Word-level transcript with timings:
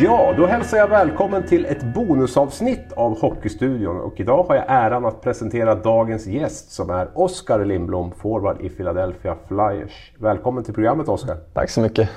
Ja, 0.00 0.34
då 0.36 0.46
hälsar 0.46 0.78
jag 0.78 0.88
välkommen 0.88 1.46
till 1.46 1.66
ett 1.66 1.82
bonusavsnitt 1.94 2.92
av 2.96 3.20
Hockeystudion 3.20 4.00
och 4.00 4.20
idag 4.20 4.44
har 4.44 4.54
jag 4.54 4.64
äran 4.68 5.04
att 5.04 5.20
presentera 5.20 5.74
dagens 5.74 6.26
gäst 6.26 6.72
som 6.72 6.90
är 6.90 7.08
Oskar 7.14 7.64
Lindblom, 7.64 8.12
forward 8.12 8.60
i 8.60 8.68
Philadelphia 8.68 9.36
Flyers. 9.48 10.12
Välkommen 10.18 10.64
till 10.64 10.74
programmet 10.74 11.08
Oskar. 11.08 11.36
Tack 11.54 11.70
så 11.70 11.80
mycket. 11.80 12.08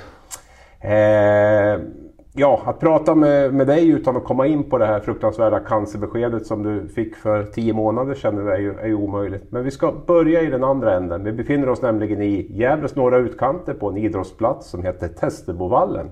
Eh, 0.79 0.91
ja, 2.33 2.61
att 2.65 2.79
prata 2.79 3.15
med, 3.15 3.53
med 3.53 3.67
dig 3.67 3.89
utan 3.89 4.17
att 4.17 4.23
komma 4.23 4.47
in 4.47 4.69
på 4.69 4.77
det 4.77 4.85
här 4.85 4.99
fruktansvärda 4.99 5.59
cancerbeskedet 5.59 6.45
som 6.45 6.63
du 6.63 6.87
fick 6.87 7.15
för 7.15 7.43
tio 7.43 7.73
månader 7.73 8.13
sedan 8.13 8.47
är 8.47 8.57
ju, 8.57 8.73
är 8.79 8.87
ju 8.87 8.95
omöjligt. 8.95 9.51
Men 9.51 9.63
vi 9.63 9.71
ska 9.71 9.93
börja 10.07 10.41
i 10.41 10.47
den 10.47 10.63
andra 10.63 10.95
änden. 10.95 11.23
Vi 11.23 11.31
befinner 11.31 11.69
oss 11.69 11.81
nämligen 11.81 12.21
i 12.21 12.47
Gävles 12.49 12.95
norra 12.95 13.17
utkanter 13.17 13.73
på 13.73 13.89
en 13.89 13.97
idrottsplats 13.97 14.69
som 14.69 14.83
heter 14.83 15.07
Testebovallen. 15.07 16.09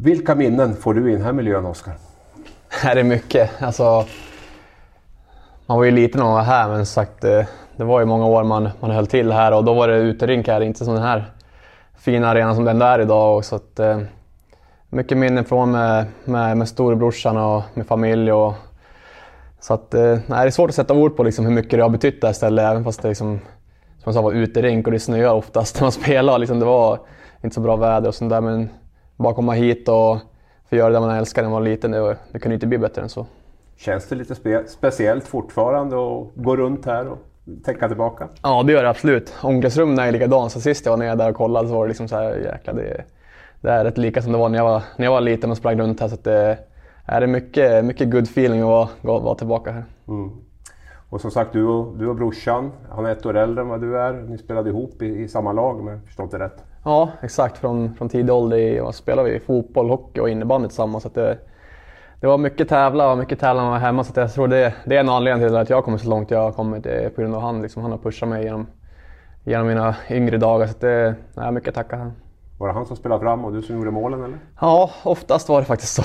Vilka 0.00 0.34
minnen 0.34 0.76
får 0.76 0.94
du 0.94 1.10
i 1.10 1.12
den 1.12 1.24
här 1.24 1.32
miljön, 1.32 1.66
Oskar? 1.66 1.94
Det 2.82 3.00
är 3.00 3.04
mycket. 3.04 3.62
Alltså, 3.62 4.04
man 5.66 5.78
var 5.78 5.84
ju 5.84 5.90
liten 5.90 6.18
när 6.18 6.24
man 6.26 6.34
var 6.34 6.42
här, 6.42 6.68
men 6.68 6.86
sagt, 6.86 7.20
det, 7.20 7.46
det 7.76 7.84
var 7.84 8.00
ju 8.00 8.06
många 8.06 8.26
år 8.26 8.44
man, 8.44 8.68
man 8.80 8.90
höll 8.90 9.06
till 9.06 9.32
här 9.32 9.52
och 9.54 9.64
då 9.64 9.74
var 9.74 9.88
det 9.88 9.96
uterink 9.96 10.48
här, 10.48 10.60
inte 10.60 10.84
som 10.84 10.94
den 10.94 11.02
här 11.02 11.24
fina 11.98 12.28
arenan 12.28 12.54
som 12.54 12.64
den 12.64 12.82
är 12.82 12.98
idag. 12.98 13.44
Så 13.44 13.56
att, 13.56 13.78
eh, 13.78 14.00
mycket 14.88 15.18
minnen 15.18 15.44
från 15.44 15.70
med, 15.70 16.06
med, 16.24 16.56
med 16.56 16.68
storebrorsan 16.68 17.36
och 17.36 17.62
med 17.74 17.86
familj. 17.86 18.32
Och, 18.32 18.54
så 19.60 19.74
att, 19.74 19.94
eh, 19.94 20.02
nej, 20.02 20.20
det 20.26 20.48
är 20.48 20.50
svårt 20.50 20.70
att 20.70 20.76
sätta 20.76 20.94
ord 20.94 21.16
på 21.16 21.22
liksom 21.22 21.44
hur 21.44 21.52
mycket 21.52 21.70
det 21.70 21.82
har 21.82 21.90
betytt 21.90 22.20
det 22.20 22.26
här 22.26 22.34
stället, 22.34 22.64
även 22.64 22.84
fast 22.84 23.02
det 23.02 23.08
liksom, 23.08 23.38
som 23.98 24.02
jag 24.04 24.14
sa, 24.14 24.22
var 24.22 24.32
uterink 24.32 24.86
och 24.86 24.92
det 24.92 25.00
snöar 25.00 25.34
oftast 25.34 25.74
när 25.80 25.82
man 25.82 25.92
spelar. 25.92 26.38
Liksom, 26.38 26.58
det 26.58 26.66
var 26.66 26.98
inte 27.42 27.54
så 27.54 27.60
bra 27.60 27.76
väder 27.76 28.08
och 28.08 28.14
sånt 28.14 28.30
där, 28.30 28.40
men 28.40 28.68
bara 29.18 29.34
komma 29.34 29.52
hit 29.52 29.88
och 29.88 30.18
få 30.70 30.76
göra 30.76 30.90
det 30.90 31.00
man 31.00 31.10
älskar 31.10 31.42
när 31.42 31.50
man 31.50 31.62
var 31.62 31.68
liten, 31.68 31.90
det, 31.90 32.16
det 32.32 32.38
kunde 32.38 32.54
inte 32.54 32.66
bli 32.66 32.78
bättre 32.78 33.02
än 33.02 33.08
så. 33.08 33.26
Känns 33.76 34.08
det 34.08 34.16
lite 34.16 34.34
spe 34.34 34.62
speciellt 34.68 35.24
fortfarande 35.24 35.96
att 35.96 36.26
gå 36.34 36.56
runt 36.56 36.86
här 36.86 37.08
och 37.08 37.18
tänka 37.64 37.88
tillbaka? 37.88 38.28
Ja, 38.42 38.62
det 38.62 38.72
gör 38.72 38.82
det 38.82 38.90
absolut. 38.90 39.34
Omklädningsrummen 39.42 39.98
är 39.98 40.12
likadant. 40.12 40.52
Så 40.52 40.60
sist 40.60 40.86
jag 40.86 40.92
var 40.92 40.96
nere 40.96 41.14
där 41.14 41.30
och 41.30 41.36
kollade 41.36 41.68
så 41.68 41.74
var 41.74 41.84
det 41.84 41.88
liksom 41.88 42.08
så 42.08 42.16
här, 42.16 42.36
jäkla 42.36 42.72
det, 42.72 43.04
det 43.60 43.70
är 43.70 43.84
rätt 43.84 43.98
lika 43.98 44.22
som 44.22 44.32
det 44.32 44.38
var 44.38 44.48
när 44.48 44.58
jag 44.58 44.64
var, 44.64 44.82
när 44.96 45.06
jag 45.06 45.12
var 45.12 45.20
liten 45.20 45.50
och 45.50 45.56
sprang 45.56 45.80
runt 45.80 46.00
här. 46.00 46.08
Så 46.08 46.16
det 46.22 46.58
är 47.04 47.26
mycket, 47.26 47.84
mycket 47.84 48.10
good 48.10 48.24
feeling 48.24 48.60
att 48.60 48.66
vara, 48.66 49.18
vara 49.18 49.34
tillbaka 49.34 49.70
här. 49.70 49.84
Mm. 50.08 50.30
Och 51.10 51.20
som 51.20 51.30
sagt, 51.30 51.52
du 51.52 51.64
och, 51.64 51.98
du 51.98 52.06
och 52.08 52.16
brorsan, 52.16 52.72
han 52.90 53.06
är 53.06 53.12
ett 53.12 53.26
år 53.26 53.36
äldre 53.36 53.62
än 53.62 53.68
vad 53.68 53.80
du 53.80 53.98
är. 53.98 54.12
Ni 54.12 54.38
spelade 54.38 54.70
ihop 54.70 55.02
i, 55.02 55.06
i 55.06 55.28
samma 55.28 55.52
lag 55.52 55.80
om 55.80 55.86
jag 55.86 56.04
förstått 56.06 56.30
det 56.30 56.38
rätt? 56.38 56.64
Ja, 56.84 57.08
exakt. 57.22 57.58
Från, 57.58 57.94
från 57.94 58.08
tidig 58.08 58.34
ålder 58.34 58.92
spelade 58.92 59.30
vi 59.30 59.40
fotboll, 59.40 59.90
hockey 59.90 60.20
och 60.20 60.30
innebandy 60.30 60.68
tillsammans. 60.68 61.02
Så 61.02 61.08
det, 61.08 61.38
det 62.20 62.26
var 62.26 62.38
mycket 62.38 62.68
tävla 62.68 63.12
och 63.12 63.18
mycket 63.18 63.40
tävla 63.40 63.62
när 63.62 63.70
man 63.70 63.80
var 63.80 63.86
hemma. 63.86 64.04
Så 64.04 64.20
jag 64.20 64.32
tror 64.32 64.48
det, 64.48 64.74
det 64.84 64.96
är 64.96 65.00
en 65.00 65.08
anledning 65.08 65.48
till 65.48 65.56
att 65.56 65.70
jag 65.70 65.84
kommer 65.84 65.98
så 65.98 66.08
långt 66.08 66.30
jag 66.30 66.38
har 66.38 66.52
kommit. 66.52 66.82
på 67.14 67.20
grund 67.20 67.34
av 67.34 67.40
han. 67.42 67.62
Liksom, 67.62 67.82
han 67.82 67.90
har 67.90 67.98
pushat 67.98 68.28
mig 68.28 68.44
genom, 68.44 68.66
genom 69.44 69.66
mina 69.66 69.96
yngre 70.10 70.36
dagar. 70.36 70.66
Så 70.66 70.74
det 70.80 71.14
är 71.36 71.50
mycket 71.50 71.68
att 71.68 71.74
tacka 71.74 71.96
honom. 71.96 72.12
Var 72.58 72.68
det 72.68 72.74
han 72.74 72.86
som 72.86 72.96
spelade 72.96 73.20
fram 73.20 73.44
och 73.44 73.52
du 73.52 73.62
som 73.62 73.76
gjorde 73.76 73.90
målen 73.90 74.24
eller? 74.24 74.38
Ja, 74.60 74.90
oftast 75.02 75.48
var 75.48 75.60
det 75.60 75.66
faktiskt 75.66 75.94
så. 75.94 76.02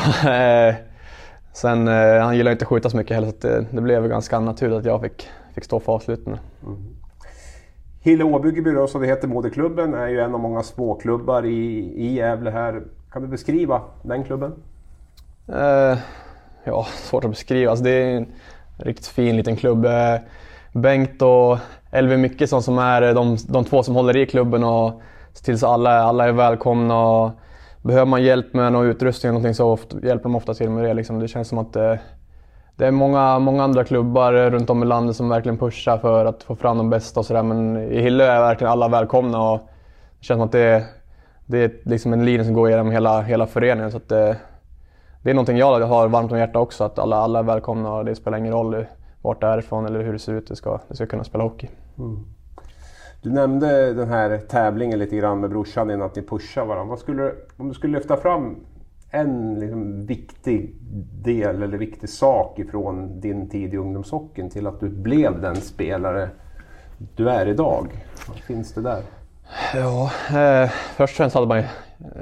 Sen, 1.54 1.88
eh, 1.88 2.22
han 2.22 2.38
gillar 2.38 2.52
inte 2.52 2.64
att 2.64 2.70
skjuta 2.70 2.90
så 2.90 2.98
mycket 2.98 3.16
heller 3.16 3.28
så 3.28 3.48
det, 3.48 3.66
det, 3.72 3.82
blev 3.82 4.08
ganska 4.08 4.40
naturligt 4.40 4.78
att 4.78 4.86
jag 4.86 5.02
fick, 5.02 5.28
fick 5.56 5.64
stå 5.64 5.80
för 5.80 5.94
avsluten. 5.94 6.38
Mm. 6.64 6.96
Hille 8.06 8.23
Åbygeby 8.23 8.88
som 8.88 9.02
det 9.02 9.08
heter, 9.08 9.28
moderklubben, 9.28 9.94
är 9.94 10.08
ju 10.08 10.19
en 10.19 10.34
av 10.34 10.40
många 10.40 10.64
småklubbar 10.64 11.46
i, 11.46 11.94
i 11.96 12.14
Gävle 12.14 12.52
här. 12.52 12.81
Kan 13.12 13.22
du 13.22 13.28
beskriva 13.28 13.81
den 14.02 14.24
klubben? 14.24 14.53
Eh, 15.47 15.97
ja, 16.64 16.88
svårt 16.96 17.24
att 17.24 17.30
beskriva. 17.30 17.72
Alltså, 17.72 17.84
det 17.84 17.91
är 17.91 18.18
en 18.18 18.28
riktigt 18.78 19.08
fin 19.08 19.38
liten 19.38 19.56
klubb. 19.56 19.86
Eh, 19.86 20.16
Bengt 20.74 21.22
och 21.22 21.58
Elvin 21.91 22.22
Myckesson 22.22 22.64
som 22.64 22.78
är 22.78 23.02
eh, 23.02 23.14
de, 23.14 23.38
de 23.47 23.66
två 23.66 23.84
som 23.84 23.96
håller 23.96 24.18
i 24.18 24.25
klubben 24.25 24.64
och 24.64 25.02
ser 25.34 25.46
till 25.46 25.59
så 25.59 25.68
alla, 25.68 26.00
alla 26.00 26.28
är 26.28 26.31
välkomna. 26.31 27.06
Och 27.06 27.31
behöver 27.81 28.06
man 28.06 28.24
hjälp 28.24 28.53
med 28.53 28.74
någon 28.74 28.85
utrustning 28.85 29.30
eller 29.30 29.34
någonting 29.34 29.56
så 29.56 29.72
ofta, 29.72 29.97
hjälper 30.08 30.24
de 30.24 30.35
ofta 30.35 30.53
till 30.53 30.70
med 30.70 30.84
det. 30.84 30.94
Liksom. 30.94 31.20
Det 31.20 31.28
känns 31.28 31.47
som 31.47 31.58
att 31.58 31.75
eh, 31.75 31.96
det 32.75 32.88
är 32.88 32.91
många, 32.91 33.39
många 33.39 33.63
andra 33.63 33.84
klubbar 33.84 34.34
runt 34.34 34.69
om 34.69 34.84
i 34.84 34.85
landet 34.85 35.16
som 35.16 35.29
verkligen 35.29 35.57
pushar 35.57 35.97
för 35.97 36.25
att 36.25 36.44
få 36.44 36.56
fram 36.56 36.78
de 36.78 36.89
bästa 36.89 37.19
och 37.19 37.25
sådär. 37.25 37.44
Men 37.44 37.78
i 37.78 38.01
Hillö 38.01 38.25
är 38.25 38.39
verkligen 38.39 38.72
alla 38.72 38.88
välkomna 38.88 39.51
och 39.51 39.59
det 40.19 40.25
känns 40.25 40.38
som 40.38 40.45
att 40.45 40.51
det 40.51 40.59
är, 40.59 40.84
det 41.45 41.57
är 41.57 41.72
liksom 41.84 42.13
en 42.13 42.25
linje 42.25 42.45
som 42.45 42.53
går 42.53 42.69
genom 42.69 42.91
hela, 42.91 43.22
hela 43.22 43.47
föreningen. 43.47 43.91
Så 43.91 44.00
det, 44.07 44.38
det 45.22 45.29
är 45.29 45.34
någonting 45.34 45.57
jag 45.57 45.79
har 45.79 46.07
varmt 46.07 46.31
om 46.31 46.38
hjärtat 46.38 46.56
också, 46.56 46.84
att 46.84 47.00
alla, 47.00 47.16
alla 47.16 47.39
är 47.39 47.44
välkomna 47.44 47.94
och 47.94 48.06
det 48.06 48.16
spelar 48.16 48.38
ingen 48.38 48.53
roll 48.53 48.85
vart 49.22 49.41
det 49.41 49.47
är 49.47 49.59
ifrån 49.59 49.85
eller 49.85 50.03
hur 50.03 50.13
det 50.13 50.19
ser 50.19 50.34
ut. 50.34 50.47
Det 50.47 50.55
ska, 50.55 50.79
det 50.88 50.95
ska 50.95 51.05
kunna 51.05 51.23
spela 51.23 51.44
hockey. 51.44 51.69
Mm. 51.97 52.19
Du 53.22 53.29
nämnde 53.29 53.94
den 53.94 54.09
här 54.09 54.38
tävlingen 54.38 55.00
lite 55.00 55.16
grann 55.16 55.40
med 55.40 55.50
brorsan 55.50 55.91
innan 55.91 56.05
att 56.05 56.16
ni 56.16 56.22
pushar 56.22 56.66
varandra. 56.66 56.90
Vad 56.90 57.00
skulle, 57.00 57.31
om 57.57 57.67
du 57.67 57.73
skulle 57.73 57.97
lyfta 57.97 58.17
fram 58.17 58.55
en 59.13 59.59
liksom 59.59 60.06
viktig 60.06 60.75
del 61.24 61.63
eller 61.63 61.78
viktig 61.78 62.09
sak 62.09 62.59
ifrån 62.59 63.19
din 63.19 63.50
tid 63.50 63.74
i 63.74 63.78
ungdomshockeyn 63.78 64.50
till 64.50 64.68
att 64.68 64.79
du 64.79 64.90
blev 64.90 65.41
den 65.41 65.56
spelare 65.56 66.29
du 67.16 67.29
är 67.29 67.46
idag? 67.46 67.88
Vad 68.28 68.38
finns 68.38 68.73
det 68.73 68.81
där? 68.81 69.02
Ja, 69.73 70.12
eh, 70.40 70.69
först 70.69 71.13
och 71.13 71.18
främst 71.18 71.35
hade 71.35 71.47
man 71.47 71.57
ju 71.57 71.66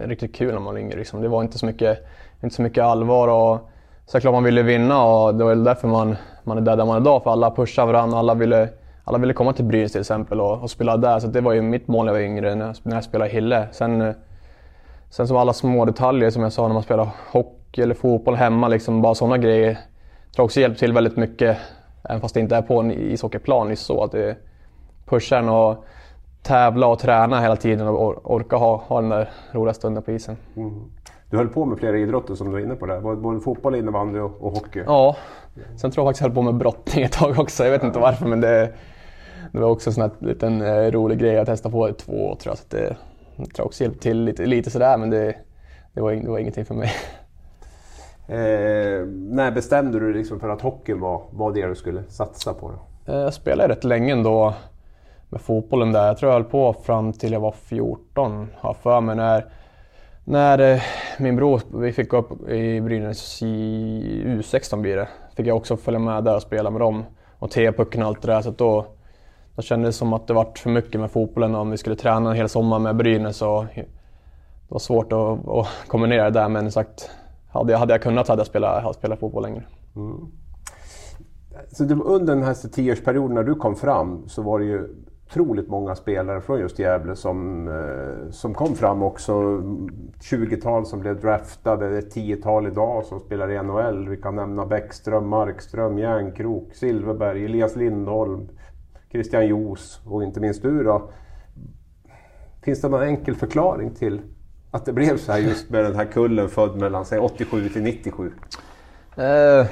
riktigt 0.04 0.36
kul 0.36 0.48
när 0.48 0.60
man 0.60 0.74
var 0.74 0.80
yngre. 0.80 0.98
Liksom. 0.98 1.22
Det 1.22 1.28
var 1.28 1.42
inte 1.42 1.58
så, 1.58 1.66
mycket, 1.66 2.08
inte 2.44 2.56
så 2.56 2.62
mycket 2.62 2.84
allvar 2.84 3.28
och 3.28 3.70
såklart 4.06 4.34
man 4.34 4.44
ville 4.44 4.64
vinna 4.64 5.06
och 5.06 5.36
det 5.36 5.44
var 5.44 5.56
därför 5.56 5.88
man, 5.88 6.16
man 6.44 6.58
är 6.58 6.62
där, 6.62 6.78
där 6.78 6.86
man 6.86 6.96
är 6.96 7.02
idag. 7.02 7.24
För 7.24 7.32
alla 7.32 7.52
pushade 7.52 7.92
varandra, 7.92 8.18
alla 8.18 8.34
ville, 8.34 8.70
alla 9.04 9.18
ville 9.18 9.34
komma 9.34 9.54
till 9.54 9.66
Brynäs 9.66 9.92
till 9.92 10.02
exempel 10.02 10.42
och, 10.42 10.62
och 10.62 10.72
spela 10.72 10.98
där. 10.98 11.20
Så 11.20 11.28
det 11.28 11.42
var 11.42 11.54
ju 11.54 11.62
mitt 11.62 11.88
mål 11.88 12.06
när 12.06 12.14
jag 12.14 12.20
var 12.20 12.26
yngre, 12.26 12.56
när 12.56 12.66
jag, 12.66 12.76
när 12.84 12.96
jag 12.96 13.04
spelade 13.04 13.32
i 13.32 13.34
Hille. 13.34 13.68
Sen, 13.72 14.02
eh, 14.02 14.14
Sen 15.12 15.28
som 15.28 15.38
alla 15.38 15.54
små 15.54 15.86
detaljer 15.86 16.30
som 16.30 16.44
jag 16.44 16.54
sa 16.54 16.68
när 16.68 16.74
man 16.74 16.84
spelar 16.84 17.10
hockey 17.32 17.82
eller 17.82 17.96
fotboll 17.96 18.36
hemma, 18.36 18.68
liksom 18.68 19.02
bara 19.02 19.16
sådana 19.16 19.38
grejer. 19.38 19.78
Tror 20.36 20.46
också 20.46 20.60
hjälpt 20.60 20.80
till 20.80 20.94
väldigt 20.94 21.18
mycket, 21.18 21.58
även 22.04 22.22
fast 22.22 22.34
det 22.34 22.40
inte 22.40 22.56
är 22.56 22.62
på 22.62 22.80
en 22.80 22.92
ishockeyplan. 22.92 23.78
så 23.78 24.04
att 24.04 24.12
det 24.12 24.36
pushar 25.06 25.38
en 25.38 25.50
att 25.50 25.84
tävla 26.44 26.88
och 26.88 27.00
träna 27.00 27.42
hela 27.42 27.56
tiden 27.56 27.88
och 27.88 28.32
orka 28.32 28.56
ha, 28.56 28.84
ha 28.88 29.02
den 29.02 29.10
där 29.10 29.30
roliga 29.52 29.74
stunden 29.74 30.04
på 30.04 30.12
isen. 30.12 30.38
Mm. 30.56 30.82
Du 31.30 31.38
höll 31.38 31.50
på 31.50 31.66
med 31.66 31.78
flera 31.80 31.98
idrotter 31.98 32.36
som 32.36 32.48
du 32.48 32.54
var 32.54 32.60
inne 32.60 32.76
på 32.76 32.86
där, 32.86 33.16
både 33.16 33.40
fotboll, 33.40 33.76
innebandy 33.76 34.20
och, 34.20 34.42
och 34.42 34.52
hockey? 34.52 34.84
Ja, 34.86 35.16
sen 35.76 35.92
tror 35.92 36.04
jag 36.04 36.10
faktiskt 36.10 36.22
jag 36.22 36.28
höll 36.30 36.36
på 36.36 36.42
med 36.42 36.56
brottning 36.56 37.04
ett 37.04 37.12
tag 37.12 37.40
också. 37.40 37.64
Jag 37.64 37.72
vet 37.72 37.84
inte 37.84 38.00
varför 38.00 38.26
men 38.26 38.42
det, 38.42 38.74
det 39.52 39.60
var 39.60 39.70
också 39.70 39.90
en 39.90 39.94
sån 39.94 40.02
här 40.02 40.12
liten 40.20 40.62
eh, 40.62 40.92
rolig 40.92 41.20
grej 41.20 41.38
att 41.38 41.48
testa 41.48 41.70
på 41.70 41.90
i 41.90 41.94
två 41.94 42.12
år 42.12 42.36
tror 42.36 42.52
jag. 42.52 42.58
Så 42.58 42.66
det, 42.70 42.96
jag 43.42 43.54
tror 43.54 43.66
också 43.66 43.84
hjälpt 43.84 44.02
till 44.02 44.24
lite, 44.24 44.46
lite 44.46 44.70
sådär 44.70 44.98
men 44.98 45.10
det, 45.10 45.36
det, 45.94 46.02
var, 46.02 46.12
det 46.12 46.30
var 46.30 46.40
ingenting 46.40 46.66
för 46.66 46.76
mig. 46.76 46.92
Eh, 48.28 49.06
när 49.08 49.52
bestämde 49.52 50.00
du 50.00 50.06
dig 50.06 50.18
liksom 50.18 50.40
för 50.40 50.50
att 50.50 50.62
hockeyn 50.62 51.00
var, 51.00 51.22
var 51.32 51.52
det 51.52 51.68
du 51.68 51.76
skulle 51.76 52.04
satsa 52.04 52.54
på? 52.54 52.72
Då? 52.72 53.14
Eh, 53.14 53.20
jag 53.20 53.34
spelade 53.34 53.74
rätt 53.74 53.84
länge 53.84 54.12
ändå 54.14 54.54
med 55.30 55.42
fotbollen 55.42 55.92
där. 55.92 56.08
Jag 56.08 56.18
tror 56.18 56.32
jag 56.32 56.40
höll 56.40 56.50
på 56.50 56.74
fram 56.74 57.14
till 57.14 57.32
jag 57.32 57.40
var 57.40 57.52
14, 57.52 58.48
har 58.56 58.74
för 58.74 59.02
mig. 59.02 59.16
När, 59.16 59.46
när 60.24 60.60
eh, 60.60 60.82
min 61.20 61.36
bror, 61.36 61.62
vi 61.74 61.94
fick 61.94 62.10
gå 62.10 62.18
upp 62.18 62.50
i 62.50 62.82
Brynäs 62.82 63.42
i 63.42 64.24
U16 64.26 64.82
blir 64.82 64.96
det, 64.96 65.08
fick 65.36 65.48
jag 65.48 65.58
också 65.58 65.78
följa 65.78 66.00
med 66.00 66.24
där 66.24 66.36
och 66.36 66.42
spela 66.42 66.70
med 66.70 66.82
dem. 66.82 67.06
Och 67.40 67.52
T-pucken 67.52 68.02
och 68.02 68.08
allt 68.08 68.22
det 68.22 68.28
där. 68.28 68.42
Så 68.42 68.52
då, 68.52 68.86
det 69.56 69.62
kändes 69.62 69.98
som 69.98 70.14
att 70.14 70.28
det 70.28 70.34
var 70.34 70.52
för 70.58 70.70
mycket 70.70 71.02
med 71.02 71.12
fotbollen 71.12 71.56
om 71.56 71.72
vi 71.72 71.78
skulle 71.78 71.96
träna 71.96 72.30
en 72.30 72.36
hel 72.36 72.50
sommar 72.50 72.80
med 72.80 72.96
Brynäs. 72.96 73.42
Och 73.42 73.66
det 73.76 73.86
var 74.68 74.80
svårt 74.80 75.14
att, 75.14 75.48
att 75.48 75.68
kombinera 75.88 76.24
det 76.24 76.40
där 76.40 76.50
men 76.50 76.72
sagt, 76.72 77.10
hade 77.50 77.72
jag, 77.72 77.80
hade 77.80 77.94
jag 77.94 78.02
kunnat 78.02 78.28
hade 78.28 78.40
jag 78.40 78.48
spelat, 78.48 78.84
hade 78.84 78.94
spelat 78.94 79.20
fotboll 79.20 79.44
längre. 79.44 79.64
Mm. 79.96 80.18
Så 81.72 81.84
det, 81.84 81.96
under 81.96 82.36
den 82.36 82.44
här 82.44 82.70
tioårsperioden 82.70 83.36
när 83.36 83.44
du 83.44 83.56
kom 83.56 83.76
fram 83.76 84.24
så 84.28 84.42
var 84.42 84.60
det 84.60 84.66
ju 84.66 84.88
otroligt 85.32 85.68
många 85.70 85.96
spelare 85.96 86.42
från 86.42 86.60
just 86.60 86.80
Gävle 86.80 87.16
som, 87.16 87.68
eh, 87.68 88.32
som 88.32 88.54
kom 88.54 88.76
fram 88.76 89.04
också. 89.04 89.34
20-tal 90.32 90.86
som 90.86 91.00
blev 91.00 91.22
draftade, 91.22 91.98
ett 91.98 92.16
10-tal 92.16 92.68
idag 92.68 93.06
som 93.06 93.20
spelar 93.20 93.52
i 93.52 93.64
NHL. 93.64 94.10
Vi 94.10 94.18
kan 94.18 94.36
nämna 94.36 94.66
Bäckström, 94.66 95.28
Markström, 95.28 95.98
Järnkrok, 95.98 96.74
Silverberg, 96.74 97.46
Elias 97.46 97.76
Lindholm, 97.76 98.50
Christian 99.12 99.48
Jos 99.48 100.02
och 100.06 100.24
inte 100.24 100.40
minst 100.40 100.62
du 100.62 100.84
då. 100.84 101.10
Finns 102.64 102.82
det 102.82 102.90
någon 102.90 103.04
enkel 103.04 103.36
förklaring 103.36 103.94
till 103.94 104.22
att 104.72 104.86
det 104.86 104.94
blev 104.94 105.18
så 105.18 105.32
här 105.32 105.40
just 105.40 105.70
med 105.70 105.84
den 105.84 105.96
här 105.96 106.06
kullen 106.06 106.50
född 106.50 106.76
mellan 106.76 107.06
säg 107.06 107.20
87 107.20 107.70
till 107.70 107.82
97? 107.82 108.32
Uh, 109.18 109.24
eh, 109.26 109.66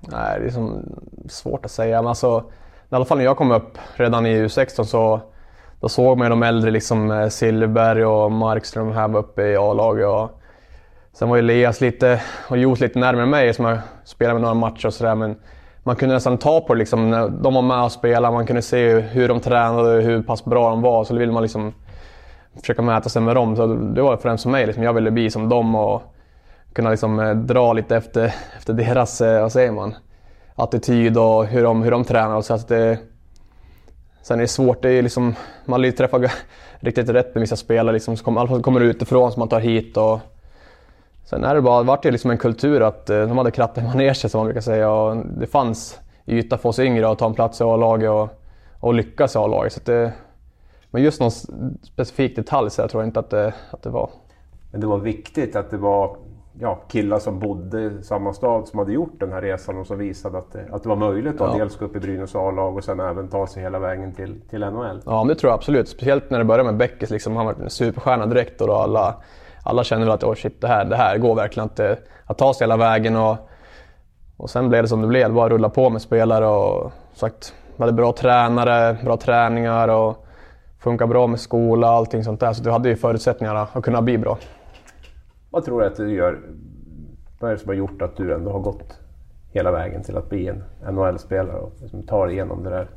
nej, 0.00 0.40
det 0.40 0.46
är 0.46 0.50
som 0.50 0.82
svårt 1.28 1.64
att 1.64 1.70
säga. 1.70 2.02
Men 2.02 2.08
alltså, 2.08 2.44
I 2.90 2.94
alla 2.94 3.04
fall 3.04 3.18
när 3.18 3.24
jag 3.24 3.36
kom 3.36 3.50
upp 3.50 3.78
redan 3.96 4.26
i 4.26 4.42
U16 4.42 4.84
så 4.84 5.20
då 5.80 5.88
såg 5.88 6.18
man 6.18 6.26
ju 6.26 6.30
de 6.30 6.42
äldre, 6.42 6.70
liksom 6.70 7.10
eh, 7.10 7.28
Silverberg 7.28 8.04
och 8.04 8.32
Markström 8.32 8.92
här 8.92 9.08
var 9.08 9.20
uppe 9.20 9.42
i 9.42 9.56
A-laget. 9.56 10.30
Sen 11.12 11.28
var 11.28 11.36
ju 11.36 11.40
Elias 11.40 11.80
lite, 11.80 12.22
och 12.48 12.58
Jos 12.58 12.80
lite 12.80 12.98
närmare 12.98 13.26
mig 13.26 13.54
som 13.54 13.64
jag 13.64 13.78
spelade 14.04 14.34
med 14.34 14.42
några 14.42 14.54
matcher 14.54 14.86
och 14.86 14.94
sådär. 14.94 15.14
Men 15.14 15.36
man 15.82 15.96
kunde 15.96 16.14
nästan 16.14 16.38
ta 16.38 16.60
på 16.60 16.74
det 16.74 16.78
liksom, 16.78 17.10
när 17.10 17.28
de 17.28 17.54
var 17.54 17.62
med 17.62 17.84
och 17.84 17.92
spelade. 17.92 18.34
Man 18.34 18.46
kunde 18.46 18.62
se 18.62 19.00
hur 19.00 19.28
de 19.28 19.40
tränade 19.40 19.96
och 19.96 20.02
hur 20.02 20.22
pass 20.22 20.44
bra 20.44 20.70
de 20.70 20.82
var. 20.82 21.04
Så 21.04 21.12
då 21.12 21.18
ville 21.18 21.32
man 21.32 21.42
liksom 21.42 21.74
försöka 22.60 22.82
mäta 22.82 23.08
sig 23.08 23.22
med 23.22 23.36
dem. 23.36 23.56
Så 23.56 23.66
det 23.66 24.02
var 24.02 24.16
främst 24.16 24.42
för 24.42 24.50
mig. 24.50 24.66
Liksom, 24.66 24.84
jag 24.84 24.92
ville 24.92 25.10
bli 25.10 25.30
som 25.30 25.48
dem 25.48 25.74
och 25.74 26.02
kunna 26.72 26.90
liksom, 26.90 27.20
eh, 27.20 27.34
dra 27.34 27.72
lite 27.72 27.96
efter, 27.96 28.34
efter 28.58 28.72
deras, 28.72 29.20
eh, 29.20 29.40
vad 29.40 29.52
säger 29.52 29.72
man, 29.72 29.94
attityd 30.54 31.16
och 31.16 31.46
hur 31.46 31.62
de, 31.62 31.82
hur 31.82 31.90
de 31.90 32.04
tränar. 32.04 32.40
Så 32.40 32.54
att 32.54 32.68
det, 32.68 32.98
sen 34.22 34.38
är 34.38 34.42
det 34.42 34.48
svårt. 34.48 34.82
Det 34.82 34.90
är 34.90 35.02
liksom, 35.02 35.34
man 35.64 35.82
vill 35.82 35.96
träffa 35.96 36.20
riktigt 36.80 37.08
rätt 37.08 37.34
med 37.34 37.40
vissa 37.40 37.56
spelare 37.56 37.92
liksom, 37.92 38.16
så 38.16 38.24
kommer, 38.24 38.62
kommer 38.62 38.80
utifrån 38.80 39.32
som 39.32 39.40
man 39.40 39.48
tar 39.48 39.60
hit. 39.60 39.96
Och, 39.96 40.20
Sen 41.30 41.44
är 41.44 41.54
det 41.54 41.60
bara, 41.60 41.82
vart 41.82 42.02
det 42.02 42.10
liksom 42.10 42.30
en 42.30 42.38
kultur 42.38 42.82
att 42.82 43.10
eh, 43.10 43.20
de 43.20 43.38
hade 43.38 43.50
kratt 43.50 43.78
i 43.78 43.82
manegen 43.82 44.14
som 44.14 44.38
man 44.38 44.44
brukar 44.44 44.60
säga. 44.60 44.90
Och 44.90 45.16
det 45.16 45.46
fanns 45.46 46.00
yta 46.26 46.58
för 46.58 46.68
oss 46.68 46.78
yngre 46.78 47.08
att 47.08 47.18
ta 47.18 47.26
en 47.26 47.34
plats 47.34 47.60
i 47.60 47.64
A-laget 47.64 48.10
och, 48.10 48.28
och 48.80 48.94
lyckas 48.94 49.34
i 49.34 49.38
A-laget. 49.38 49.88
men 50.90 51.02
just 51.02 51.20
någon 51.20 51.30
specifik 51.82 52.36
detalj 52.36 52.70
så 52.70 52.80
jag 52.80 52.90
tror 52.90 53.02
jag 53.02 53.08
inte 53.08 53.20
att 53.20 53.30
det, 53.30 53.54
att 53.70 53.82
det 53.82 53.90
var. 53.90 54.10
Men 54.70 54.80
det 54.80 54.86
var 54.86 54.98
viktigt 54.98 55.56
att 55.56 55.70
det 55.70 55.76
var 55.76 56.16
ja, 56.58 56.74
killar 56.88 57.18
som 57.18 57.38
bodde 57.38 57.80
i 57.80 58.02
samma 58.02 58.32
stad 58.32 58.68
som 58.68 58.78
hade 58.78 58.92
gjort 58.92 59.20
den 59.20 59.32
här 59.32 59.42
resan 59.42 59.78
och 59.78 59.86
som 59.86 59.98
visade 59.98 60.38
att 60.38 60.52
det, 60.52 60.64
att 60.72 60.82
det 60.82 60.88
var 60.88 60.96
möjligt 60.96 61.40
att 61.40 61.52
ja. 61.52 61.58
dels 61.58 61.76
gå 61.76 61.84
upp 61.84 61.96
i 61.96 62.00
Brynäs 62.00 62.34
A-lag 62.34 62.76
och 62.76 62.84
sen 62.84 63.00
även 63.00 63.28
ta 63.28 63.46
sig 63.46 63.62
hela 63.62 63.78
vägen 63.78 64.12
till, 64.12 64.40
till 64.50 64.60
NHL. 64.60 65.00
Ja, 65.04 65.24
det 65.28 65.34
tror 65.34 65.50
jag 65.50 65.56
absolut. 65.56 65.88
Speciellt 65.88 66.30
när 66.30 66.38
det 66.38 66.44
började 66.44 66.64
med 66.64 66.76
Beckes. 66.76 67.10
Liksom, 67.10 67.36
han 67.36 67.46
var 67.46 67.54
en 67.62 67.70
superstjärna 67.70 68.26
direkt 68.26 68.60
och 68.60 68.82
alla 68.82 69.16
alla 69.64 69.84
känner 69.84 70.04
väl 70.04 70.14
att 70.14 70.24
oh 70.24 70.34
shit, 70.34 70.60
det, 70.60 70.68
här, 70.68 70.84
det 70.84 70.96
här 70.96 71.18
går 71.18 71.34
verkligen 71.34 71.68
inte 71.68 71.98
att 72.24 72.38
ta 72.38 72.54
sig 72.54 72.64
hela 72.64 72.76
vägen. 72.76 73.16
Och, 73.16 73.36
och 74.36 74.50
sen 74.50 74.68
blev 74.68 74.82
det 74.82 74.88
som 74.88 75.02
det 75.02 75.08
blev, 75.08 75.32
bara 75.32 75.48
rulla 75.48 75.68
på 75.68 75.90
med 75.90 76.02
spelare 76.02 76.46
och 76.46 76.92
sagt, 77.12 77.54
hade 77.78 77.92
bra 77.92 78.12
tränare, 78.12 78.96
bra 79.04 79.16
träningar 79.16 79.88
och 79.88 80.26
funkar 80.78 81.06
bra 81.06 81.26
med 81.26 81.40
skola 81.40 81.90
och 81.90 81.96
allting 81.96 82.24
sånt 82.24 82.40
där. 82.40 82.52
Så 82.52 82.62
du 82.62 82.70
hade 82.70 82.88
ju 82.88 82.96
förutsättningarna 82.96 83.68
att 83.72 83.84
kunna 83.84 84.02
bli 84.02 84.18
bra. 84.18 84.38
Vad 85.50 85.64
tror 85.64 85.80
du 85.80 85.86
att 85.86 85.96
du 85.96 86.14
gör? 86.14 86.40
Vad 87.40 87.50
är 87.50 87.54
det 87.54 87.60
som 87.60 87.68
har 87.68 87.74
gjort 87.74 88.02
att 88.02 88.16
du 88.16 88.34
ändå 88.34 88.52
har 88.52 88.60
gått 88.60 88.98
hela 89.52 89.70
vägen 89.70 90.02
till 90.02 90.16
att 90.16 90.28
bli 90.28 90.48
en 90.48 90.64
NHL-spelare 90.94 91.58
och 91.58 91.72
liksom 91.80 92.02
tar 92.02 92.28
igenom 92.28 92.64
det 92.64 92.70
där 92.70 92.88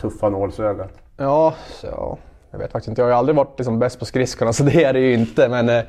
tuffa 0.00 0.28
nålsögat? 0.28 0.90
Ja, 1.16 1.54
så, 1.68 2.18
jag 2.52 2.58
vet 2.58 2.72
faktiskt 2.72 2.88
inte. 2.88 3.00
Jag 3.00 3.06
har 3.06 3.10
ju 3.10 3.18
aldrig 3.18 3.36
varit 3.36 3.58
liksom 3.58 3.78
bäst 3.78 3.98
på 3.98 4.04
skridskorna, 4.04 4.52
så 4.52 4.62
det 4.62 4.84
är 4.84 4.92
det 4.92 5.00
ju 5.00 5.14
inte. 5.14 5.48
Men 5.48 5.68
eh, 5.68 5.82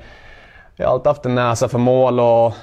jag 0.75 0.88
har 0.88 0.94
alltid 0.94 1.07
haft 1.07 1.25
en 1.25 1.36
näsa 1.36 1.68
för 1.68 1.80
mål 1.80 2.19
och 2.19 2.54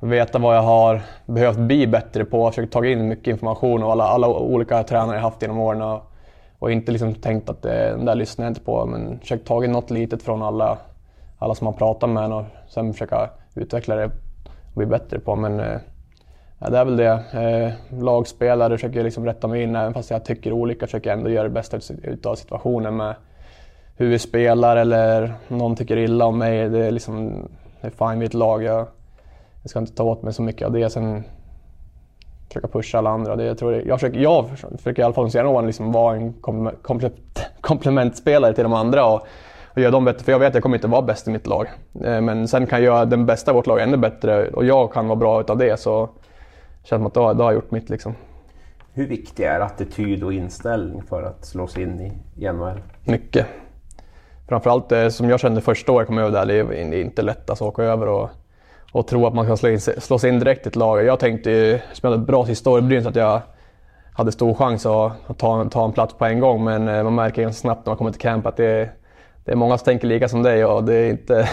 veta 0.00 0.38
vad 0.38 0.56
jag 0.56 0.62
har 0.62 1.02
behövt 1.26 1.58
bli 1.58 1.86
bättre 1.86 2.24
på. 2.24 2.36
Jag 2.36 2.44
har 2.44 2.50
försökt 2.50 2.72
ta 2.72 2.86
in 2.86 3.08
mycket 3.08 3.26
information 3.26 3.82
och 3.82 3.92
alla, 3.92 4.04
alla 4.04 4.28
olika 4.28 4.82
tränare 4.82 5.16
jag 5.16 5.22
haft 5.22 5.42
genom 5.42 5.58
åren. 5.58 5.82
Och, 5.82 6.12
och 6.58 6.72
inte 6.72 6.92
liksom 6.92 7.14
tänkt 7.14 7.50
att 7.50 7.62
det, 7.62 7.90
den 7.90 8.04
där 8.04 8.14
lyssnar 8.14 8.44
jag 8.44 8.50
inte 8.50 8.60
på. 8.60 8.86
Men 8.86 9.20
försökt 9.20 9.46
ta 9.46 9.64
in 9.64 9.72
något 9.72 9.90
litet 9.90 10.22
från 10.22 10.42
alla, 10.42 10.78
alla 11.38 11.54
som 11.54 11.64
man 11.64 11.74
pratar 11.74 12.06
med 12.06 12.32
och 12.32 12.44
sen 12.68 12.92
försöka 12.92 13.30
utveckla 13.54 13.96
det 13.96 14.04
och 14.04 14.74
bli 14.74 14.86
bättre 14.86 15.18
på. 15.18 15.36
Men 15.36 15.60
eh, 15.60 15.78
ja, 16.58 16.70
det 16.70 16.78
är 16.78 16.84
väl 16.84 16.96
det. 16.96 17.22
Eh, 17.32 18.00
lagspelare 18.02 18.76
försöker 18.76 19.04
liksom 19.04 19.26
rätta 19.26 19.48
mig 19.48 19.62
in. 19.62 19.76
Även 19.76 19.94
fast 19.94 20.10
jag 20.10 20.24
tycker 20.24 20.52
olika 20.52 20.86
försöker 20.86 21.10
jag 21.10 21.18
ändå 21.18 21.30
göra 21.30 21.44
det 21.44 21.50
bästa 21.50 21.78
av 22.24 22.34
situationen 22.34 22.96
med 22.96 23.14
hur 24.00 24.08
vi 24.08 24.18
spelar 24.18 24.76
eller 24.76 25.34
någon 25.48 25.76
tycker 25.76 25.96
illa 25.96 26.26
om 26.26 26.38
mig. 26.38 26.68
Det 26.68 26.86
är, 26.86 26.90
liksom, 26.90 27.48
det 27.80 27.86
är 27.86 28.08
fine 28.08 28.20
vid 28.20 28.26
ett 28.26 28.34
lag. 28.34 28.62
Jag, 28.62 28.86
jag 29.62 29.70
ska 29.70 29.78
inte 29.78 29.94
ta 29.94 30.02
åt 30.02 30.22
mig 30.22 30.32
så 30.32 30.42
mycket 30.42 30.66
av 30.66 30.72
det. 30.72 30.90
Sen 30.90 31.24
försöka 32.48 32.68
pusha 32.68 32.98
alla 32.98 33.10
andra. 33.10 33.36
Det, 33.36 33.44
jag, 33.44 33.58
tror 33.58 33.72
det, 33.72 33.82
jag, 33.82 34.00
försöker, 34.00 34.20
jag 34.20 34.48
försöker 34.48 35.02
i 35.02 35.04
alla 35.04 35.14
fall 35.14 35.24
de 35.24 35.30
senaste 35.30 35.48
åren 35.48 35.66
liksom 35.66 35.92
vara 35.92 36.16
en 36.16 36.34
komplementspelare 37.60 38.54
till 38.54 38.62
de 38.62 38.72
andra 38.72 39.06
och, 39.06 39.26
och 39.68 39.78
göra 39.78 39.90
dem 39.90 40.04
bättre. 40.04 40.24
För 40.24 40.32
jag 40.32 40.38
vet 40.38 40.48
att 40.48 40.54
jag 40.54 40.62
kommer 40.62 40.76
inte 40.76 40.88
vara 40.88 41.02
bäst 41.02 41.28
i 41.28 41.30
mitt 41.30 41.46
lag. 41.46 41.66
Eh, 42.04 42.20
men 42.20 42.48
sen 42.48 42.66
kan 42.66 42.78
jag 42.78 42.84
göra 42.84 43.04
den 43.04 43.26
bästa 43.26 43.50
i 43.50 43.54
vårt 43.54 43.66
lag 43.66 43.80
ännu 43.80 43.96
bättre 43.96 44.48
och 44.48 44.64
jag 44.64 44.92
kan 44.92 45.08
vara 45.08 45.16
bra 45.16 45.40
utav 45.40 45.58
det. 45.58 45.80
Så 45.80 46.08
känns 46.82 47.00
som 47.00 47.06
att 47.06 47.16
har, 47.16 47.34
det 47.34 47.42
har 47.42 47.52
gjort 47.52 47.70
mitt. 47.70 47.90
Liksom. 47.90 48.14
Hur 48.92 49.06
viktig 49.06 49.44
är 49.44 49.60
attityd 49.60 50.22
och 50.22 50.32
inställning 50.32 51.02
för 51.02 51.22
att 51.22 51.44
slå 51.44 51.66
sig 51.66 51.82
in 51.82 52.00
i, 52.00 52.12
i 52.44 52.52
NHL? 52.52 52.80
Mycket 53.04 53.46
framförallt 54.50 54.88
det 54.88 55.10
som 55.10 55.30
jag 55.30 55.40
kände 55.40 55.60
första 55.60 55.92
året 55.92 56.00
jag 56.00 56.06
kom 56.06 56.18
över 56.18 56.30
där, 56.30 56.46
det 56.46 56.54
är 56.54 56.94
inte 56.94 57.22
lätt 57.22 57.50
att 57.50 57.62
åka 57.62 57.82
över 57.82 58.08
och, 58.08 58.30
och 58.92 59.06
tro 59.06 59.26
att 59.26 59.34
man 59.34 59.46
kan 59.46 59.56
slå, 59.56 59.68
in, 59.68 59.80
slå 59.80 60.18
sig 60.18 60.30
in 60.30 60.38
direkt 60.38 60.66
i 60.66 60.68
ett 60.68 60.76
lag. 60.76 61.04
Jag 61.04 61.18
tänkte 61.18 61.50
ju, 61.50 61.78
som 61.78 62.00
jag 62.02 62.10
hade 62.10 62.22
ett 62.22 62.26
bra 62.26 62.46
sista 62.46 62.70
år 62.70 62.78
i 62.78 62.82
Brynäs, 62.82 63.06
att 63.06 63.16
jag 63.16 63.40
hade 64.12 64.32
stor 64.32 64.54
chans 64.54 64.86
att, 64.86 65.12
att, 65.26 65.38
ta, 65.38 65.64
ta 65.64 65.84
en 65.84 65.92
plats 65.92 66.14
på 66.14 66.24
en 66.24 66.40
gång. 66.40 66.64
Men 66.64 66.88
eh, 66.88 67.02
man 67.02 67.14
märker 67.14 67.42
ganska 67.42 67.60
snabbt 67.60 67.86
när 67.86 67.90
man 67.90 67.98
kommer 67.98 68.10
till 68.10 68.20
camp 68.20 68.46
att 68.46 68.56
det, 68.56 68.90
det 69.44 69.52
är 69.52 69.56
många 69.56 69.78
som 69.78 69.84
tänker 69.84 70.06
lika 70.06 70.28
som 70.28 70.42
dig 70.42 70.64
och 70.64 70.84
det 70.84 70.94
är 70.94 71.10
inte, 71.10 71.34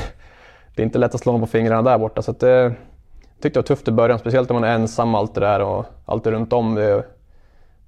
det 0.75 0.81
är 0.81 0.85
inte 0.85 0.99
lätt 0.99 1.15
att 1.15 1.21
slå 1.21 1.31
dem 1.31 1.41
på 1.41 1.47
fingrarna 1.47 1.81
där 1.81 1.97
borta. 1.97 2.21
Så 2.21 2.31
det, 2.31 2.51
eh, 2.51 2.63
jag 2.63 3.41
tyckte 3.41 3.59
det 3.59 3.61
var 3.61 3.67
tufft 3.67 3.87
i 3.87 3.91
början, 3.91 4.19
speciellt 4.19 4.49
när 4.49 4.53
man 4.53 4.63
är 4.63 4.75
ensam 4.75 5.15
allt 5.15 5.35
det 5.35 5.41
där 5.41 5.59
och 5.59 5.85
allt 6.05 6.23
det 6.23 6.31
runt 6.31 6.53
om. 6.53 6.75
Det. 6.75 7.03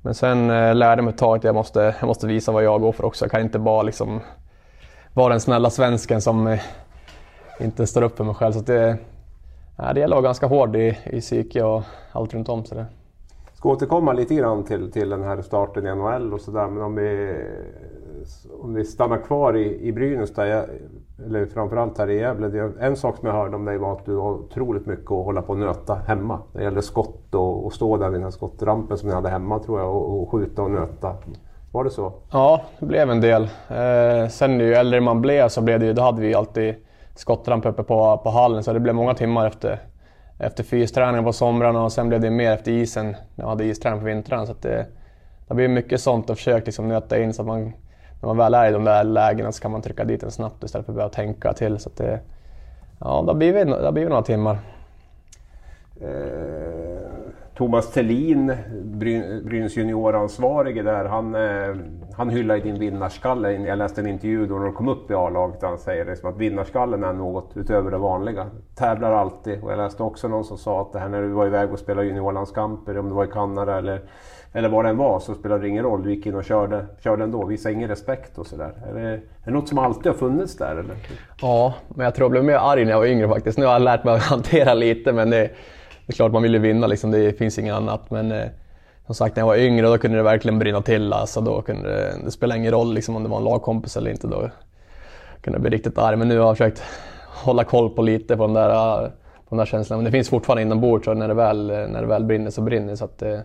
Men 0.02 0.14
sen 0.14 0.48
lärde 0.48 0.86
jag 0.86 1.04
mig 1.04 1.14
ett 1.14 1.20
tag 1.20 1.38
att 1.38 1.44
jag 1.44 1.56
måste, 1.56 1.96
jag 2.00 2.08
måste 2.08 2.28
visa 2.28 2.52
vad 2.52 2.64
jag 2.64 2.82
går 2.82 2.92
för 2.92 3.06
också. 3.06 3.26
Jag 3.26 3.32
kan 3.32 3.42
inte 3.42 3.60
bara 3.60 3.82
liksom 3.82 4.22
vara 5.14 5.30
den 5.30 5.40
snälla 5.40 5.70
svensken 5.70 6.22
som 6.22 6.48
eh, 6.48 6.60
inte 7.60 7.88
står 7.88 8.02
upp 8.02 8.18
för 8.18 8.24
mig 8.24 8.36
själv. 8.36 8.54
Så 8.54 8.60
det, 8.60 8.98
nej, 9.78 9.94
det 9.94 10.00
gäller 10.00 10.16
att 10.16 10.22
vara 10.22 10.30
ganska 10.30 10.48
hård 10.48 10.76
i, 10.76 10.98
i 11.06 11.22
psyke 11.22 11.64
och 11.64 11.84
allt 12.12 12.34
runt 12.34 12.50
om. 12.50 12.66
Så 12.66 12.76
det. 12.76 12.86
Ska 13.54 13.70
återkomma 13.70 14.14
lite 14.14 14.36
grann 14.36 14.64
till, 14.64 14.92
till 14.92 15.10
den 15.10 15.24
här 15.24 15.42
starten 15.42 15.88
i 15.88 15.96
NHL 15.96 16.34
och 16.34 16.42
sådär. 16.42 16.68
Men 16.68 16.84
om 16.84 16.96
vi, 16.96 17.36
om 18.62 18.74
vi 18.74 18.86
stannar 18.86 19.18
kvar 19.18 19.58
i, 19.58 19.88
i 19.88 19.92
Brynäs, 19.92 20.34
där 20.34 20.70
eller 21.26 21.46
framförallt 21.46 21.98
här 21.98 22.10
i 22.10 22.20
Gävle. 22.20 22.72
En 22.80 22.96
sak 22.96 23.18
som 23.18 23.28
jag 23.28 23.36
hörde 23.36 23.56
om 23.56 23.66
dig 23.66 23.78
var 23.78 23.94
att 23.94 24.06
du 24.06 24.16
har 24.16 24.32
otroligt 24.32 24.86
mycket 24.86 25.12
att 25.12 25.26
hålla 25.26 25.42
på 25.42 25.54
och 25.54 25.60
nöta 25.60 25.96
hemma. 25.96 26.40
Det 26.54 26.64
gäller 26.64 26.82
skott 26.82 27.36
och, 27.36 27.66
och 27.66 27.74
stå 27.74 27.98
där 27.98 28.10
vid 28.10 28.16
den 28.16 28.24
här 28.24 28.32
skottrampen 28.32 28.98
som 28.98 29.10
ni 29.10 29.16
hade 29.16 29.30
hemma 29.30 29.60
tror 29.60 29.80
jag 29.80 29.96
och, 29.96 30.22
och 30.22 30.32
skjuta 30.32 30.62
och 30.62 30.72
nöta. 30.72 31.16
Var 31.72 31.84
det 31.84 31.90
så? 31.90 32.14
Ja, 32.32 32.62
det 32.80 32.86
blev 32.86 33.12
en 33.12 33.22
del. 33.22 33.44
Eh, 33.70 34.28
sen 34.30 34.60
ju 34.60 34.74
äldre 34.74 35.02
man 35.02 35.22
blev 35.22 35.48
så 35.48 35.62
blev 35.62 35.80
det 35.80 35.86
ju, 35.86 35.94
då 35.94 36.02
hade 36.02 36.22
vi 36.22 36.36
alltid 36.36 36.76
skottramp 37.16 37.66
uppe 37.66 37.84
på, 37.84 38.18
på 38.18 38.30
hallen 38.30 38.64
så 38.64 38.74
det 38.74 38.80
blev 38.80 38.96
många 38.96 39.14
timmar 39.14 39.48
efter, 39.48 39.80
efter 40.38 40.64
fysträning 40.64 41.24
på 41.24 41.34
somrarna 41.34 41.84
och 41.84 41.92
sen 41.92 42.10
blev 42.10 42.22
det 42.22 42.30
mer 42.30 42.52
efter 42.52 42.72
isen 42.72 43.06
när 43.06 43.46
jag 43.46 43.50
hade 43.50 43.66
isträning 43.66 44.00
på 44.00 44.06
vintrarna. 44.06 44.46
Så 44.46 44.54
det, 44.62 44.86
det 45.48 45.54
blir 45.54 45.68
mycket 45.68 46.02
sånt 46.02 46.30
och 46.30 46.38
försökt 46.38 46.66
liksom 46.66 46.88
nöta 46.88 47.20
in 47.20 47.34
så 47.34 47.42
att 47.42 47.48
man, 47.48 47.64
när 48.22 48.28
man 48.28 48.38
väl 48.38 48.54
är 48.54 48.70
i 48.70 48.72
de 48.74 48.84
där 48.84 49.04
lägena 49.04 49.52
så 49.52 49.62
kan 49.62 49.72
man 49.72 49.82
trycka 49.82 50.04
dit 50.04 50.22
den 50.22 50.32
snabbt 50.32 50.64
istället 50.64 50.86
för 50.86 50.94
att 50.94 50.96
behöva 50.96 51.14
tänka 51.14 51.54
till. 51.54 51.80
Så 51.80 51.90
det, 51.98 52.20
ja, 53.00 53.22
det 53.22 53.30
har 53.32 53.34
blivit, 53.34 53.68
det 53.68 53.86
har 53.86 53.92
blivit 53.92 54.10
några 54.10 54.24
timmar. 54.24 54.58
Eh, 56.02 57.29
Thomas 57.60 57.92
Tellin, 57.92 58.56
Brynäs 59.44 59.78
junioransvarige 59.78 60.84
där, 60.84 61.06
han, 61.06 61.36
eh, 61.36 61.76
han 62.18 62.30
hyllar 62.30 62.56
ju 62.56 62.62
din 62.62 62.80
vinnarskalle. 62.80 63.52
Jag 63.52 63.78
läste 63.78 64.02
en 64.02 64.08
intervju 64.08 64.46
då 64.46 64.56
när 64.56 64.66
du 64.66 64.72
kom 64.72 64.88
upp 64.88 65.12
i 65.12 65.14
A-laget 65.14 65.62
han 65.62 65.78
säger 65.78 66.06
liksom 66.06 66.30
att 66.30 66.38
vinnarskallen 66.38 67.04
är 67.04 67.14
något 67.14 67.52
utöver 67.56 67.92
det 67.92 67.98
vanliga. 67.98 68.46
Tävlar 68.76 69.12
alltid. 69.12 69.64
Och 69.64 69.72
jag 69.72 69.78
läste 69.78 70.04
också 70.04 70.28
någon 70.28 70.44
som 70.44 70.58
sa 70.58 70.82
att 70.82 70.94
det 70.94 71.00
här 71.00 71.10
när 71.10 71.22
du 71.22 71.28
var 71.28 71.48
iväg 71.48 71.72
och 71.74 71.80
spelade 71.80 72.08
juniorlandskamper, 72.08 72.98
om 72.98 73.10
det 73.10 73.16
var 73.16 73.26
i 73.26 73.32
Kanada 73.32 73.78
eller, 73.78 74.02
eller 74.54 74.70
var 74.70 74.84
det 74.84 74.90
än 74.90 74.98
var, 74.98 75.20
så 75.20 75.34
spelade 75.34 75.62
det 75.62 75.68
ingen 75.68 75.84
roll. 75.84 76.04
Du 76.04 76.14
gick 76.14 76.26
in 76.26 76.36
och 76.36 76.44
körde, 76.44 76.86
körde 77.00 77.24
ändå, 77.24 77.46
visade 77.46 77.76
ingen 77.76 77.90
respekt 77.90 78.38
och 78.38 78.48
sådär. 78.48 78.74
Är 78.90 78.94
det, 78.94 79.10
är 79.10 79.22
det 79.44 79.52
något 79.52 79.68
som 79.68 79.78
alltid 79.78 80.06
har 80.06 80.20
funnits 80.20 80.58
där 80.58 80.72
eller? 80.72 80.96
Ja, 81.42 81.74
men 81.88 82.04
jag 82.04 82.16
tror 82.16 82.26
jag 82.26 82.32
blev 82.32 82.44
mer 82.44 82.58
arg 82.72 82.86
när 82.86 82.92
jag 82.92 83.00
var 83.00 83.06
yngre 83.06 83.28
faktiskt. 83.28 83.58
Nu 83.58 83.66
har 83.66 83.74
jag 83.74 83.82
lärt 83.82 84.04
mig 84.04 84.14
att 84.14 84.24
hantera 84.24 84.74
lite 84.74 85.14
men 85.14 85.30
det 85.30 85.50
det 86.10 86.14
är 86.14 86.16
klart 86.16 86.32
man 86.32 86.44
vill 86.44 86.54
ju 86.54 86.60
vinna, 86.60 86.88
liksom, 86.88 87.12
det 87.12 87.38
finns 87.38 87.60
inget 87.60 87.74
annat. 87.74 88.12
Men 88.12 88.32
eh, 88.32 88.48
som 89.06 89.16
sagt, 89.16 89.36
när 89.36 89.42
jag 89.42 89.48
var 89.48 89.56
yngre 89.56 89.88
då 89.88 89.98
kunde 89.98 90.18
det 90.18 90.24
verkligen 90.24 90.60
brinna 90.60 90.82
till. 90.82 91.14
Alltså, 91.14 91.42
då 91.42 91.62
kunde 91.62 91.90
det, 91.90 92.16
det 92.26 92.32
spelade 92.32 92.60
ingen 92.60 92.72
roll 92.72 92.94
liksom, 92.94 93.16
om 93.16 93.24
det 93.24 93.30
var 93.30 93.38
en 93.38 93.44
lagkompis 93.44 93.98
eller 93.98 94.12
inte. 94.12 94.28
Då 94.28 94.50
kunde 95.42 95.58
jag 95.58 95.62
bli 95.62 95.70
riktigt 95.70 95.98
arg. 95.98 96.16
Men 96.16 96.28
nu 96.28 96.40
har 96.40 96.48
jag 96.48 96.58
försökt 96.58 96.84
hålla 97.26 97.64
koll 97.64 97.90
på 97.90 98.02
lite 98.02 98.38
på 98.38 98.46
den 98.46 98.54
där, 98.54 99.02
på 99.10 99.50
den 99.50 99.58
där 99.58 99.66
känslan. 99.66 100.00
Men 100.00 100.06
det 100.06 100.12
finns 100.12 100.30
fortfarande 100.30 100.62
inombords 100.62 101.08
och 101.08 101.18
när 101.18 101.28
det 101.28 101.34
väl, 101.34 101.68
när 101.68 102.02
det 102.02 102.08
väl 102.08 102.24
brinner 102.24 102.52
så 102.52 102.62
brinner 102.62 102.96
så 102.96 103.06
att, 103.06 103.22
eh, 103.22 103.40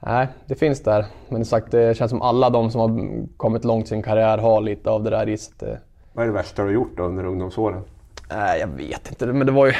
Nej, 0.00 0.28
det 0.46 0.54
finns 0.54 0.82
där. 0.82 1.06
Men 1.28 1.44
som 1.44 1.50
sagt, 1.60 1.72
det 1.72 1.96
känns 1.96 2.10
som 2.10 2.22
alla 2.22 2.50
de 2.50 2.70
som 2.70 2.80
har 2.80 3.26
kommit 3.36 3.64
långt 3.64 3.84
i 3.84 3.88
sin 3.88 4.02
karriär 4.02 4.38
har 4.38 4.60
lite 4.60 4.90
av 4.90 5.02
det 5.02 5.10
där 5.10 5.28
i 5.28 5.36
sig. 5.36 5.68
Eh. 5.68 5.76
Vad 6.12 6.22
är 6.22 6.26
det 6.26 6.34
värsta 6.34 6.62
du 6.62 6.68
har 6.68 6.74
gjort 6.74 6.96
då 6.96 7.02
under 7.02 7.24
ungdomsåren? 7.24 7.82
Nej, 8.30 8.60
jag 8.60 8.68
vet 8.68 9.08
inte. 9.08 9.26
Men 9.26 9.46
det 9.46 9.52
var 9.52 9.66
ju... 9.66 9.72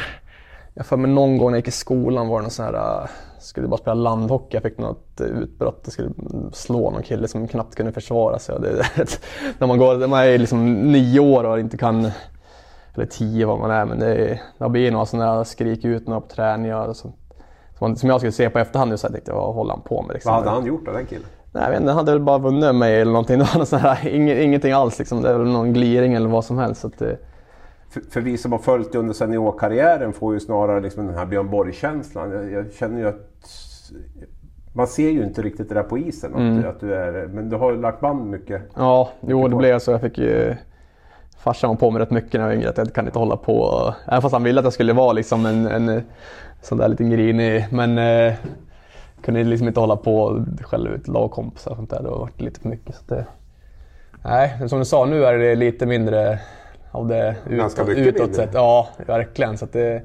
Jag 0.79 0.87
för 0.87 0.97
mig 0.97 1.11
någon 1.11 1.39
gång 1.39 1.51
när 1.51 1.57
jag 1.57 1.59
gick 1.59 1.69
i 1.69 1.71
skolan 1.71 2.29
var 2.29 2.39
det 2.39 2.43
någon 2.43 2.51
sån 2.51 2.65
här, 2.65 2.75
uh, 2.75 3.09
skulle 3.39 3.69
bara 3.69 3.77
spela 3.77 3.95
landhockey. 3.95 4.57
Jag 4.57 4.63
fick 4.63 4.79
något 4.79 5.21
utbrott. 5.21 5.81
Jag 5.85 5.93
skulle 5.93 6.11
slå 6.53 6.91
någon 6.91 7.03
kille 7.03 7.29
som 7.29 7.49
knappt 7.49 7.75
kunde 7.75 7.93
försvara 7.93 8.39
sig. 8.39 8.61
Det, 8.61 8.87
när 9.59 9.67
man, 9.67 9.79
går, 9.79 10.07
man 10.07 10.21
är 10.21 10.39
liksom 10.39 10.93
nio 10.93 11.21
år 11.21 11.45
och 11.45 11.61
inte 11.61 11.77
kan 11.77 12.11
eller 12.95 13.07
tio 13.07 13.47
vad 13.47 13.59
man 13.59 13.71
är, 13.71 13.85
men 13.85 13.99
det, 13.99 14.41
det 14.59 14.69
blir 14.69 14.91
några 14.93 15.07
sådana 15.07 15.45
skrik 15.45 15.85
ut 15.85 16.07
några 16.07 16.21
på 16.21 16.29
träningar 16.29 16.89
och 16.89 16.97
sånt. 16.97 17.17
Som, 17.79 17.97
som 17.97 18.09
jag 18.09 18.21
skulle 18.21 18.33
se 18.33 18.51
på 18.51 18.59
efterhand 18.59 18.91
nu 18.91 18.97
så 18.97 19.05
jag 19.05 19.13
tänkte 19.13 19.33
vad 19.33 19.55
håller 19.55 19.71
han 19.71 19.83
på 19.83 20.03
med? 20.03 20.15
Liksom. 20.15 20.33
Vad 20.33 20.39
hade 20.39 20.51
han 20.51 20.67
gjort 20.67 20.87
då, 20.87 20.93
den 20.93 21.07
killen? 21.07 21.27
Nej, 21.53 21.63
jag 21.65 21.71
vet 21.71 21.81
inte, 21.81 21.91
han 21.91 21.99
hade 21.99 22.13
väl 22.13 22.21
bara 22.21 22.39
vunnit 22.39 22.75
mig 22.75 23.01
eller 23.01 23.13
någonting. 23.13 23.39
Det 23.53 23.55
var 23.55 23.65
sån 23.65 23.79
här, 23.79 24.09
ingenting 24.09 24.73
alls 24.73 24.99
liksom. 24.99 25.23
Det 25.23 25.39
väl 25.39 25.49
någon 25.49 25.73
gliring 25.73 26.15
eller 26.15 26.29
vad 26.29 26.45
som 26.45 26.59
helst. 26.59 26.81
Så 26.81 26.87
att 26.87 26.99
det... 26.99 27.19
för, 27.91 28.01
för, 28.11 28.21
vi 28.21 28.39
som 28.39 28.53
har 28.53 28.59
följt 28.59 28.95
under 28.95 29.15
seniorkarriären 29.15 30.13
får 30.13 30.35
ju 30.35 30.41
snarare 30.41 30.81
liksom 30.81 31.07
den 31.07 31.15
här 31.15 31.27
Björn 31.27 31.51
Borg-känslan. 31.51 32.31
Jag, 32.31 32.53
jag, 32.53 32.73
känner 32.73 32.99
ju 32.99 33.09
att 33.09 33.51
man 34.73 34.87
ser 34.87 35.11
ju 35.11 35.25
inte 35.25 35.43
riktigt 35.43 35.69
det 35.69 35.75
där 35.75 35.83
på 35.83 35.99
isen. 35.99 36.35
Att, 36.35 36.41
mm. 36.41 36.69
att 36.69 36.81
du 36.81 36.95
är, 36.95 37.27
men 37.27 37.49
du 37.49 37.57
har 37.57 37.73
ju 37.73 37.81
lagt 37.81 38.01
band 38.01 38.31
mycket. 38.31 38.63
Ja, 38.77 39.11
jo 39.21 39.49
det 39.49 39.57
blev 39.57 39.79
så. 39.79 39.91
Jag 39.91 40.01
fick 40.01 40.19
ju... 40.19 40.57
Farsan 41.39 41.71
var 41.71 41.77
på 41.77 41.91
mig 41.91 42.03
rätt 42.03 42.11
mycket 42.11 42.33
när 42.33 42.41
jag 42.41 42.47
var 42.47 42.55
yngre 42.55 42.71
att 42.71 42.79
jag 42.79 42.93
kan 42.93 43.07
inte 43.07 43.19
hålla 43.19 43.37
på. 43.37 43.95
Även 44.07 44.23
fast 44.23 44.33
han 44.33 44.43
ville 44.43 44.61
att 44.61 44.65
jag 44.65 44.73
skulle 44.73 44.93
vara 44.93 45.13
liksom 45.13 45.47
en, 45.47 45.67
en 45.67 46.03
sån 46.63 46.79
där 46.79 46.89
liten 46.89 47.11
grinig. 47.11 47.67
Men 47.71 47.99
eh, 47.99 48.35
kunde 49.23 49.45
liksom 49.45 49.69
inte 49.69 49.81
hålla 49.81 49.97
på 49.97 50.45
skälla 50.61 50.91
ut 50.91 51.09
lagkompisar 51.09 51.71
och 51.71 51.77
sånt 51.77 51.91
där. 51.91 52.03
Det 52.03 52.09
har 52.09 52.19
varit 52.19 52.41
lite 52.41 52.61
för 52.61 52.69
mycket. 52.69 52.95
Så 52.95 53.15
det, 53.15 53.27
nej, 54.25 54.69
som 54.69 54.79
du 54.79 54.85
sa, 54.85 55.05
nu 55.05 55.25
är 55.25 55.39
det 55.39 55.55
lite 55.55 55.87
mindre 55.87 56.39
av 56.97 57.07
det 57.07 57.37
utåt, 57.47 57.89
utåt 57.89 58.35
sett. 58.35 58.51
Ja, 58.55 58.89
verkligen. 59.07 59.59
Så 59.59 59.65
att 59.65 59.73
det 59.73 60.03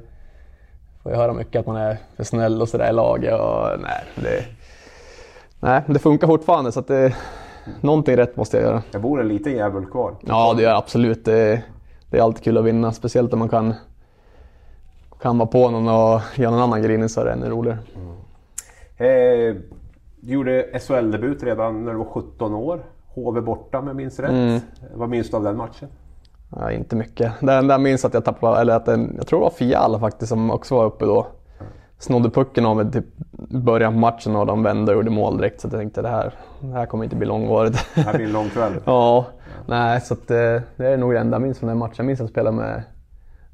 får 1.02 1.12
jag 1.12 1.18
höra 1.18 1.32
mycket 1.32 1.60
att 1.60 1.66
man 1.66 1.76
är 1.76 1.96
för 2.16 2.24
snäll 2.24 2.62
och 2.62 2.68
sådär 2.68 2.90
i 2.90 2.92
laget. 2.92 3.40
Och, 3.40 3.66
nej, 3.80 4.04
det, 4.14 4.44
nej, 5.60 5.82
det 5.86 5.98
funkar 5.98 6.26
fortfarande 6.26 6.72
så 6.72 6.80
att 6.80 6.88
det, 6.88 7.14
någonting 7.80 8.16
rätt 8.16 8.36
måste 8.36 8.56
jag 8.56 8.64
göra. 8.64 8.82
Det 8.92 8.98
bor 8.98 9.20
en 9.20 9.28
liten 9.28 9.52
jävel 9.52 9.86
kvar. 9.86 10.14
Ja, 10.20 10.54
det 10.56 10.62
gör 10.62 10.74
absolut. 10.74 11.24
Det, 11.24 11.62
det 12.10 12.18
är 12.18 12.22
alltid 12.22 12.44
kul 12.44 12.58
att 12.58 12.64
vinna, 12.64 12.92
speciellt 12.92 13.32
om 13.32 13.38
man 13.38 13.48
kan, 13.48 13.74
kan 15.20 15.38
vara 15.38 15.48
på 15.48 15.70
någon 15.70 15.88
och 15.88 16.20
göra 16.36 16.50
någon 16.50 16.62
annan 16.62 16.82
grinig 16.82 17.10
så 17.10 17.20
är 17.20 17.24
det 17.24 17.32
ännu 17.32 17.50
roligare. 17.50 17.78
Mm. 17.96 18.12
Eh, 18.96 19.62
du 20.20 20.32
gjorde 20.32 20.80
SHL-debut 20.80 21.42
redan 21.42 21.84
när 21.84 21.92
du 21.92 21.98
var 21.98 22.04
17 22.04 22.54
år. 22.54 22.82
HV 23.14 23.40
borta 23.40 23.78
om 23.78 23.86
jag 23.86 23.96
minns 23.96 24.20
rätt. 24.20 24.30
Mm. 24.30 24.60
Vad 24.94 25.08
minns 25.08 25.30
du 25.30 25.36
av 25.36 25.42
den 25.42 25.56
matchen? 25.56 25.88
Ja, 26.56 26.70
inte 26.70 26.96
mycket. 26.96 27.32
Det 27.40 27.52
enda 27.52 27.74
jag 27.74 27.80
minns 27.80 28.04
att 28.04 28.14
jag 28.14 28.24
tappade, 28.24 28.60
eller 28.60 28.76
att 28.76 28.88
en, 28.88 29.14
jag 29.16 29.26
tror 29.26 29.38
det 29.38 29.42
var 29.42 29.50
Fiala 29.50 29.98
faktiskt 29.98 30.28
som 30.28 30.50
också 30.50 30.74
var 30.74 30.84
uppe 30.84 31.04
då. 31.04 31.26
Snodde 31.98 32.30
pucken 32.30 32.66
av 32.66 32.76
mig 32.76 32.92
typ 32.92 33.04
början 33.50 33.92
på 33.92 33.98
matchen 33.98 34.36
och 34.36 34.46
de 34.46 34.62
vände 34.62 34.92
och 34.92 34.96
gjorde 34.96 35.10
mål 35.10 35.36
direkt. 35.36 35.60
Så 35.60 35.66
jag 35.66 35.72
tänkte 35.72 36.02
det 36.02 36.08
här, 36.08 36.34
det 36.60 36.72
här 36.72 36.86
kommer 36.86 37.04
inte 37.04 37.16
bli 37.16 37.26
långvarigt. 37.26 37.86
Det 37.94 38.00
här 38.00 38.14
blir 38.14 38.26
en 38.26 38.32
lång 38.32 38.48
kväll. 38.48 38.72
ja, 38.84 39.26
nej 39.66 40.00
så 40.00 40.14
att, 40.14 40.28
det, 40.28 40.54
eh, 40.54 40.62
det 40.76 40.86
är 40.86 40.96
nog 40.96 41.12
det 41.12 41.18
enda 41.18 41.34
jag 41.34 41.42
minns 41.42 41.58
från 41.58 41.68
den 41.68 41.78
matchen. 41.78 41.94
Jag 41.96 42.06
minns 42.06 42.20
att 42.20 42.24
jag 42.24 42.30
spelade 42.30 42.56
med 42.56 42.82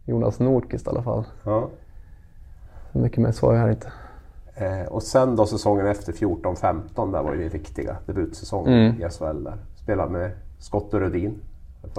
Jonas 0.05 0.39
Nordqvist 0.39 0.87
i 0.87 0.91
alla 0.91 1.03
fall. 1.03 1.25
Ja. 1.45 1.69
Mycket 2.93 3.19
mer 3.19 3.33
så 3.33 3.47
har 3.47 3.55
jag 3.55 3.71
inte. 3.71 3.93
Eh, 4.55 4.89
och 4.89 5.03
sen 5.03 5.37
då 5.37 5.47
säsongen 5.47 5.87
efter 5.87 6.13
14-15, 6.13 7.13
där 7.13 7.23
var 7.23 7.35
ju 7.35 7.49
riktiga 7.49 7.97
debutsäsongen 8.07 8.73
mm. 8.73 9.03
i 9.03 9.11
SHL. 9.11 9.45
Där. 9.45 9.57
Spelade 9.77 10.11
med 10.11 10.31
Scott 10.59 10.95
och 10.95 11.01
Rudin. 11.01 11.41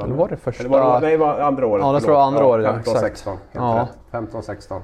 Eller 0.04 0.16
var 0.16 0.30
det 0.30 0.38
första? 0.38 0.64
Eller 0.64 0.70
var 0.70 0.94
det, 0.94 1.08
nej, 1.08 1.12
det 1.12 1.18
var 1.18 1.40
andra 1.40 1.68
året. 1.68 1.86
Ja, 1.86 1.92
det 1.92 2.02
tror 2.02 2.14
jag 2.14 2.24
andra 2.24 2.46
året. 2.46 2.84
Ja, 2.86 2.94
15-16. 2.94 3.38
Ja. 3.52 3.88
15-16. 4.12 4.82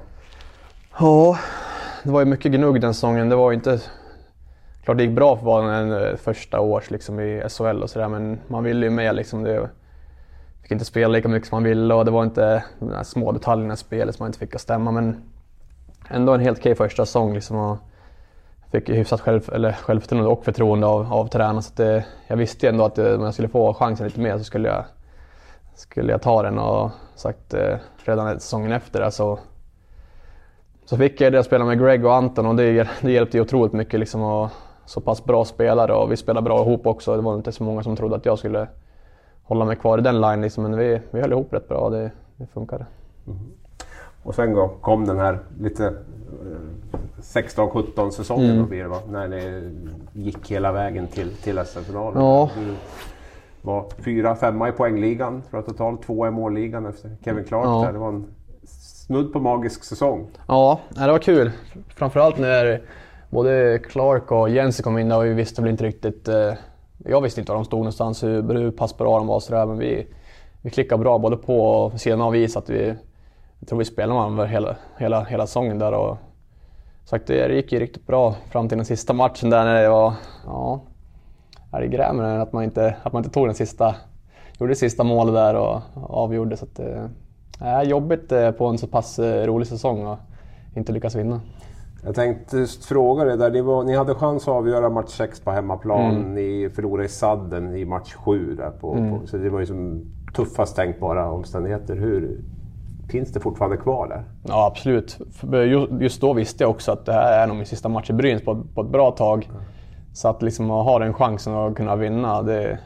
Ja, 0.99 1.37
det 2.03 2.11
var 2.11 2.19
ju 2.19 2.25
mycket 2.25 2.51
gnugg 2.51 2.81
den 2.81 2.93
säsongen. 2.93 3.29
Det 3.29 3.35
var 3.35 3.51
ju 3.51 3.55
inte... 3.55 3.79
Klart 4.83 4.97
det 4.97 5.03
gick 5.03 5.15
bra 5.15 5.35
för 5.35 5.39
att 5.39 5.45
vara 5.45 6.09
eh, 6.09 6.15
första 6.15 6.59
års 6.59 6.91
liksom, 6.91 7.19
i 7.19 7.43
SHL 7.49 7.83
och 7.83 7.89
sådär 7.89 8.07
men 8.07 8.39
man 8.47 8.63
ville 8.63 8.85
ju 8.85 8.89
med 8.89 9.15
liksom. 9.15 9.43
Det, 9.43 9.69
fick 10.61 10.71
inte 10.71 10.85
spela 10.85 11.07
lika 11.07 11.27
mycket 11.27 11.49
som 11.49 11.55
man 11.55 11.63
ville 11.63 11.93
och 11.93 12.05
det 12.05 12.11
var 12.11 12.23
inte 12.23 12.63
de 12.79 12.89
här 12.89 13.03
små 13.03 13.31
detaljerna 13.31 13.73
i 13.73 13.77
spelet 13.77 14.15
som 14.15 14.23
man 14.23 14.29
inte 14.29 14.39
fick 14.39 14.55
att 14.55 14.61
stämma 14.61 14.91
men 14.91 15.23
ändå 16.09 16.33
en 16.33 16.39
helt 16.39 16.59
okej 16.59 16.75
första 16.75 17.05
säsong. 17.05 17.33
Liksom, 17.33 17.57
och 17.57 17.77
fick 18.71 18.89
hyfsat 18.89 19.21
själv, 19.21 19.49
eller 19.53 19.71
självförtroende 19.71 20.29
och 20.29 20.45
förtroende 20.45 20.87
av, 20.87 21.13
av 21.13 21.27
tränaren. 21.27 21.63
Så 21.63 21.73
det, 21.75 22.05
jag 22.27 22.37
visste 22.37 22.69
ändå 22.69 22.85
att 22.85 22.97
om 22.97 23.23
jag 23.23 23.33
skulle 23.33 23.49
få 23.49 23.73
chansen 23.73 24.07
lite 24.07 24.19
mer 24.19 24.37
så 24.37 24.43
skulle 24.43 24.67
jag, 24.67 24.85
skulle 25.75 26.11
jag 26.11 26.21
ta 26.21 26.43
den. 26.43 26.59
Och 26.59 26.91
sagt 27.15 27.53
eh, 27.53 27.77
redan 27.97 28.39
säsongen 28.39 28.71
efter 28.71 29.01
det 29.01 29.11
så, 29.11 29.39
så 30.85 30.97
fick 30.97 31.21
jag 31.21 31.33
det 31.33 31.39
att 31.39 31.45
spela 31.45 31.65
med 31.65 31.79
Greg 31.79 32.05
och 32.05 32.15
Anton 32.15 32.45
och 32.45 32.55
det, 32.55 32.87
det 33.01 33.11
hjälpte 33.11 33.37
ju 33.37 33.41
otroligt 33.41 33.73
mycket. 33.73 33.99
Liksom, 33.99 34.21
och 34.21 34.49
så 34.85 35.01
pass 35.01 35.23
bra 35.23 35.45
spelare 35.45 35.93
och 35.93 36.11
vi 36.11 36.17
spelade 36.17 36.45
bra 36.45 36.61
ihop 36.61 36.87
också. 36.87 37.15
Det 37.15 37.21
var 37.21 37.35
inte 37.35 37.51
så 37.51 37.63
många 37.63 37.83
som 37.83 37.95
trodde 37.95 38.15
att 38.15 38.25
jag 38.25 38.39
skulle 38.39 38.67
hålla 39.43 39.65
mig 39.65 39.75
kvar 39.75 39.97
i 39.97 40.01
den 40.01 40.21
line 40.21 40.41
liksom, 40.41 40.63
men 40.63 40.77
vi, 40.77 41.01
vi 41.11 41.21
höll 41.21 41.31
ihop 41.31 41.53
rätt 41.53 41.67
bra. 41.67 41.89
Det, 41.89 42.11
det 42.35 42.45
funkade. 42.45 42.85
Mm. 43.27 43.39
Och 44.23 44.35
sen 44.35 44.69
kom 44.81 45.05
den 45.05 45.19
här 45.19 45.39
lite 45.59 45.93
16-17 47.21 48.09
säsongen 48.09 48.49
mm. 48.49 48.61
då 48.61 48.69
blir 48.69 48.83
det 48.83 48.89
va? 48.89 48.99
När 49.09 49.27
ni 49.27 49.71
gick 50.13 50.51
hela 50.51 50.71
vägen 50.71 51.07
till, 51.07 51.35
till 51.35 51.65
SM-finalen. 51.65 52.23
Ja. 52.23 52.49
Du 52.55 52.75
var 53.65 53.85
fyra, 54.05 54.35
femma 54.35 54.69
i 54.69 54.71
poängligan 54.71 55.41
tror 55.41 55.61
jag 55.61 55.65
totalt. 55.65 56.03
Tvåa 56.03 56.27
i 56.27 56.31
målligan 56.31 56.85
efter 56.85 57.11
Kevin 57.25 57.43
Clark. 57.43 57.65
Ja. 57.65 57.83
Där. 57.85 57.93
Det 57.93 57.99
var 57.99 58.09
en 58.09 58.25
snudd 58.67 59.33
på 59.33 59.39
magisk 59.39 59.83
säsong. 59.83 60.27
Ja, 60.47 60.79
det 60.89 61.11
var 61.11 61.19
kul. 61.19 61.51
Framförallt 61.95 62.37
när 62.37 62.81
både 63.29 63.79
Clark 63.79 64.31
och 64.31 64.49
Jensen 64.49 64.83
kom 64.83 64.97
in 64.97 65.09
där 65.09 65.17
och 65.17 65.25
vi 65.25 65.33
visste 65.33 65.61
väl 65.61 65.71
inte 65.71 65.83
riktigt... 65.83 66.27
Eh, 66.27 66.53
jag 66.97 67.21
visste 67.21 67.39
inte 67.39 67.51
var 67.51 67.57
de 67.57 67.65
stod 67.65 67.79
någonstans, 67.79 68.23
hur, 68.23 68.53
hur 68.53 68.71
pass 68.71 68.97
bra 68.97 69.17
de 69.17 69.27
var 69.27 69.35
och 69.35 69.43
sådär. 69.43 69.65
Men 69.65 69.77
vi, 69.77 70.07
vi 70.61 70.69
klickade 70.69 71.03
bra 71.03 71.17
både 71.17 71.37
på 71.37 71.59
och 71.59 72.01
sidan 72.01 72.21
av 72.21 72.35
is. 72.35 72.57
Att 72.57 72.69
vi, 72.69 72.93
jag 73.59 73.67
tror 73.69 73.79
vi 73.79 73.85
spelade 73.85 74.19
varandra 74.19 74.45
hela, 74.45 74.75
hela, 74.97 75.23
hela 75.23 75.47
säsongen 75.47 75.79
där. 75.79 75.91
Och, 75.91 76.17
sagt, 77.05 77.27
det 77.27 77.53
gick 77.53 77.71
ju 77.71 77.79
riktigt 77.79 78.07
bra 78.07 78.35
fram 78.51 78.69
till 78.69 78.77
den 78.77 78.85
sista 78.85 79.13
matchen 79.13 79.49
där 79.49 79.65
när 79.65 79.81
det 79.81 79.89
var... 79.89 80.13
Ja, 80.45 80.81
det 81.79 81.87
grämer 81.87 82.23
mig 82.23 82.37
att 82.37 82.53
man, 82.53 82.63
inte, 82.63 82.95
att 83.03 83.13
man 83.13 83.19
inte 83.19 83.33
tog 83.33 83.47
den 83.47 83.55
sista... 83.55 83.95
Gjorde 84.59 84.71
det 84.71 84.75
sista 84.75 85.03
målet 85.03 85.35
där 85.35 85.55
och 85.55 85.81
avgjorde. 85.95 86.57
Så 86.57 86.65
att, 86.65 86.75
det 86.75 87.09
är 87.59 87.83
jobbigt 87.83 88.31
eh, 88.31 88.51
på 88.51 88.65
en 88.65 88.77
så 88.77 88.87
pass 88.87 89.19
eh, 89.19 89.47
rolig 89.47 89.67
säsong 89.67 90.05
och 90.05 90.17
inte 90.75 90.91
lyckas 90.91 91.15
vinna. 91.15 91.41
Jag 92.03 92.15
tänkte 92.15 92.57
just 92.57 92.85
fråga 92.85 93.23
dig 93.23 93.37
där. 93.37 93.51
Ni, 93.51 93.61
var, 93.61 93.83
ni 93.83 93.95
hade 93.95 94.15
chans 94.15 94.43
att 94.43 94.47
avgöra 94.47 94.89
match 94.89 95.09
6 95.09 95.39
på 95.39 95.51
hemmaplan. 95.51 96.15
Mm. 96.15 96.33
Ni 96.33 96.69
förlorade 96.75 97.05
i 97.05 97.09
sadden 97.09 97.75
i 97.75 97.85
match 97.85 98.13
7. 98.13 98.55
Där 98.55 98.69
på, 98.69 98.93
mm. 98.93 99.19
på, 99.19 99.27
så 99.27 99.37
det 99.37 99.49
var 99.49 99.59
ju 99.59 99.65
som 99.65 100.05
tuffast 100.35 100.75
tänkbara 100.75 101.31
omständigheter. 101.31 101.95
Hur, 101.95 102.41
Finns 103.09 103.33
det 103.33 103.39
fortfarande 103.39 103.77
kvar 103.77 104.07
där? 104.07 104.23
Ja, 104.43 104.65
absolut. 104.65 105.17
Just 105.99 106.21
då 106.21 106.33
visste 106.33 106.63
jag 106.63 106.71
också 106.71 106.91
att 106.91 107.05
det 107.05 107.13
här 107.13 107.43
är 107.43 107.47
nog 107.47 107.57
min 107.57 107.65
sista 107.65 107.89
match 107.89 108.09
i 108.09 108.13
Brynäs 108.13 108.41
på, 108.41 108.63
på 108.75 108.81
ett 108.81 108.87
bra 108.87 109.11
tag. 109.11 109.49
Mm. 109.51 109.61
Så 110.15 110.27
att 110.27 110.41
liksom 110.41 110.69
ha 110.69 110.99
den 110.99 111.13
chansen 111.13 111.53
att 111.53 111.75
kunna 111.75 111.95
vinna, 111.95 112.41
det... 112.41 112.79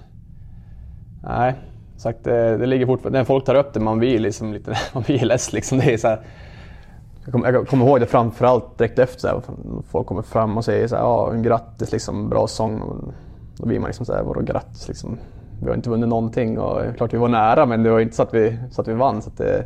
Nej, 1.23 1.55
sagt, 1.97 2.23
det, 2.23 2.57
det 2.57 2.65
ligger 2.65 2.85
fortfarande... 2.85 3.19
När 3.19 3.25
folk 3.25 3.45
tar 3.45 3.55
upp 3.55 3.73
det, 3.73 3.79
man 3.79 3.99
blir 3.99 4.19
liksom 4.19 4.53
lite... 4.53 4.77
Man 4.93 5.03
blir 5.03 5.25
less 5.25 5.53
liksom. 5.53 5.77
Det 5.77 5.93
är 5.93 5.97
så 5.97 6.07
här, 6.07 6.19
jag, 7.23 7.31
kommer, 7.31 7.53
jag 7.53 7.67
kommer 7.67 7.85
ihåg 7.85 7.99
det 7.99 8.05
framförallt 8.05 8.77
direkt 8.77 8.99
efter. 8.99 9.19
Så 9.19 9.27
här, 9.27 9.41
folk 9.89 10.07
kommer 10.07 10.21
fram 10.21 10.57
och 10.57 10.65
säger 10.65 10.87
så 10.87 10.95
här, 10.95 11.03
ja, 11.03 11.31
grattis, 11.31 11.91
liksom, 11.91 12.29
bra 12.29 12.47
sång. 12.47 12.81
Då 13.57 13.65
blir 13.65 13.79
man 13.79 13.87
liksom 13.87 14.05
så 14.05 14.13
här, 14.13 14.23
vadå 14.23 14.41
grattis 14.41 14.87
liksom? 14.87 15.17
Vi 15.61 15.67
har 15.67 15.75
inte 15.75 15.89
vunnit 15.89 16.09
någonting 16.09 16.59
och 16.59 16.95
klart 16.97 17.13
vi 17.13 17.17
var 17.17 17.29
nära 17.29 17.65
men 17.65 17.83
det 17.83 17.91
var 17.91 17.99
inte 17.99 18.15
så 18.15 18.23
att 18.23 18.33
vi, 18.33 18.59
så 18.71 18.81
att 18.81 18.87
vi 18.87 18.93
vann. 18.93 19.21
Så 19.21 19.29
att 19.29 19.37
det, 19.37 19.65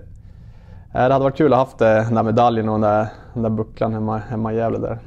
det 0.94 1.00
hade 1.00 1.20
varit 1.20 1.38
kul 1.38 1.54
att 1.54 1.58
ha 1.58 1.66
haft 1.66 1.82
eh, 1.82 1.88
den 1.88 2.16
där 2.16 2.24
medaljen 2.24 2.70
och 2.70 2.80
den 2.80 2.90
där, 2.90 3.08
den 3.34 3.44
där 3.44 3.50
bucklan 3.50 3.94
hemma, 3.94 4.18
hemma 4.18 4.54
i 4.54 4.56
Gävle 4.56 4.78
där. 4.78 5.00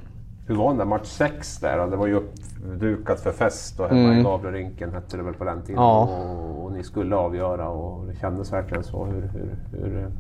Hur 0.47 0.55
var 0.57 0.69
den 0.69 0.79
där 0.79 0.85
match 0.85 1.07
6 1.07 1.59
där? 1.59 1.87
Det 1.87 1.97
var 1.97 2.07
ju 2.07 2.23
uppdukat 2.65 3.21
för 3.21 3.33
fest 3.33 3.81
och 3.81 3.89
hemma 3.89 4.01
mm. 4.01 4.19
i 4.19 4.23
Gavlerinken 4.23 4.93
hette 4.93 5.17
det 5.17 5.23
väl 5.23 5.35
på 5.35 5.45
den 5.45 5.63
tiden. 5.63 5.83
Ja. 5.83 6.03
Och, 6.03 6.65
och, 6.65 6.73
ni 6.73 6.83
skulle 6.83 7.17
avgöra 7.17 7.69
och 7.69 8.07
det 8.07 8.17
kändes 8.21 8.53
verkligen 8.53 8.85
så. 8.85 9.05
Hur, 9.05 9.23
hur, 9.23 9.57
hur, 9.73 10.13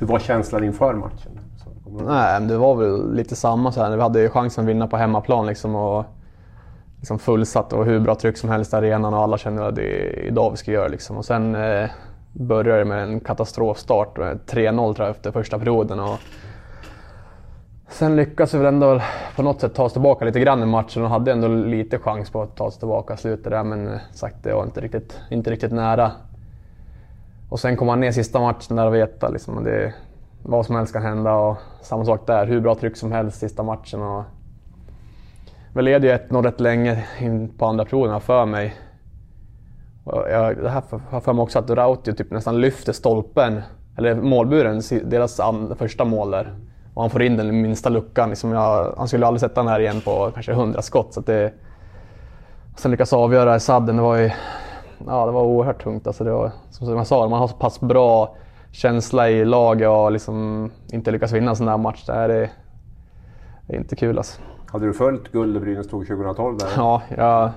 hur 0.00 0.06
var 0.06 0.18
känslan 0.18 0.64
inför 0.64 0.94
matchen? 0.94 1.40
Nej, 2.06 2.40
det 2.40 2.56
var 2.56 2.74
väl 2.74 3.14
lite 3.14 3.36
samma. 3.36 3.72
Så 3.72 3.82
här. 3.82 3.96
Vi 3.96 4.02
hade 4.02 4.20
ju 4.20 4.28
chansen 4.28 4.64
att 4.64 4.70
vinna 4.70 4.86
på 4.86 4.96
hemmaplan 4.96 5.46
liksom, 5.46 5.74
och 5.74 6.04
liksom 6.98 7.18
fullsatt 7.18 7.72
och 7.72 7.84
hur 7.84 8.00
bra 8.00 8.14
tryck 8.14 8.36
som 8.36 8.50
helst 8.50 8.72
i 8.72 8.76
arenan 8.76 9.14
och 9.14 9.20
alla 9.20 9.38
kände 9.38 9.66
att 9.66 9.74
det 9.74 9.82
är 9.82 10.24
idag 10.24 10.50
vi 10.50 10.56
ska 10.56 10.72
göra. 10.72 10.88
Liksom. 10.88 11.16
Och 11.16 11.24
sen 11.24 11.54
eh, 11.54 11.90
började 12.32 12.84
med 12.84 13.02
en 13.02 13.20
katastrofstart. 13.20 14.18
3-0 14.18 14.94
tror 14.94 15.06
jag 15.06 15.16
efter 15.16 15.32
första 15.32 15.58
perioden. 15.58 16.00
Och 16.00 16.18
sen 17.88 18.16
lyckades 18.16 18.54
vi 18.54 18.58
väl 18.58 18.66
ändå 18.74 19.00
på 19.36 19.42
något 19.42 19.60
sätt 19.60 19.74
ta 19.74 19.82
oss 19.82 19.92
tillbaka 19.92 20.24
lite 20.24 20.40
grann 20.40 20.62
i 20.62 20.66
matchen 20.66 21.02
och 21.02 21.10
hade 21.10 21.32
ändå 21.32 21.48
lite 21.48 21.98
chans 21.98 22.30
på 22.30 22.42
att 22.42 22.56
ta 22.56 22.64
oss 22.64 22.78
tillbaka 22.78 23.14
i 23.14 23.16
slutet 23.16 23.50
där 23.50 23.64
men 23.64 23.88
eh, 23.88 24.00
sagt 24.12 24.36
det 24.42 24.54
var 24.54 24.64
inte 24.64 24.80
riktigt, 24.80 25.20
inte 25.30 25.50
riktigt 25.50 25.72
nära. 25.72 26.12
Och 27.48 27.60
sen 27.60 27.76
kom 27.76 27.86
man 27.86 28.00
ner 28.00 28.12
sista 28.12 28.40
matchen 28.40 28.76
där 28.76 28.86
och 28.86 28.94
veta 28.94 29.28
liksom, 29.28 29.64
det, 29.64 29.94
vad 30.42 30.66
som 30.66 30.76
helst 30.76 30.92
kan 30.92 31.02
hända 31.02 31.34
och 31.34 31.56
samma 31.82 32.04
sak 32.04 32.26
där, 32.26 32.46
hur 32.46 32.60
bra 32.60 32.74
tryck 32.74 32.96
som 32.96 33.12
helst 33.12 33.38
sista 33.38 33.62
matchen. 33.62 34.02
Och 34.02 34.24
vi 35.74 35.82
led 35.82 36.04
ju 36.04 36.10
1-0 36.10 36.42
rätt 36.42 36.60
länge 36.60 37.04
in 37.20 37.48
på 37.48 37.66
andra 37.66 37.84
perioden 37.84 38.20
för 38.20 38.46
mig. 38.46 38.74
Jag, 40.04 40.56
det 40.56 40.70
här 40.70 40.82
har 41.10 41.20
för 41.20 41.32
mig 41.32 41.42
också 41.42 41.58
att 41.58 41.70
Rautio 41.70 42.12
typ 42.12 42.30
nästan 42.30 42.60
lyfter 42.60 42.92
stolpen 42.92 43.62
eller 43.96 44.14
målburen, 44.14 44.82
deras 45.04 45.40
första 45.78 46.04
mål 46.04 46.30
där. 46.30 46.54
Och 46.96 47.02
han 47.02 47.10
får 47.10 47.22
in 47.22 47.36
den 47.36 47.62
minsta 47.62 47.88
luckan. 47.88 48.28
Liksom 48.28 48.52
jag, 48.52 48.94
han 48.96 49.08
skulle 49.08 49.26
aldrig 49.26 49.40
sätta 49.40 49.60
den 49.60 49.68
här 49.68 49.80
igen 49.80 50.00
på 50.00 50.30
kanske 50.34 50.52
100 50.52 50.82
skott. 50.82 51.14
Så 51.14 51.20
det, 51.20 51.52
sen 52.76 52.90
lyckas 52.90 53.12
avgöra 53.12 53.56
i 53.56 53.60
sadden, 53.60 53.96
det 53.96 54.02
var 54.02 54.16
ju 54.16 54.30
ja, 55.06 55.26
det 55.26 55.32
var 55.32 55.42
oerhört 55.42 55.82
tungt. 55.82 56.06
Alltså 56.06 56.24
det 56.24 56.30
var, 56.30 56.50
som 56.70 56.96
jag 56.96 57.06
sa, 57.06 57.28
man 57.28 57.38
har 57.38 57.48
så 57.48 57.54
pass 57.54 57.80
bra 57.80 58.36
känsla 58.70 59.30
i 59.30 59.44
laget 59.44 59.88
och 59.88 60.12
liksom 60.12 60.70
inte 60.92 61.10
lyckas 61.10 61.32
vinna 61.32 61.50
en 61.50 61.56
sån 61.56 61.66
där 61.66 61.76
match. 61.76 62.04
Det 62.06 62.12
är, 62.12 62.28
det 62.28 62.50
är 63.66 63.76
inte 63.76 63.96
kul 63.96 64.18
alltså. 64.18 64.40
Hade 64.66 64.86
du 64.86 64.92
följt 64.92 65.32
guld 65.32 65.60
Brynäs 65.60 65.88
tog 65.88 66.06
2012? 66.06 66.58
Där? 66.58 66.68
Ja, 66.76 67.02
jag, 67.16 67.50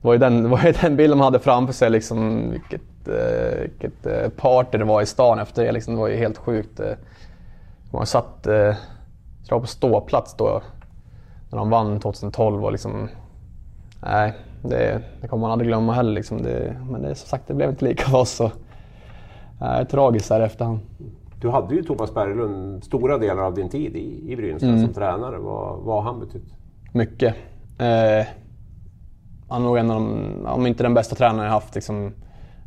det 0.00 0.06
var 0.06 0.12
ju 0.12 0.18
den, 0.18 0.50
var 0.50 0.62
ju 0.64 0.72
den 0.72 0.96
bilden 0.96 1.18
man 1.18 1.24
hade 1.24 1.38
framför 1.38 1.74
sig. 1.74 1.90
Liksom, 1.90 2.50
vilket, 2.50 3.08
eh, 3.08 3.60
vilket 3.60 4.06
eh, 4.06 4.28
party 4.36 4.78
det 4.78 4.84
var 4.84 5.02
i 5.02 5.06
stan 5.06 5.38
efter 5.38 5.64
det. 5.64 5.72
Liksom, 5.72 5.94
det 5.94 6.00
var 6.00 6.08
ju 6.08 6.16
helt 6.16 6.38
sjukt. 6.38 6.80
Man 7.94 8.06
satt 8.06 8.46
eh, 8.46 8.74
jag 9.48 9.60
på 9.60 9.66
ståplats 9.66 10.34
då 10.36 10.62
när 11.50 11.58
de 11.58 11.70
vann 11.70 12.00
2012 12.00 12.64
och 12.64 12.72
liksom... 12.72 13.08
Nej, 14.02 14.34
det, 14.62 15.02
det 15.20 15.28
kommer 15.28 15.40
man 15.40 15.50
aldrig 15.50 15.68
glömma 15.68 15.92
heller. 15.92 16.12
Liksom. 16.12 16.42
Det, 16.42 16.76
men 16.90 17.02
det, 17.02 17.14
som 17.14 17.28
sagt, 17.28 17.48
det 17.48 17.54
blev 17.54 17.70
inte 17.70 17.84
lika 17.84 18.04
för 18.10 18.18
oss. 18.18 18.30
Så, 18.30 18.50
nej, 19.60 19.86
tragiskt 19.86 20.30
här 20.30 20.40
efterhand. 20.40 20.80
Du 21.40 21.50
hade 21.50 21.74
ju 21.74 21.82
Thomas 21.82 22.14
Berglund 22.14 22.84
stora 22.84 23.18
delar 23.18 23.42
av 23.42 23.54
din 23.54 23.68
tid 23.68 23.96
i, 23.96 24.32
i 24.32 24.36
Brynäs 24.36 24.62
mm. 24.62 24.84
som 24.84 24.94
tränare. 24.94 25.38
Vad, 25.38 25.78
vad 25.78 26.04
har 26.04 26.12
han 26.12 26.20
betytt? 26.20 26.54
Mycket. 26.92 27.34
Eh, 27.78 28.26
han 29.48 29.62
är 29.62 29.66
nog 29.66 29.78
en 29.78 29.90
av 29.90 30.00
de, 30.00 30.46
om 30.46 30.66
inte 30.66 30.82
den 30.82 30.94
bästa 30.94 31.14
tränaren 31.14 31.44
jag 31.44 31.52
haft 31.52 31.74
liksom, 31.74 32.12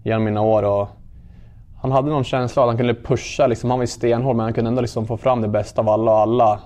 genom 0.03 0.23
mina 0.23 0.41
år. 0.41 0.63
Och 0.63 0.87
han 1.81 1.91
hade 1.91 2.09
någon 2.09 2.23
känsla 2.23 2.63
att 2.63 2.67
han 2.67 2.77
kunde 2.77 2.93
pusha. 2.93 3.47
Liksom, 3.47 3.69
han 3.69 3.79
var 3.79 3.83
ju 3.83 3.87
stenhård 3.87 4.35
men 4.35 4.43
han 4.43 4.53
kunde 4.53 4.67
ändå 4.67 4.81
liksom 4.81 5.07
få 5.07 5.17
fram 5.17 5.41
det 5.41 5.47
bästa 5.47 5.81
av 5.81 5.89
alla 5.89 6.11
och 6.11 6.19
alla 6.19 6.59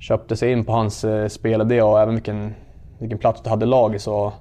köpte 0.00 0.36
sig 0.36 0.52
in 0.52 0.64
på 0.64 0.72
hans 0.72 1.04
eh, 1.04 1.28
spelidé 1.28 1.82
och 1.82 2.00
även 2.00 2.14
vilken, 2.14 2.54
vilken 2.98 3.18
plats 3.18 3.42
du 3.42 3.50
hade 3.50 3.64
i 3.64 3.68
laget 3.68 4.02
så, 4.02 4.32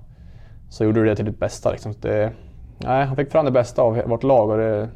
så 0.69 0.83
gjorde 0.83 1.00
du 1.00 1.05
det 1.05 1.15
till 1.15 1.25
ditt 1.25 1.39
bästa. 1.39 1.71
Liksom. 1.71 1.93
Det, 2.01 2.31
nej, 2.77 3.05
han 3.05 3.15
fick 3.15 3.31
fram 3.31 3.45
det 3.45 3.51
bästa 3.51 3.81
av 3.81 4.01
vårt 4.05 4.24
lag 4.24 4.50
och 4.50 4.57
det, 4.57 4.89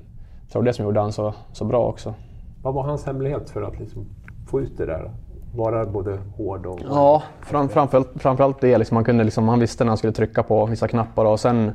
tror 0.52 0.64
det 0.64 0.74
som 0.74 0.86
gjorde 0.86 1.00
han 1.00 1.12
så, 1.12 1.34
så 1.52 1.66
bra 1.66 1.86
också. 1.86 2.14
Vad 2.62 2.74
var 2.74 2.84
hans 2.84 3.06
hemlighet 3.06 3.50
för 3.50 3.62
att 3.62 3.80
liksom 3.80 4.06
få 4.48 4.62
ut 4.62 4.78
det 4.78 4.86
där? 4.86 5.12
Vara 5.56 5.86
både 5.86 6.20
hård 6.38 6.66
och... 6.66 6.80
Ja, 6.90 7.24
fram, 7.42 7.70
framförallt, 7.70 8.10
framförallt 8.16 8.62
det. 8.62 8.78
Liksom, 8.78 8.98
han, 8.98 9.04
kunde 9.04 9.24
liksom, 9.24 9.48
han 9.48 9.60
visste 9.60 9.84
när 9.84 9.90
han 9.90 9.98
skulle 9.98 10.14
trycka 10.14 10.44
på 10.44 10.66
vissa 10.66 10.88
knappar 10.88 11.26
och 11.26 11.40
sen, 11.40 11.72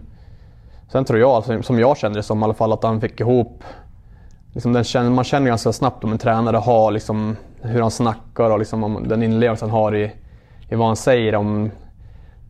sen 0.92 1.04
tror 1.04 1.18
jag, 1.18 1.30
alltså, 1.30 1.62
som 1.62 1.78
jag 1.78 1.96
kände 1.96 2.18
det 2.18 2.22
som 2.22 2.40
i 2.40 2.44
alla 2.44 2.54
fall, 2.54 2.72
att 2.72 2.82
han 2.82 3.00
fick 3.00 3.20
ihop 3.20 3.64
Liksom 4.56 4.72
den, 4.72 5.14
man 5.14 5.24
känner 5.24 5.46
ganska 5.46 5.72
snabbt 5.72 6.04
om 6.04 6.12
en 6.12 6.18
tränare 6.18 6.56
har 6.56 6.90
liksom, 6.90 7.36
hur 7.60 7.80
han 7.80 7.90
snackar 7.90 8.50
och 8.50 8.58
liksom 8.58 8.84
om 8.84 9.08
den 9.08 9.22
inlevelse 9.22 9.64
han 9.64 9.70
har 9.70 9.94
i, 9.94 10.12
i 10.68 10.74
vad 10.74 10.86
han 10.86 10.96
säger. 10.96 11.34
Om, 11.34 11.70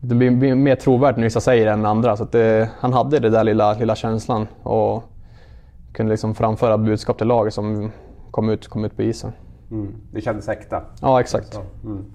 det 0.01 0.15
blir 0.15 0.55
mer 0.55 0.75
trovärdigt 0.75 1.17
när 1.17 1.23
vissa 1.23 1.41
säger 1.41 1.65
det 1.65 1.71
än 1.71 1.85
andra. 1.85 2.17
Så 2.17 2.23
det, 2.23 2.69
han 2.79 2.93
hade 2.93 3.19
den 3.19 3.31
där 3.31 3.43
lilla, 3.43 3.73
lilla 3.73 3.95
känslan 3.95 4.47
och 4.63 5.03
kunde 5.93 6.11
liksom 6.11 6.35
framföra 6.35 6.77
budskap 6.77 7.17
till 7.17 7.27
laget 7.27 7.53
som 7.53 7.91
kom 8.31 8.49
ut, 8.49 8.67
kom 8.67 8.85
ut 8.85 8.95
på 8.95 9.03
isen. 9.03 9.31
Mm. 9.71 9.95
Det 10.11 10.21
kändes 10.21 10.49
äkta? 10.49 10.81
Ja, 11.01 11.19
exakt. 11.19 11.59
Mm. 11.83 12.05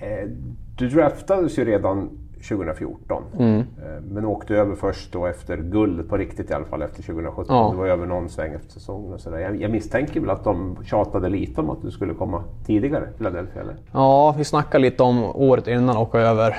Eh, 0.00 0.28
du 0.76 0.88
draftades 0.88 1.58
ju 1.58 1.64
redan 1.64 2.10
2014. 2.48 3.22
Mm. 3.38 3.58
Eh, 3.58 3.64
men 4.10 4.24
åkte 4.24 4.54
över 4.54 4.74
först 4.74 5.12
då 5.12 5.26
efter 5.26 5.56
guld 5.56 6.08
på 6.08 6.16
riktigt 6.16 6.50
i 6.50 6.54
alla 6.54 6.64
fall 6.64 6.82
efter 6.82 7.02
2017. 7.02 7.56
Ja. 7.56 7.68
Det 7.70 7.76
var 7.76 7.86
över 7.86 8.06
någon 8.06 8.28
sväng 8.28 8.52
efter 8.52 8.70
säsongen 8.70 9.12
och 9.12 9.20
sådär. 9.20 9.38
Jag, 9.38 9.60
jag 9.60 9.70
misstänker 9.70 10.20
väl 10.20 10.30
att 10.30 10.44
de 10.44 10.76
tjatade 10.84 11.28
lite 11.28 11.60
om 11.60 11.70
att 11.70 11.82
du 11.82 11.90
skulle 11.90 12.14
komma 12.14 12.44
tidigare 12.66 13.08
Philadelphia 13.16 13.62
eller? 13.62 13.76
Ja, 13.92 14.34
vi 14.38 14.44
snackade 14.44 14.82
lite 14.82 15.02
om 15.02 15.24
året 15.24 15.66
innan 15.66 15.96
åka 15.96 16.18
över. 16.18 16.56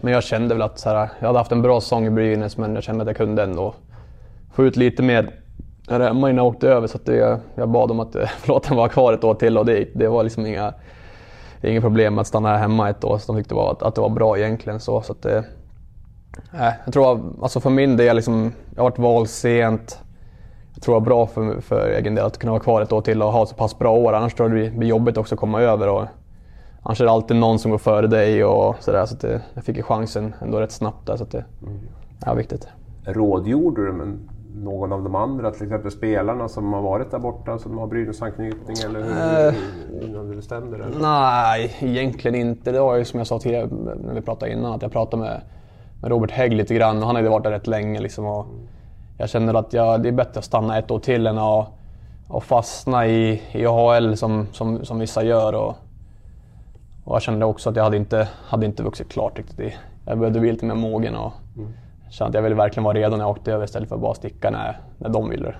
Men 0.00 0.12
jag 0.12 0.22
kände 0.22 0.54
väl 0.54 0.62
att 0.62 0.78
så 0.78 0.88
här, 0.88 1.08
jag 1.18 1.26
hade 1.26 1.38
haft 1.38 1.52
en 1.52 1.62
bra 1.62 1.80
säsong 1.80 2.06
i 2.06 2.10
Brynäs 2.10 2.56
men 2.56 2.74
jag 2.74 2.84
kände 2.84 3.02
att 3.02 3.08
jag 3.08 3.16
kunde 3.16 3.42
ändå 3.42 3.74
få 4.54 4.64
ut 4.64 4.76
lite 4.76 5.02
mer 5.02 5.30
här 5.88 6.00
hemma 6.00 6.30
innan 6.30 6.44
jag 6.44 6.54
åkte 6.54 6.68
över. 6.68 6.86
Så 6.86 6.96
att 6.96 7.06
det, 7.06 7.40
jag 7.54 7.68
bad 7.68 7.90
om 7.90 8.00
att 8.00 8.16
förlåt, 8.38 8.70
vara 8.70 8.88
kvar 8.88 9.12
ett 9.12 9.24
år 9.24 9.34
till 9.34 9.58
och 9.58 9.66
det, 9.66 9.88
det 9.94 10.08
var 10.08 10.22
liksom 10.22 10.46
inga, 10.46 10.74
inga 11.70 11.80
problem 11.80 12.18
att 12.18 12.26
stanna 12.26 12.56
hemma 12.56 12.90
ett 12.90 13.04
år. 13.04 13.18
Så 13.18 13.32
de 13.32 13.40
tyckte 13.40 13.54
att, 13.54 13.82
att 13.82 13.94
det 13.94 14.00
var 14.00 14.08
bra 14.08 14.38
egentligen. 14.38 14.80
Så, 14.80 15.02
så 15.02 15.12
att 15.12 15.22
det, 15.22 15.44
äh, 16.52 16.72
jag 16.84 16.92
tror 16.92 17.20
alltså 17.42 17.60
för 17.60 17.70
min 17.70 17.96
del, 17.96 18.16
liksom, 18.16 18.52
jag 18.74 18.82
har 18.82 18.90
varit 18.90 18.98
vald 18.98 19.28
sent. 19.28 20.00
Jag 20.74 20.82
tror 20.82 20.94
det 20.94 21.00
var 21.00 21.06
bra 21.06 21.26
för, 21.26 21.60
för 21.60 21.88
egen 21.88 22.14
del 22.14 22.24
att 22.24 22.38
kunna 22.38 22.52
vara 22.52 22.62
kvar 22.62 22.82
ett 22.82 22.92
år 22.92 23.00
till 23.00 23.22
och 23.22 23.32
ha 23.32 23.46
så 23.46 23.54
pass 23.54 23.78
bra 23.78 23.92
år. 23.92 24.12
Annars 24.12 24.34
tror 24.34 24.48
jag 24.48 24.58
det 24.58 24.78
blir 24.78 24.88
jobbigt 24.88 25.16
också 25.16 25.34
att 25.34 25.40
komma 25.40 25.60
över. 25.60 25.88
Och, 25.88 26.04
annars 26.82 27.00
är 27.00 27.04
det 27.04 27.10
alltid 27.10 27.36
någon 27.36 27.58
som 27.58 27.70
går 27.70 27.78
före 27.78 28.06
dig 28.06 28.44
och 28.44 28.76
sådär. 28.80 29.06
Så, 29.06 29.16
så 29.16 29.26
jag 29.54 29.64
fick 29.64 29.76
ju 29.76 29.82
chansen 29.82 30.34
ändå 30.40 30.60
rätt 30.60 30.72
snabbt 30.72 31.06
där. 31.06 31.16
Så 31.16 31.22
att 31.22 31.30
det 31.30 31.44
mm. 31.62 31.80
är 32.26 32.34
viktigt. 32.34 32.68
Rådgjorde 33.04 33.86
du 33.86 33.92
men 33.92 34.28
någon 34.54 34.92
av 34.92 35.02
de 35.02 35.14
andra, 35.14 35.50
till 35.50 35.62
exempel 35.62 35.90
spelarna 35.90 36.48
som 36.48 36.72
har 36.72 36.82
varit 36.82 37.10
där 37.10 37.18
borta, 37.18 37.58
som 37.58 37.78
har 37.78 37.86
Brynäs-anknytning 37.86 38.76
eller 38.84 39.02
hur, 39.02 39.48
uh, 39.48 40.04
innan 40.04 40.28
du 40.28 40.36
bestämde? 40.36 40.78
Nej, 41.00 41.76
egentligen 41.80 42.34
inte. 42.34 42.72
Det 42.72 42.80
var 42.80 42.96
ju 42.96 43.04
som 43.04 43.18
jag 43.18 43.26
sa 43.26 43.38
tidigare 43.38 43.68
när 44.06 44.14
vi 44.14 44.20
pratade 44.20 44.52
innan, 44.52 44.72
att 44.72 44.82
jag 44.82 44.92
pratade 44.92 45.22
med, 45.22 45.40
med 46.00 46.10
Robert 46.10 46.30
Hägg 46.30 46.52
lite 46.52 46.74
grann 46.74 46.98
och 46.98 47.06
han 47.06 47.16
hade 47.16 47.28
varit 47.28 47.44
där 47.44 47.50
rätt 47.50 47.66
länge. 47.66 48.00
Liksom, 48.00 48.26
och 48.26 48.46
jag 49.18 49.28
känner 49.28 49.54
att 49.54 49.72
jag, 49.72 50.02
det 50.02 50.08
är 50.08 50.12
bättre 50.12 50.38
att 50.38 50.44
stanna 50.44 50.78
ett 50.78 50.90
år 50.90 50.98
till 50.98 51.26
än 51.26 51.38
att 51.38 51.68
och 52.28 52.44
fastna 52.44 53.06
i, 53.06 53.42
i 53.52 53.66
AHL 53.66 54.16
som, 54.16 54.46
som, 54.52 54.84
som 54.84 54.98
vissa 54.98 55.24
gör. 55.24 55.52
Och, 55.52 55.74
och 57.04 57.14
jag 57.14 57.22
kände 57.22 57.46
också 57.46 57.70
att 57.70 57.76
jag 57.76 57.84
hade 57.84 57.96
inte, 57.96 58.28
hade 58.46 58.66
inte 58.66 58.82
vuxit 58.82 59.08
klart 59.08 59.38
riktigt. 59.38 59.72
Jag 60.04 60.18
behövde 60.18 60.40
bli 60.40 60.52
lite 60.52 60.66
mer 60.66 60.74
mogen. 60.74 61.14
Och, 61.14 61.32
mm 61.56 61.72
kände 62.12 62.28
att 62.28 62.34
jag 62.34 62.42
ville 62.42 62.54
verkligen 62.54 62.84
vara 62.84 62.94
redo 62.98 63.16
när 63.16 63.24
jag 63.24 63.30
åkte 63.30 63.52
över 63.52 63.64
istället 63.64 63.88
för 63.88 63.96
att 63.96 64.02
bara 64.02 64.14
sticka 64.14 64.50
när, 64.50 64.80
när 64.98 65.08
de 65.08 65.30
ville 65.30 65.54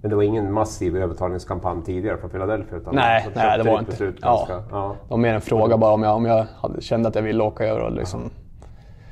Men 0.00 0.10
det 0.10 0.16
var 0.16 0.22
ingen 0.22 0.52
massiv 0.52 0.96
övertalningskampanj 0.96 1.82
tidigare 1.84 2.18
från 2.18 2.30
Philadelphia? 2.30 2.78
Utan 2.78 2.94
nej, 2.94 3.28
nej 3.34 3.58
det 3.58 3.70
var 3.70 3.78
inte. 3.78 4.04
Ganska, 4.04 4.22
ja. 4.52 4.64
ja. 4.70 4.96
Det 5.02 5.10
var 5.10 5.16
mer 5.16 5.34
en 5.34 5.40
fråga 5.40 5.76
bara 5.76 5.92
om 5.92 6.02
jag, 6.02 6.16
om 6.16 6.24
jag 6.26 6.46
hade, 6.56 6.80
kände 6.80 7.08
att 7.08 7.14
jag 7.14 7.22
ville 7.22 7.42
åka 7.42 7.64
över. 7.66 7.80
Och 7.80 7.92
liksom. 7.92 8.30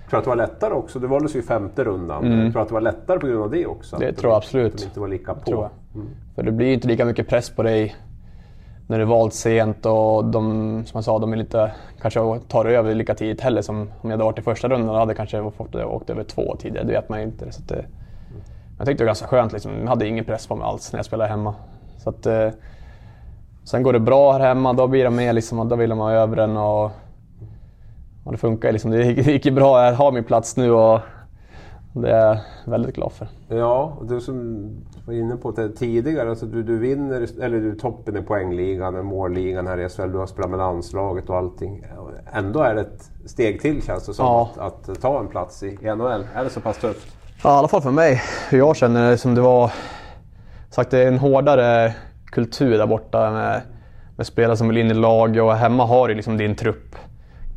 Jag 0.02 0.10
tror 0.10 0.18
att 0.18 0.24
det 0.24 0.28
var 0.28 0.36
lättare 0.36 0.74
också. 0.74 0.98
Du 0.98 1.06
valdes 1.06 1.36
ju 1.36 1.38
i 1.38 1.42
femte 1.42 1.84
rundan. 1.84 2.24
Mm. 2.24 2.44
Jag 2.44 2.52
tror 2.52 2.62
att 2.62 2.68
det 2.68 2.74
var 2.74 2.80
lättare 2.80 3.18
på 3.18 3.26
grund 3.26 3.42
av 3.42 3.50
det 3.50 3.66
också. 3.66 3.96
Det 3.96 4.12
tror 4.12 4.32
jag 4.32 4.36
absolut. 4.36 4.74
Att 4.74 4.80
de 4.80 4.84
inte 4.84 5.00
var 5.00 5.08
lika 5.08 5.34
på. 5.34 5.70
Mm. 5.94 6.06
För 6.34 6.42
det 6.42 6.52
blir 6.52 6.72
inte 6.72 6.88
lika 6.88 7.04
mycket 7.04 7.28
press 7.28 7.50
på 7.50 7.62
dig 7.62 7.96
när 8.86 8.98
du 8.98 9.02
är 9.02 9.06
valt 9.06 9.34
sent 9.34 9.86
och 9.86 10.24
de, 10.24 10.42
som 10.86 10.98
jag 10.98 11.04
sa, 11.04 11.18
de 11.18 11.30
vill 11.30 11.40
inte 11.40 11.72
kanske 12.00 12.20
ta 12.48 12.68
över 12.68 12.94
lika 12.94 13.14
tidigt 13.14 13.40
heller 13.40 13.62
som 13.62 13.80
om 13.80 13.90
jag 14.02 14.10
hade 14.10 14.24
varit 14.24 14.38
i 14.38 14.42
första 14.42 14.68
rundan 14.68 14.88
och 14.88 14.96
hade 14.96 15.14
kanske 15.14 15.50
fått 15.50 15.74
åkt 15.74 16.10
över 16.10 16.24
två 16.24 16.56
tidigare. 16.58 16.86
Det 16.86 16.92
vet 16.92 17.08
man 17.08 17.18
ju 17.18 17.24
inte. 17.24 17.52
Så 17.52 17.62
det, 17.62 17.84
jag 18.78 18.86
tyckte 18.86 19.02
det 19.02 19.04
var 19.04 19.08
ganska 19.08 19.26
skönt. 19.26 19.52
Liksom. 19.52 19.72
Jag 19.80 19.88
hade 19.88 20.08
ingen 20.08 20.24
press 20.24 20.46
på 20.46 20.56
mig 20.56 20.66
alls 20.66 20.92
när 20.92 20.98
jag 20.98 21.06
spelade 21.06 21.30
hemma. 21.30 21.54
Så 21.98 22.10
att, 22.10 22.26
eh, 22.26 22.48
sen 23.64 23.82
går 23.82 23.92
det 23.92 24.00
bra 24.00 24.32
här 24.32 24.40
hemma, 24.40 24.72
då 24.72 24.86
blir 24.86 25.04
de 25.04 25.16
mer 25.16 25.32
liksom, 25.32 25.68
då 25.68 25.76
vill 25.76 25.90
de 25.90 25.98
ha 25.98 26.12
över 26.12 26.36
den 26.36 26.56
och, 26.56 26.84
och 28.24 28.32
det 28.32 28.38
funkar 28.38 28.72
liksom. 28.72 28.90
Det 28.90 29.02
gick 29.04 29.46
ju 29.46 29.52
bra, 29.52 29.84
jag 29.84 29.94
har 29.94 30.12
min 30.12 30.24
plats 30.24 30.56
nu 30.56 30.70
och 30.72 31.00
det 32.02 32.10
är 32.10 32.26
jag 32.26 32.38
väldigt 32.64 32.94
glad 32.94 33.12
för. 33.12 33.28
Ja, 33.48 33.96
och 33.98 34.06
du 34.06 34.20
som 34.20 34.68
var 35.04 35.14
inne 35.14 35.36
på 35.36 35.50
det 35.50 35.68
tidigare, 35.68 36.30
alltså 36.30 36.46
du, 36.46 36.62
du 36.62 36.78
vinner, 36.78 37.42
eller 37.42 37.60
du 37.60 37.70
är 37.70 37.74
toppen 37.74 38.16
i 38.16 38.22
poängligan, 38.22 39.06
målligan 39.06 39.66
här 39.66 39.78
i 39.78 39.88
SHL, 39.88 40.12
du 40.12 40.18
har 40.18 40.26
spelat 40.26 40.50
med 40.50 40.58
landslaget 40.58 41.30
och 41.30 41.36
allting. 41.36 41.84
Ändå 42.32 42.60
är 42.60 42.74
det 42.74 42.80
ett 42.80 43.10
steg 43.26 43.60
till 43.60 43.82
känns 43.82 44.06
det 44.06 44.14
som, 44.14 44.26
ja. 44.26 44.50
att, 44.58 44.88
att, 44.88 45.00
ta 45.00 45.20
en 45.20 45.28
plats 45.28 45.62
i 45.62 45.78
NHL. 45.82 46.26
Är 46.34 46.44
det 46.44 46.50
så 46.50 46.60
pass 46.60 46.78
tufft? 46.78 47.16
Ja, 47.42 47.54
i 47.54 47.58
alla 47.58 47.68
fall 47.68 47.82
för 47.82 47.90
mig. 47.90 48.22
Hur 48.50 48.58
jag 48.58 48.76
känner 48.76 49.10
det 49.10 49.18
som 49.18 49.34
det 49.34 49.40
var, 49.40 49.72
sagt 50.70 50.90
det 50.90 50.98
är 50.98 51.08
en 51.08 51.18
hårdare 51.18 51.94
kultur 52.24 52.78
där 52.78 52.86
borta 52.86 53.30
med, 53.30 53.62
med 54.16 54.26
spelare 54.26 54.56
som 54.56 54.68
vill 54.68 54.78
in 54.78 54.90
i 54.90 54.94
lag 54.94 55.36
och 55.36 55.54
hemma 55.54 55.86
har 55.86 56.08
du 56.08 56.14
liksom 56.14 56.36
din 56.36 56.54
trupp. 56.54 56.96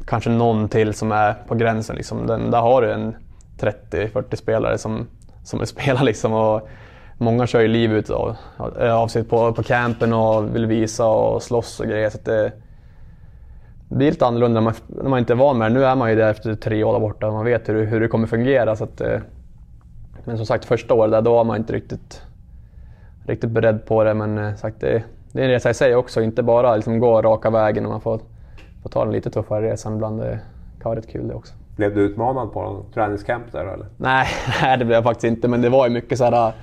Kanske 0.06 0.30
någon 0.30 0.70
till 0.70 0.94
som 0.94 1.12
är 1.12 1.34
på 1.48 1.56
gränsen. 1.56 1.96
Liksom. 1.96 2.28
Den, 2.28 2.52
där 2.52 2.62
har 2.62 2.82
du 2.82 2.92
en 2.92 3.16
30-40 3.60 4.36
spelare 4.36 4.78
som, 4.78 5.08
som 5.44 5.60
vill 5.60 5.68
spela. 5.68 6.04
Liksom, 6.04 6.34
och 6.34 6.70
många 7.18 7.48
kör 7.48 7.62
ju 7.62 7.68
livet 7.68 8.10
av, 8.10 8.36
av 8.80 9.08
sig 9.08 9.24
på, 9.24 9.54
på 9.54 9.64
campen 9.64 10.14
och 10.14 10.56
vill 10.56 10.66
visa 10.66 11.08
och 11.08 11.44
slåss 11.44 11.80
och 11.80 11.88
grejer. 11.88 12.10
Så 12.10 12.18
det, 12.24 12.52
det 13.90 13.96
blir 13.96 14.12
lite 14.12 14.26
annorlunda 14.26 14.60
när 14.60 14.66
man, 14.66 14.74
när 14.88 15.10
man 15.10 15.20
inte 15.20 15.34
är 15.34 15.38
van 15.38 15.58
med 15.58 15.72
det. 15.72 15.80
Nu 15.80 15.86
är 15.86 15.96
man 15.96 16.10
ju 16.10 16.16
där 16.16 16.32
efter 16.32 16.56
tre 16.56 16.84
år 16.84 16.94
där 16.94 17.00
borta 17.00 17.28
och 17.28 17.34
man 17.34 17.46
vet 17.46 17.70
hur, 17.70 17.86
hur 17.86 18.00
det 18.00 18.08
kommer 18.08 18.28
fungera. 18.28 18.76
Så 18.76 18.84
att, 18.84 19.02
eh, 19.02 19.20
men 20.26 20.38
som 20.38 20.46
sagt, 20.46 20.66
första 20.66 20.94
året 20.94 21.12
där, 21.12 21.22
då 21.22 21.34
var 21.34 21.44
man 21.44 21.58
inte 21.58 21.74
riktigt, 21.74 22.22
riktigt 23.26 23.50
beredd 23.50 23.86
på 23.86 24.04
det. 24.04 24.14
Men 24.14 24.38
eh, 24.38 24.56
sagt, 24.56 24.80
det, 24.80 25.04
det 25.32 25.42
är 25.42 25.46
en 25.46 25.52
resa 25.52 25.70
i 25.70 25.74
sig 25.74 25.96
också, 25.96 26.22
inte 26.22 26.44
bara 26.44 26.76
liksom 26.76 27.00
gå 27.00 27.22
raka 27.22 27.50
vägen. 27.50 27.86
Och 27.86 27.92
man 27.92 28.02
får, 28.02 28.20
får 28.84 28.90
ta 28.90 29.04
den 29.04 29.14
lite 29.14 29.30
tuffare 29.30 29.72
resan 29.72 29.96
ibland. 29.96 30.20
Det 30.20 30.40
kan 30.82 30.90
vara 30.90 31.00
rätt 31.00 31.12
kul 31.12 31.28
det 31.28 31.34
också. 31.34 31.54
Blev 31.80 31.96
du 31.96 32.02
utmanad 32.02 32.54
på 32.54 32.62
någon 32.62 32.92
träningscamp 32.92 33.52
där 33.52 33.66
eller? 33.66 33.86
Nej, 33.98 34.28
nej, 34.62 34.78
det 34.78 34.86
blev 34.86 34.96
jag 34.96 35.04
faktiskt 35.04 35.24
inte. 35.24 35.48
Men 35.48 35.62
det 35.62 35.70
var 35.70 35.88
ju 35.88 35.94
mycket 35.94 36.18
så 36.18 36.24
här 36.24 36.54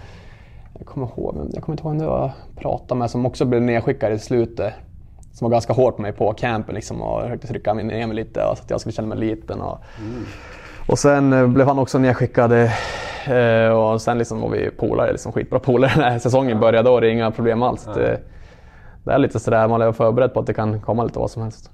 jag 0.79 0.87
kommer 0.87 1.07
ihåg, 1.07 1.51
jag 1.53 1.63
kommer 1.63 1.75
inte 1.75 1.85
ihåg 1.85 1.97
vem 1.97 2.03
jag 2.03 2.31
pratade 2.57 2.99
med 2.99 3.11
som 3.11 3.27
också 3.27 3.45
blev 3.45 3.63
nedskickad 3.63 4.13
i 4.13 4.19
slutet. 4.19 4.75
Som 5.33 5.45
var 5.45 5.51
ganska 5.51 5.73
hårt 5.73 5.97
på 5.97 6.03
mig 6.03 6.13
på 6.13 6.33
campen 6.33 6.75
liksom 6.75 7.03
och 7.03 7.23
försökte 7.23 7.47
trycka 7.47 7.75
ner 7.75 8.07
mig 8.07 8.17
lite 8.17 8.41
så 8.41 8.63
att 8.63 8.71
jag 8.71 8.81
skulle 8.81 8.93
känna 8.93 9.09
mig 9.09 9.19
liten. 9.19 9.61
Och, 9.61 9.79
mm. 9.99 10.25
och 10.89 10.99
sen 10.99 11.33
eh, 11.33 11.47
blev 11.47 11.67
han 11.67 11.79
också 11.79 11.99
nedskickad 11.99 12.53
eh, 12.53 13.69
och 13.69 14.03
sen 14.03 14.19
liksom 14.19 14.41
var 14.41 14.49
vi 14.49 14.71
polare, 14.71 15.13
liksom 15.13 15.33
skitbra 15.33 15.59
polare 15.59 15.93
när 15.97 16.19
säsongen 16.19 16.61
började. 16.61 16.89
Då 16.89 17.01
det 17.01 17.09
är 17.09 17.11
inga 17.11 17.31
problem 17.31 17.63
alls. 17.63 17.87
Mm. 17.87 17.99
Det, 17.99 18.21
det, 19.05 19.13
är 19.13 19.19
lite 19.19 19.41
sådär, 19.41 19.69
man 19.69 19.83
är 19.83 19.93
förberedd 19.93 20.35
på 20.35 20.41
att 20.41 20.47
det 20.47 20.55
kan 20.55 20.81
komma 20.81 21.05
lite 21.05 21.19
vad 21.19 21.31
som 21.31 21.43
helst. 21.43 21.71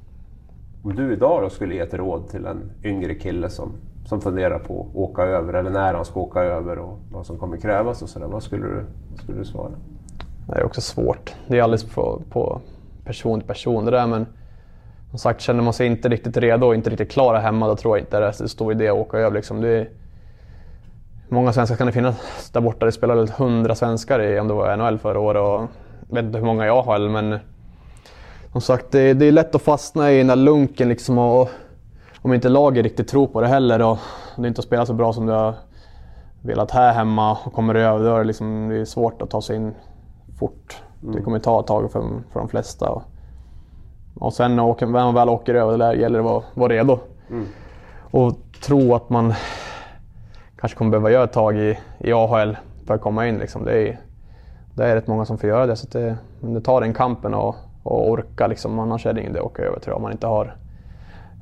Om 0.84 0.94
du 0.94 1.12
idag 1.12 1.42
då 1.42 1.50
skulle 1.50 1.74
ge 1.74 1.80
ett 1.80 1.94
råd 1.94 2.28
till 2.28 2.46
en 2.46 2.70
yngre 2.84 3.14
kille 3.14 3.50
som 3.50 3.72
som 4.04 4.20
funderar 4.20 4.58
på 4.58 4.86
att 4.90 4.96
åka 4.96 5.22
över 5.22 5.54
eller 5.54 5.70
när 5.70 5.94
han 5.94 6.04
ska 6.04 6.20
åka 6.20 6.40
över 6.40 6.78
och 6.78 6.98
vad 7.12 7.26
som 7.26 7.38
kommer 7.38 7.56
krävas 7.56 8.02
och 8.02 8.08
sådär. 8.08 8.26
Vad 8.26 8.42
skulle 8.42 8.66
du, 8.66 8.84
skulle 9.22 9.38
du 9.38 9.44
svara? 9.44 9.70
Det 10.46 10.54
är 10.54 10.64
också 10.64 10.80
svårt. 10.80 11.34
Det 11.46 11.58
är 11.58 11.62
alldeles 11.62 11.84
på, 11.84 12.22
på 12.30 12.60
person 13.04 13.40
till 13.40 13.48
person 13.48 13.84
det 13.84 13.90
där 13.90 14.06
men 14.06 14.26
som 15.10 15.18
sagt 15.18 15.40
känner 15.40 15.62
man 15.62 15.72
sig 15.72 15.86
inte 15.86 16.08
riktigt 16.08 16.36
redo 16.36 16.66
och 16.66 16.74
inte 16.74 16.90
riktigt 16.90 17.10
klar 17.10 17.34
hemma 17.34 17.68
då 17.68 17.76
tror 17.76 17.96
jag 17.96 18.02
inte 18.02 18.20
det 18.20 18.26
är 18.26 18.32
så 18.32 18.48
stor 18.48 18.72
idé 18.72 18.88
att 18.88 18.96
åka 18.96 19.18
över. 19.18 19.36
Liksom. 19.36 19.60
Det 19.60 19.68
är, 19.68 19.88
många 21.28 21.52
svenskar 21.52 21.76
kan 21.76 21.86
det 21.86 21.92
finnas 21.92 22.50
där 22.50 22.60
borta. 22.60 22.86
Det 22.86 22.92
spelade 22.92 23.20
väl 23.20 23.30
hundra 23.30 23.74
svenskar 23.74 24.20
i 24.20 24.40
om 24.40 24.48
det 24.48 24.54
var 24.54 24.76
NHL 24.76 24.98
förra 24.98 25.20
året 25.20 25.42
och 25.42 25.68
jag 26.08 26.14
vet 26.14 26.24
inte 26.24 26.38
hur 26.38 26.46
många 26.46 26.66
jag 26.66 26.82
har 26.82 27.08
men 27.08 27.38
som 28.52 28.60
sagt 28.60 28.86
det, 28.90 29.14
det 29.14 29.26
är 29.26 29.32
lätt 29.32 29.54
att 29.54 29.62
fastna 29.62 30.12
i 30.12 30.18
den 30.18 30.26
där 30.26 30.36
lunken 30.36 30.88
liksom 30.88 31.18
och 31.18 31.48
om 32.22 32.34
inte 32.34 32.48
laget 32.48 32.82
riktigt 32.82 33.08
tror 33.08 33.26
på 33.26 33.40
det 33.40 33.46
heller 33.46 33.82
och 33.82 33.98
du 34.36 34.48
inte 34.48 34.58
har 34.58 34.62
spelat 34.62 34.88
så 34.88 34.94
bra 34.94 35.12
som 35.12 35.26
du 35.26 35.32
har 35.32 35.54
velat 36.42 36.70
här 36.70 36.92
hemma 36.92 37.38
och 37.44 37.52
kommer 37.52 37.74
över, 37.74 38.04
då 38.04 38.14
är 38.14 38.18
det, 38.18 38.24
liksom, 38.24 38.68
det 38.68 38.76
är 38.76 38.84
svårt 38.84 39.22
att 39.22 39.30
ta 39.30 39.42
sig 39.42 39.56
in 39.56 39.74
fort. 40.38 40.82
Mm. 41.02 41.14
Det 41.14 41.22
kommer 41.22 41.38
ta 41.38 41.60
ett 41.60 41.66
tag 41.66 41.92
för, 41.92 42.00
för 42.32 42.40
de 42.40 42.48
flesta. 42.48 42.90
Och, 42.90 43.02
och 44.14 44.32
sen 44.32 44.56
när 44.56 44.86
man 44.86 45.14
väl 45.14 45.28
åker 45.28 45.54
över, 45.54 45.78
där 45.78 45.94
gäller 45.94 46.18
det 46.18 46.24
att 46.24 46.30
vara, 46.30 46.44
vara 46.54 46.72
redo. 46.72 46.98
Mm. 47.30 47.46
Och 48.10 48.32
tro 48.64 48.94
att 48.94 49.10
man 49.10 49.34
kanske 50.56 50.78
kommer 50.78 50.90
behöva 50.90 51.10
göra 51.10 51.24
ett 51.24 51.32
tag 51.32 51.56
i, 51.56 51.78
i 51.98 52.12
AHL 52.12 52.56
för 52.86 52.94
att 52.94 53.00
komma 53.00 53.28
in. 53.28 53.38
Liksom. 53.38 53.64
Det, 53.64 53.88
är, 53.88 54.00
det 54.74 54.84
är 54.84 54.94
rätt 54.94 55.06
många 55.06 55.24
som 55.24 55.38
får 55.38 55.48
göra 55.48 55.66
det. 55.66 55.76
Så 55.76 55.86
det, 55.88 56.16
det 56.40 56.60
tar 56.60 56.80
den 56.80 56.94
kampen 56.94 57.34
och, 57.34 57.56
och 57.82 58.10
orka. 58.10 58.46
Liksom. 58.46 58.78
Annars 58.78 59.06
är 59.06 59.12
det 59.12 59.20
ingen 59.20 59.32
idé 59.32 59.40
att 59.40 59.46
åka 59.46 59.62
över 59.62 59.80
tror 59.80 59.92
jag. 59.92 59.96
Om 59.96 60.02
man 60.02 60.12
inte 60.12 60.26
har 60.26 60.56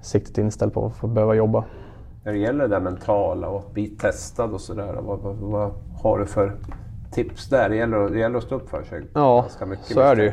siktet 0.02 0.38
inställt 0.38 0.74
på 0.74 0.86
att 0.86 0.96
få 0.96 1.06
behöva 1.06 1.34
jobba. 1.34 1.64
När 2.24 2.32
det 2.32 2.38
gäller 2.38 2.68
det 2.68 2.80
mentala 2.80 3.48
och 3.48 3.70
bli 3.72 3.86
testad 3.86 4.54
och 4.54 4.60
sådär, 4.60 4.98
vad, 5.02 5.18
vad, 5.18 5.36
vad, 5.36 5.72
har 6.02 6.18
du 6.18 6.26
för 6.26 6.56
tips 7.12 7.48
där? 7.48 7.68
Det 7.68 7.76
gäller, 7.76 8.08
det 8.08 8.18
gäller 8.18 8.38
att 8.38 8.44
stå 8.44 8.54
upp 8.54 8.70
för 8.70 8.82
sig 8.82 9.02
Ja, 9.14 9.46
så 9.82 10.00
är 10.00 10.16
det 10.16 10.24
ju. 10.24 10.32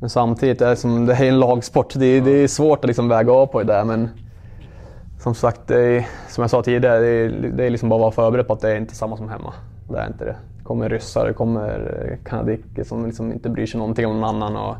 Men 0.00 0.10
samtidigt, 0.10 0.60
är 0.60 0.70
det, 0.70 0.76
som, 0.76 1.06
det 1.06 1.14
är 1.14 1.24
en 1.24 1.40
lagsport. 1.40 1.94
Det 1.94 2.06
är, 2.06 2.18
ja. 2.18 2.24
det 2.24 2.30
är 2.30 2.48
svårt 2.48 2.78
att 2.78 2.84
liksom 2.84 3.08
väga 3.08 3.32
av 3.32 3.46
på 3.46 3.58
det 3.58 3.64
där. 3.64 3.84
Men 3.84 4.08
som 5.18 5.34
sagt, 5.34 5.70
är, 5.70 6.06
som 6.28 6.42
jag 6.42 6.50
sa 6.50 6.62
tidigare, 6.62 6.98
det 6.98 7.06
är, 7.06 7.28
det 7.56 7.64
är 7.64 7.70
liksom 7.70 7.88
bara 7.88 7.96
att 7.96 8.16
vara 8.16 8.26
förberedd 8.26 8.46
på 8.46 8.52
att 8.52 8.60
det 8.60 8.70
är 8.70 8.76
inte 8.76 8.94
samma 8.94 9.16
som 9.16 9.28
hemma. 9.28 9.52
Det 9.88 9.98
är 9.98 10.06
inte 10.06 10.24
det. 10.24 10.36
Kommer 10.64 10.88
ryssar, 10.88 11.26
det 11.26 11.32
kommer 11.32 12.18
kanadiker 12.24 12.84
som 12.84 13.06
liksom 13.06 13.32
inte 13.32 13.48
bryr 13.48 13.66
sig 13.66 13.78
någonting 13.78 14.06
om 14.06 14.20
någon 14.20 14.42
annan. 14.42 14.56
Och, 14.56 14.76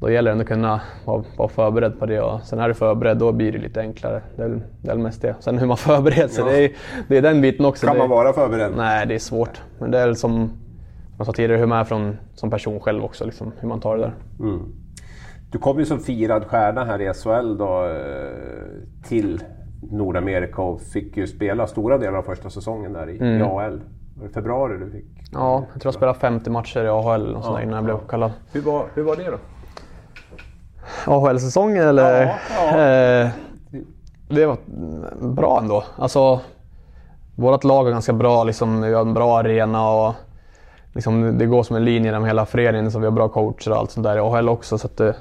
då 0.00 0.10
gäller 0.10 0.34
det 0.34 0.40
att 0.40 0.48
kunna 0.48 0.80
vara, 1.04 1.24
vara 1.36 1.48
förberedd 1.48 1.98
på 1.98 2.06
det 2.06 2.20
och 2.20 2.42
sen 2.42 2.58
är 2.58 2.68
du 2.68 2.74
förberedd 2.74 3.18
då 3.18 3.32
blir 3.32 3.52
det 3.52 3.58
lite 3.58 3.80
enklare. 3.80 4.22
Det 4.36 4.42
är, 4.42 4.60
det 4.82 4.90
är 4.90 4.96
mest 4.96 5.22
det. 5.22 5.34
Sen 5.40 5.58
hur 5.58 5.66
man 5.66 5.76
förbereder 5.76 6.28
sig, 6.28 6.44
ja. 6.44 6.50
det, 6.50 6.64
är, 6.64 6.72
det 7.08 7.16
är 7.16 7.22
den 7.22 7.40
biten 7.40 7.66
också. 7.66 7.86
Kan 7.86 7.98
man 7.98 8.08
vara 8.08 8.32
förberedd? 8.32 8.72
Nej, 8.76 9.06
det 9.06 9.14
är 9.14 9.18
svårt. 9.18 9.62
Men 9.78 9.90
det 9.90 9.98
är 9.98 10.14
som 10.14 10.50
jag 11.18 11.26
sa 11.26 11.32
tidigare, 11.32 11.58
hur 11.58 11.66
man 11.66 11.78
är 11.78 11.84
från, 11.84 12.16
som 12.34 12.50
person 12.50 12.80
själv 12.80 13.04
också, 13.04 13.24
liksom, 13.24 13.52
hur 13.58 13.68
man 13.68 13.80
tar 13.80 13.96
det 13.96 14.02
där. 14.02 14.14
Mm. 14.40 14.60
Du 15.50 15.58
kom 15.58 15.78
ju 15.78 15.84
som 15.84 15.98
firad 15.98 16.44
stjärna 16.44 16.84
här 16.84 17.00
i 17.00 17.12
SHL 17.14 17.58
då, 17.58 17.84
eh, 17.84 19.08
till 19.08 19.42
Nordamerika 19.90 20.62
och 20.62 20.80
fick 20.80 21.16
ju 21.16 21.26
spela 21.26 21.66
stora 21.66 21.98
delar 21.98 22.18
av 22.18 22.22
första 22.22 22.50
säsongen 22.50 22.92
där 22.92 23.10
i, 23.10 23.18
mm. 23.18 23.40
i 23.40 23.42
AL. 23.42 23.80
Var 24.20 24.26
det 24.26 24.34
februari 24.34 24.78
du 24.78 24.90
fick? 24.90 25.04
Ja, 25.32 25.64
jag 25.72 25.82
tror 25.82 25.90
jag 25.90 25.94
spelade 25.94 26.18
50 26.18 26.50
matcher 26.50 26.84
i 26.84 26.88
AHL 26.88 27.34
och 27.34 27.44
ja, 27.44 27.62
innan 27.62 27.74
jag 27.74 27.84
blev 27.84 27.98
kallad. 28.08 28.32
Hur 28.52 28.60
var, 28.62 28.84
hur 28.94 29.02
var 29.02 29.16
det 29.16 29.30
då? 29.30 29.38
AHL-säsongen 31.06 31.88
eller? 31.88 32.26
Ja, 32.26 32.34
ja. 32.56 32.80
Eh, 32.80 33.28
det 34.28 34.46
var 34.46 34.58
bra 35.20 35.58
ändå. 35.62 35.84
Alltså, 35.96 36.40
vårt 37.36 37.64
lag 37.64 37.86
är 37.86 37.90
ganska 37.90 38.12
bra, 38.12 38.44
liksom, 38.44 38.82
vi 38.82 38.94
har 38.94 39.00
en 39.00 39.14
bra 39.14 39.38
arena 39.38 39.90
och 39.90 40.14
liksom, 40.92 41.38
det 41.38 41.46
går 41.46 41.62
som 41.62 41.76
en 41.76 41.84
linje 41.84 42.08
genom 42.08 42.24
hela 42.24 42.46
föreningen. 42.46 42.90
Så 42.90 42.98
vi 42.98 43.04
har 43.04 43.12
bra 43.12 43.28
coacher 43.28 43.70
och 43.70 43.76
allt 43.76 43.90
sånt 43.90 44.04
där 44.04 44.16
i 44.16 44.20
AHL 44.20 44.48
också. 44.48 44.78
Så 44.78 44.86
att 44.86 44.96
det, 44.96 45.16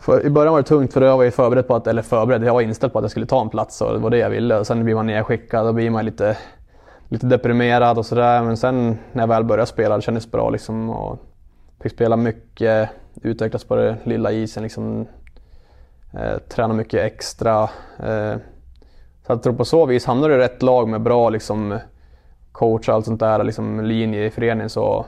för, 0.00 0.26
I 0.26 0.30
början 0.30 0.52
var 0.52 0.62
det 0.62 0.68
tungt 0.68 0.92
för 0.92 1.00
jag 1.00 1.16
var 1.16 1.24
ju 1.24 1.30
förberedd 1.30 1.68
på 1.68 1.74
att, 1.74 1.86
eller 1.86 2.02
förberedd, 2.02 2.44
jag 2.44 2.54
var 2.54 2.60
inställd 2.60 2.92
på 2.92 2.98
att 2.98 3.04
jag 3.04 3.10
skulle 3.10 3.26
ta 3.26 3.40
en 3.40 3.48
plats 3.48 3.80
och 3.80 3.92
det 3.92 3.98
var 3.98 4.10
det 4.10 4.18
jag 4.18 4.30
ville. 4.30 4.58
Och 4.58 4.66
sen 4.66 4.84
blir 4.84 4.94
man 4.94 5.06
nedskickad, 5.06 5.66
då 5.66 5.72
blir 5.72 5.90
man 5.90 6.04
lite, 6.04 6.36
lite 7.08 7.26
deprimerad 7.26 7.98
och 7.98 8.06
sådär. 8.06 8.42
Men 8.42 8.56
sen 8.56 8.98
när 9.12 9.22
jag 9.22 9.28
väl 9.28 9.44
började 9.44 9.66
spela, 9.66 9.96
det 9.96 10.02
kändes 10.02 10.30
bra 10.30 10.50
liksom. 10.50 10.90
Och 10.90 11.18
fick 11.80 11.92
spela 11.92 12.16
mycket 12.16 12.90
utvecklas 13.22 13.64
på 13.64 13.76
den 13.76 13.96
lilla 14.04 14.32
isen. 14.32 14.62
Liksom, 14.62 15.06
eh, 16.12 16.38
träna 16.48 16.74
mycket 16.74 17.04
extra. 17.04 17.62
Eh, 17.98 18.36
så 19.26 19.32
jag 19.32 19.42
tror 19.42 19.52
på 19.52 19.64
så 19.64 19.86
vis, 19.86 20.06
hamnar 20.06 20.28
du 20.28 20.34
i 20.34 20.38
rätt 20.38 20.62
lag 20.62 20.88
med 20.88 21.00
bra 21.00 21.30
liksom, 21.30 21.78
coach 22.52 22.88
och 22.88 22.94
allt 22.94 23.04
sånt 23.04 23.20
där, 23.20 23.44
liksom, 23.44 23.84
linje 23.84 24.24
i 24.24 24.30
föreningen 24.30 24.70
så 24.70 25.06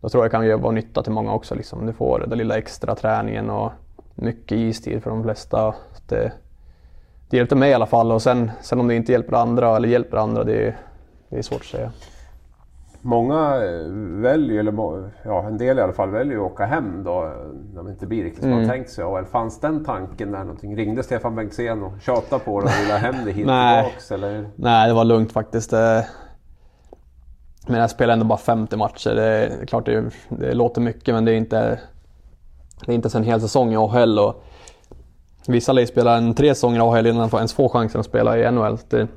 då 0.00 0.08
tror 0.08 0.24
jag 0.24 0.30
det 0.30 0.50
kan 0.50 0.62
vara 0.62 0.72
nytta 0.72 1.02
till 1.02 1.12
många 1.12 1.32
också. 1.32 1.54
Liksom. 1.54 1.86
Du 1.86 1.92
får 1.92 2.24
den 2.28 2.38
lilla 2.38 2.58
extra 2.58 2.94
träningen 2.94 3.50
och 3.50 3.72
mycket 4.14 4.58
istid 4.58 5.02
för 5.02 5.10
de 5.10 5.22
flesta. 5.22 5.74
Det, 6.08 6.32
det 7.30 7.36
hjälpte 7.36 7.54
mig 7.54 7.70
i 7.70 7.74
alla 7.74 7.86
fall 7.86 8.12
och 8.12 8.22
sen, 8.22 8.50
sen 8.60 8.80
om 8.80 8.88
det 8.88 8.94
inte 8.94 9.12
hjälper 9.12 9.36
andra 9.36 9.76
eller 9.76 9.88
hjälper 9.88 10.16
andra, 10.16 10.44
det, 10.44 10.74
det 11.28 11.38
är 11.38 11.42
svårt 11.42 11.60
att 11.60 11.66
säga. 11.66 11.92
Många 13.00 13.64
eh, 13.64 13.90
väljer, 14.20 14.60
eller 14.60 15.10
ja, 15.24 15.46
en 15.46 15.58
del 15.58 15.78
i 15.78 15.82
alla 15.82 15.92
fall, 15.92 16.10
väljer 16.10 16.36
att 16.36 16.52
åka 16.52 16.66
hem 16.66 17.04
då 17.04 17.32
när 17.74 17.82
det 17.82 17.90
inte 17.90 18.06
blir 18.06 18.24
riktigt 18.24 18.42
som 18.42 18.52
mm. 18.52 18.62
man 18.62 18.70
tänkt 18.70 18.90
sig. 18.90 19.04
Och 19.04 19.28
fanns 19.28 19.60
den 19.60 19.84
tanken 19.84 20.32
där 20.32 20.38
någonting? 20.38 20.76
Ringde 20.76 21.02
Stefan 21.02 21.36
Bengtzén 21.36 21.82
och 21.82 21.92
tjatade 22.00 22.44
på 22.44 22.60
dig 22.60 22.70
och 22.74 22.84
ville 22.84 22.98
hem 22.98 23.24
dig 23.24 23.34
hit 23.34 23.46
Nej. 23.46 23.84
tillbaks? 23.84 24.12
Eller? 24.12 24.50
Nej, 24.56 24.88
det 24.88 24.94
var 24.94 25.04
lugnt 25.04 25.32
faktiskt. 25.32 25.72
Men 27.68 27.80
jag 27.80 27.90
spelade 27.90 28.12
ändå 28.12 28.24
bara 28.24 28.38
50 28.38 28.76
matcher. 28.76 29.14
Det 29.14 29.24
är 29.24 29.66
klart 29.66 29.86
det, 29.86 30.10
det 30.28 30.54
låter 30.54 30.80
mycket 30.80 31.14
men 31.14 31.24
det 31.24 31.32
är 31.32 31.36
inte, 31.36 31.80
det 32.86 32.92
är 32.92 32.94
inte 32.94 33.18
en 33.18 33.24
hel 33.24 33.40
säsong 33.40 33.72
i 33.72 33.76
AHL. 33.76 34.18
Och 34.18 34.44
vissa 35.46 35.72
lär 35.72 35.86
spela 35.86 36.16
en 36.16 36.34
tre 36.34 36.54
säsonger 36.54 36.78
i 36.78 36.82
AHL 36.82 37.06
innan 37.06 37.28
de 37.28 37.36
ens 37.36 37.52
får 37.52 37.68
chansen 37.68 38.00
att 38.00 38.06
spela 38.06 38.38
i 38.38 38.50
NHL. 38.50 38.78
Det, 38.88 39.08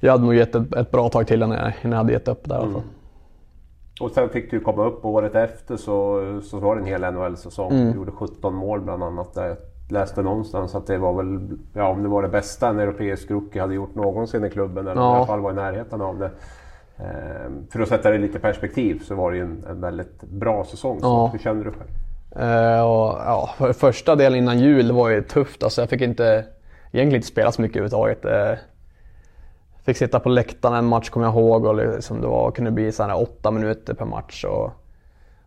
jag 0.00 0.12
hade 0.12 0.24
nog 0.24 0.34
gett 0.34 0.54
ett, 0.54 0.74
ett 0.74 0.90
bra 0.90 1.08
tag 1.08 1.26
till 1.26 1.42
innan 1.42 1.50
jag, 1.50 1.72
innan 1.82 1.92
jag 1.92 1.96
hade 1.96 2.12
gett 2.12 2.28
upp 2.28 2.48
där 2.48 2.54
i 2.54 2.58
alla 2.58 2.66
fall. 2.66 2.82
Mm. 2.82 2.88
Och 4.00 4.10
sen 4.10 4.28
fick 4.28 4.50
du 4.50 4.60
komma 4.60 4.84
upp 4.84 5.04
året 5.04 5.34
efter 5.34 5.76
så, 5.76 6.22
så 6.42 6.58
var 6.58 6.76
det 6.76 6.80
en 6.80 6.86
hel 6.86 7.00
NHL-säsong. 7.00 7.72
Mm. 7.72 7.90
Du 7.90 7.96
gjorde 7.96 8.12
17 8.12 8.54
mål 8.54 8.80
bland 8.80 9.02
annat. 9.02 9.34
Där 9.34 9.46
jag 9.46 9.56
läste 9.88 10.22
någonstans 10.22 10.74
att 10.74 10.86
det 10.86 10.98
var 10.98 11.12
väl, 11.12 11.58
ja 11.72 11.88
om 11.88 12.02
det 12.02 12.08
var 12.08 12.22
det 12.22 12.28
bästa 12.28 12.68
en 12.68 12.78
europeisk 12.78 13.30
rookie 13.30 13.60
hade 13.60 13.74
gjort 13.74 13.94
någonsin 13.94 14.44
i 14.44 14.50
klubben. 14.50 14.86
Eller 14.86 15.00
ja. 15.00 15.12
i 15.12 15.16
alla 15.16 15.26
fall 15.26 15.40
var 15.40 15.50
i 15.50 15.54
närheten 15.54 16.00
av 16.00 16.18
det. 16.18 16.30
Ehm, 16.96 17.66
för 17.70 17.80
att 17.80 17.88
sätta 17.88 18.10
det 18.10 18.16
i 18.16 18.18
lite 18.18 18.38
perspektiv 18.38 19.02
så 19.04 19.14
var 19.14 19.30
det 19.30 19.36
ju 19.36 19.42
en, 19.42 19.64
en 19.70 19.80
väldigt 19.80 20.22
bra 20.22 20.64
säsong. 20.64 21.00
Så 21.00 21.06
ja. 21.06 21.30
Hur 21.32 21.38
kände 21.38 21.64
du 21.64 21.70
själv? 21.70 21.90
Och, 22.84 23.18
ja, 23.26 23.50
för 23.56 23.72
första 23.72 24.16
delen 24.16 24.38
innan 24.38 24.58
jul 24.58 24.92
var 24.92 25.08
ju 25.08 25.22
tufft. 25.22 25.62
Alltså 25.62 25.82
jag 25.82 25.90
fick 25.90 26.00
inte, 26.00 26.44
egentligen 26.92 27.14
inte 27.14 27.26
spela 27.26 27.52
så 27.52 27.62
mycket 27.62 27.76
överhuvudtaget. 27.76 28.24
Uh, 28.24 28.58
Fick 29.88 29.96
sitta 29.96 30.20
på 30.20 30.28
läktaren 30.28 30.74
en 30.74 30.84
match 30.84 31.10
kommer 31.10 31.26
jag 31.26 31.34
ihåg 31.34 31.64
och 31.64 31.74
liksom 31.76 32.20
det 32.20 32.26
var, 32.26 32.50
kunde 32.50 32.70
bli 32.70 32.92
så 32.92 33.02
här 33.02 33.22
åtta 33.22 33.50
minuter 33.50 33.94
per 33.94 34.04
match. 34.04 34.44
Och, 34.44 34.70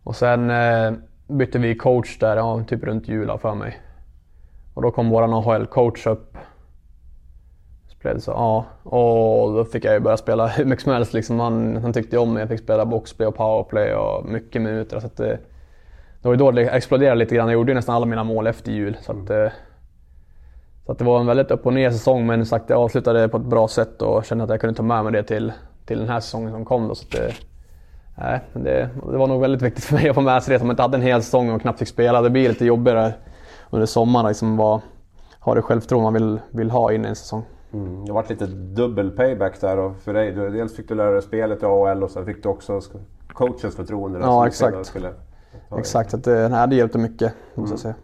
och 0.02 0.16
sen 0.16 0.50
eh, 0.50 0.92
bytte 1.28 1.58
vi 1.58 1.74
coach 1.74 2.18
där, 2.18 2.36
ja, 2.36 2.64
typ 2.68 2.84
runt 2.84 3.08
jul 3.08 3.38
för 3.38 3.54
mig. 3.54 3.80
Och 4.74 4.82
då 4.82 4.90
kom 4.90 5.10
våran 5.10 5.34
AHL-coach 5.34 6.06
upp. 6.06 6.36
Så, 8.18 8.30
ja. 8.30 8.64
Och 8.82 9.52
då 9.52 9.64
fick 9.64 9.84
jag 9.84 9.94
ju 9.94 10.00
börja 10.00 10.16
spela 10.16 10.46
hur 10.46 10.64
mycket 10.64 10.84
som 10.84 10.92
helst. 10.92 11.12
Liksom 11.12 11.40
han, 11.40 11.76
han 11.76 11.92
tyckte 11.92 12.18
om 12.18 12.34
mig. 12.34 12.40
Jag 12.40 12.48
fick 12.48 12.60
spela 12.60 12.86
boxplay 12.86 13.28
och 13.28 13.34
powerplay 13.34 13.94
och 13.94 14.24
mycket 14.24 14.62
minuter. 14.62 15.00
Så 15.00 15.06
att 15.06 15.16
det, 15.16 15.38
det 16.22 16.28
var 16.28 16.32
ju 16.32 16.38
då 16.38 16.50
det 16.50 16.62
exploderade 16.62 17.18
lite 17.18 17.34
grann. 17.34 17.48
Jag 17.48 17.54
gjorde 17.54 17.72
ju 17.72 17.74
nästan 17.74 17.94
alla 17.94 18.06
mina 18.06 18.24
mål 18.24 18.46
efter 18.46 18.72
jul. 18.72 18.96
Så 19.00 19.12
att, 19.12 19.30
mm 19.30 19.50
så 20.86 20.92
att 20.92 20.98
det 20.98 21.04
var 21.04 21.20
en 21.20 21.26
väldigt 21.26 21.50
upp 21.50 21.66
och 21.66 21.72
ner 21.72 21.90
säsong 21.90 22.26
men 22.26 22.46
sagt, 22.46 22.70
jag 22.70 22.80
avslutade 22.80 23.28
på 23.28 23.36
ett 23.36 23.42
bra 23.42 23.68
sätt 23.68 24.02
och 24.02 24.24
kände 24.24 24.44
att 24.44 24.50
jag 24.50 24.60
kunde 24.60 24.76
ta 24.76 24.82
med 24.82 25.04
mig 25.04 25.12
det 25.12 25.22
till, 25.22 25.52
till 25.86 25.98
den 25.98 26.08
här 26.08 26.20
säsongen 26.20 26.52
som 26.52 26.64
kom. 26.64 26.88
Då, 26.88 26.94
så 26.94 27.06
det, 27.10 27.34
nej, 28.18 28.40
det, 28.52 28.88
det, 29.10 29.16
var 29.16 29.26
nog 29.26 29.40
väldigt 29.40 29.62
viktigt 29.62 29.84
för 29.84 29.94
mig 29.94 30.08
att 30.08 30.14
få 30.14 30.20
med 30.20 30.42
sig 30.42 30.54
det. 30.54 30.60
Om 30.60 30.66
man 30.66 30.74
inte 30.74 30.82
hade 30.82 30.96
en 30.96 31.02
hel 31.02 31.22
säsong 31.22 31.50
och 31.50 31.60
knappt 31.60 31.78
fick 31.78 31.88
spela. 31.88 32.22
Det 32.22 32.30
blir 32.30 32.48
lite 32.48 32.64
jobbigare 32.64 33.14
under 33.70 33.86
sommaren. 33.86 34.26
Liksom, 34.26 34.56
vad, 34.56 34.80
ha 35.40 35.54
det 35.54 35.62
självförtroende 35.62 36.04
man 36.04 36.14
vill, 36.14 36.40
vill 36.50 36.70
ha 36.70 36.92
in 36.92 37.04
i 37.04 37.08
en 37.08 37.16
säsong. 37.16 37.44
Mm, 37.72 38.04
det 38.04 38.12
varit 38.12 38.30
lite 38.30 38.46
dubbel 38.46 39.10
payback 39.10 39.60
där 39.60 39.94
för 40.04 40.14
dig. 40.14 40.32
Dels 40.32 40.76
fick 40.76 40.88
du 40.88 40.94
lära 40.94 41.10
dig 41.10 41.22
spelet 41.22 41.62
i 41.62 41.66
AHL 41.66 42.02
och 42.02 42.10
sen 42.10 42.26
fick 42.26 42.42
du 42.42 42.48
också 42.48 42.80
coachens 43.32 43.76
förtroende. 43.76 44.18
Ja, 44.18 44.46
exakt. 44.46 44.96
Exakt, 45.78 46.14
att 46.14 46.24
det, 46.24 46.48
nej, 46.48 46.68
det 46.68 46.76
hjälpte 46.76 46.98
mycket 46.98 47.32
måste 47.54 47.60
mm. 47.60 47.70
jag 47.70 47.78
säga. 47.78 47.94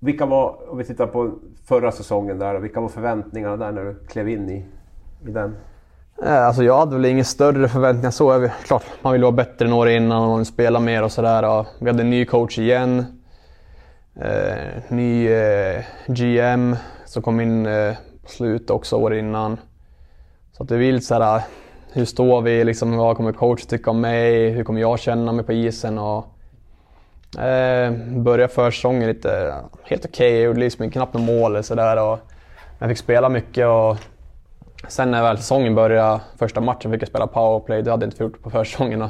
Vilka 0.00 0.26
var, 0.26 0.70
om 0.70 0.78
vi 0.78 0.84
tittar 0.84 1.06
på 1.06 1.34
förra 1.64 1.92
säsongen 1.92 2.38
där, 2.38 2.58
vilka 2.58 2.80
var 2.80 2.88
förväntningarna 2.88 3.56
där 3.56 3.72
när 3.72 3.84
du 3.84 4.06
klev 4.08 4.28
in 4.28 4.50
i, 4.50 4.64
i 5.28 5.30
den? 5.30 5.56
Eh, 6.22 6.46
alltså 6.46 6.62
jag 6.62 6.78
hade 6.78 6.96
väl 6.96 7.04
inga 7.04 7.24
större 7.24 7.68
förväntningar 7.68 8.10
så. 8.10 8.48
Klart, 8.64 8.84
man 9.02 9.12
ville 9.12 9.24
vara 9.24 9.32
bättre 9.32 9.66
än 9.66 9.72
året 9.72 9.96
innan 9.96 10.40
och 10.40 10.46
spela 10.46 10.80
mer 10.80 11.02
och 11.02 11.12
sådär. 11.12 11.66
Vi 11.80 11.86
hade 11.90 12.02
en 12.02 12.10
ny 12.10 12.24
coach 12.24 12.58
igen. 12.58 13.04
Eh, 14.20 14.82
ny 14.88 15.28
eh, 15.28 15.84
GM 16.06 16.76
som 17.04 17.22
kom 17.22 17.40
in 17.40 17.66
eh, 17.66 17.94
på 18.22 18.28
slutet 18.28 18.70
också 18.70 18.96
året 18.96 19.18
innan. 19.18 19.58
Så 20.52 20.62
att 20.62 20.68
det 20.68 20.76
vill 20.76 21.06
såhär, 21.06 21.36
eh, 21.36 21.42
hur 21.92 22.04
står 22.04 22.42
vi 22.42 22.64
liksom? 22.64 22.96
Vad 22.96 23.16
kommer 23.16 23.32
coach 23.32 23.66
tycka 23.66 23.90
om 23.90 24.00
mig? 24.00 24.50
Hur 24.50 24.64
kommer 24.64 24.80
jag 24.80 24.98
känna 24.98 25.32
mig 25.32 25.44
på 25.44 25.52
isen? 25.52 25.98
Och, 25.98 26.37
eh, 27.36 27.92
började 28.22 28.52
försäsongen 28.52 29.08
lite 29.08 29.54
helt 29.84 30.04
okej. 30.04 30.28
Okay. 30.28 30.36
Jag 30.36 30.44
gjorde 30.46 30.60
liksom 30.60 30.90
knappt 30.90 31.14
något 31.14 31.22
mål 31.22 31.50
eller 31.50 31.62
sådär. 31.62 32.18
Jag 32.78 32.88
fick 32.88 32.98
spela 32.98 33.28
mycket 33.28 33.66
och 33.66 33.96
Sen 34.86 35.10
när 35.10 35.22
väl 35.22 35.36
säsongen 35.36 35.74
började, 35.74 36.20
första 36.38 36.60
matchen 36.60 36.92
fick 36.92 37.02
jag 37.02 37.08
spela 37.08 37.26
powerplay. 37.26 37.82
Det 37.82 37.90
hade 37.90 38.04
jag 38.04 38.12
inte 38.12 38.22
gjort 38.22 38.42
på 38.42 38.50
försäsongen. 38.50 39.04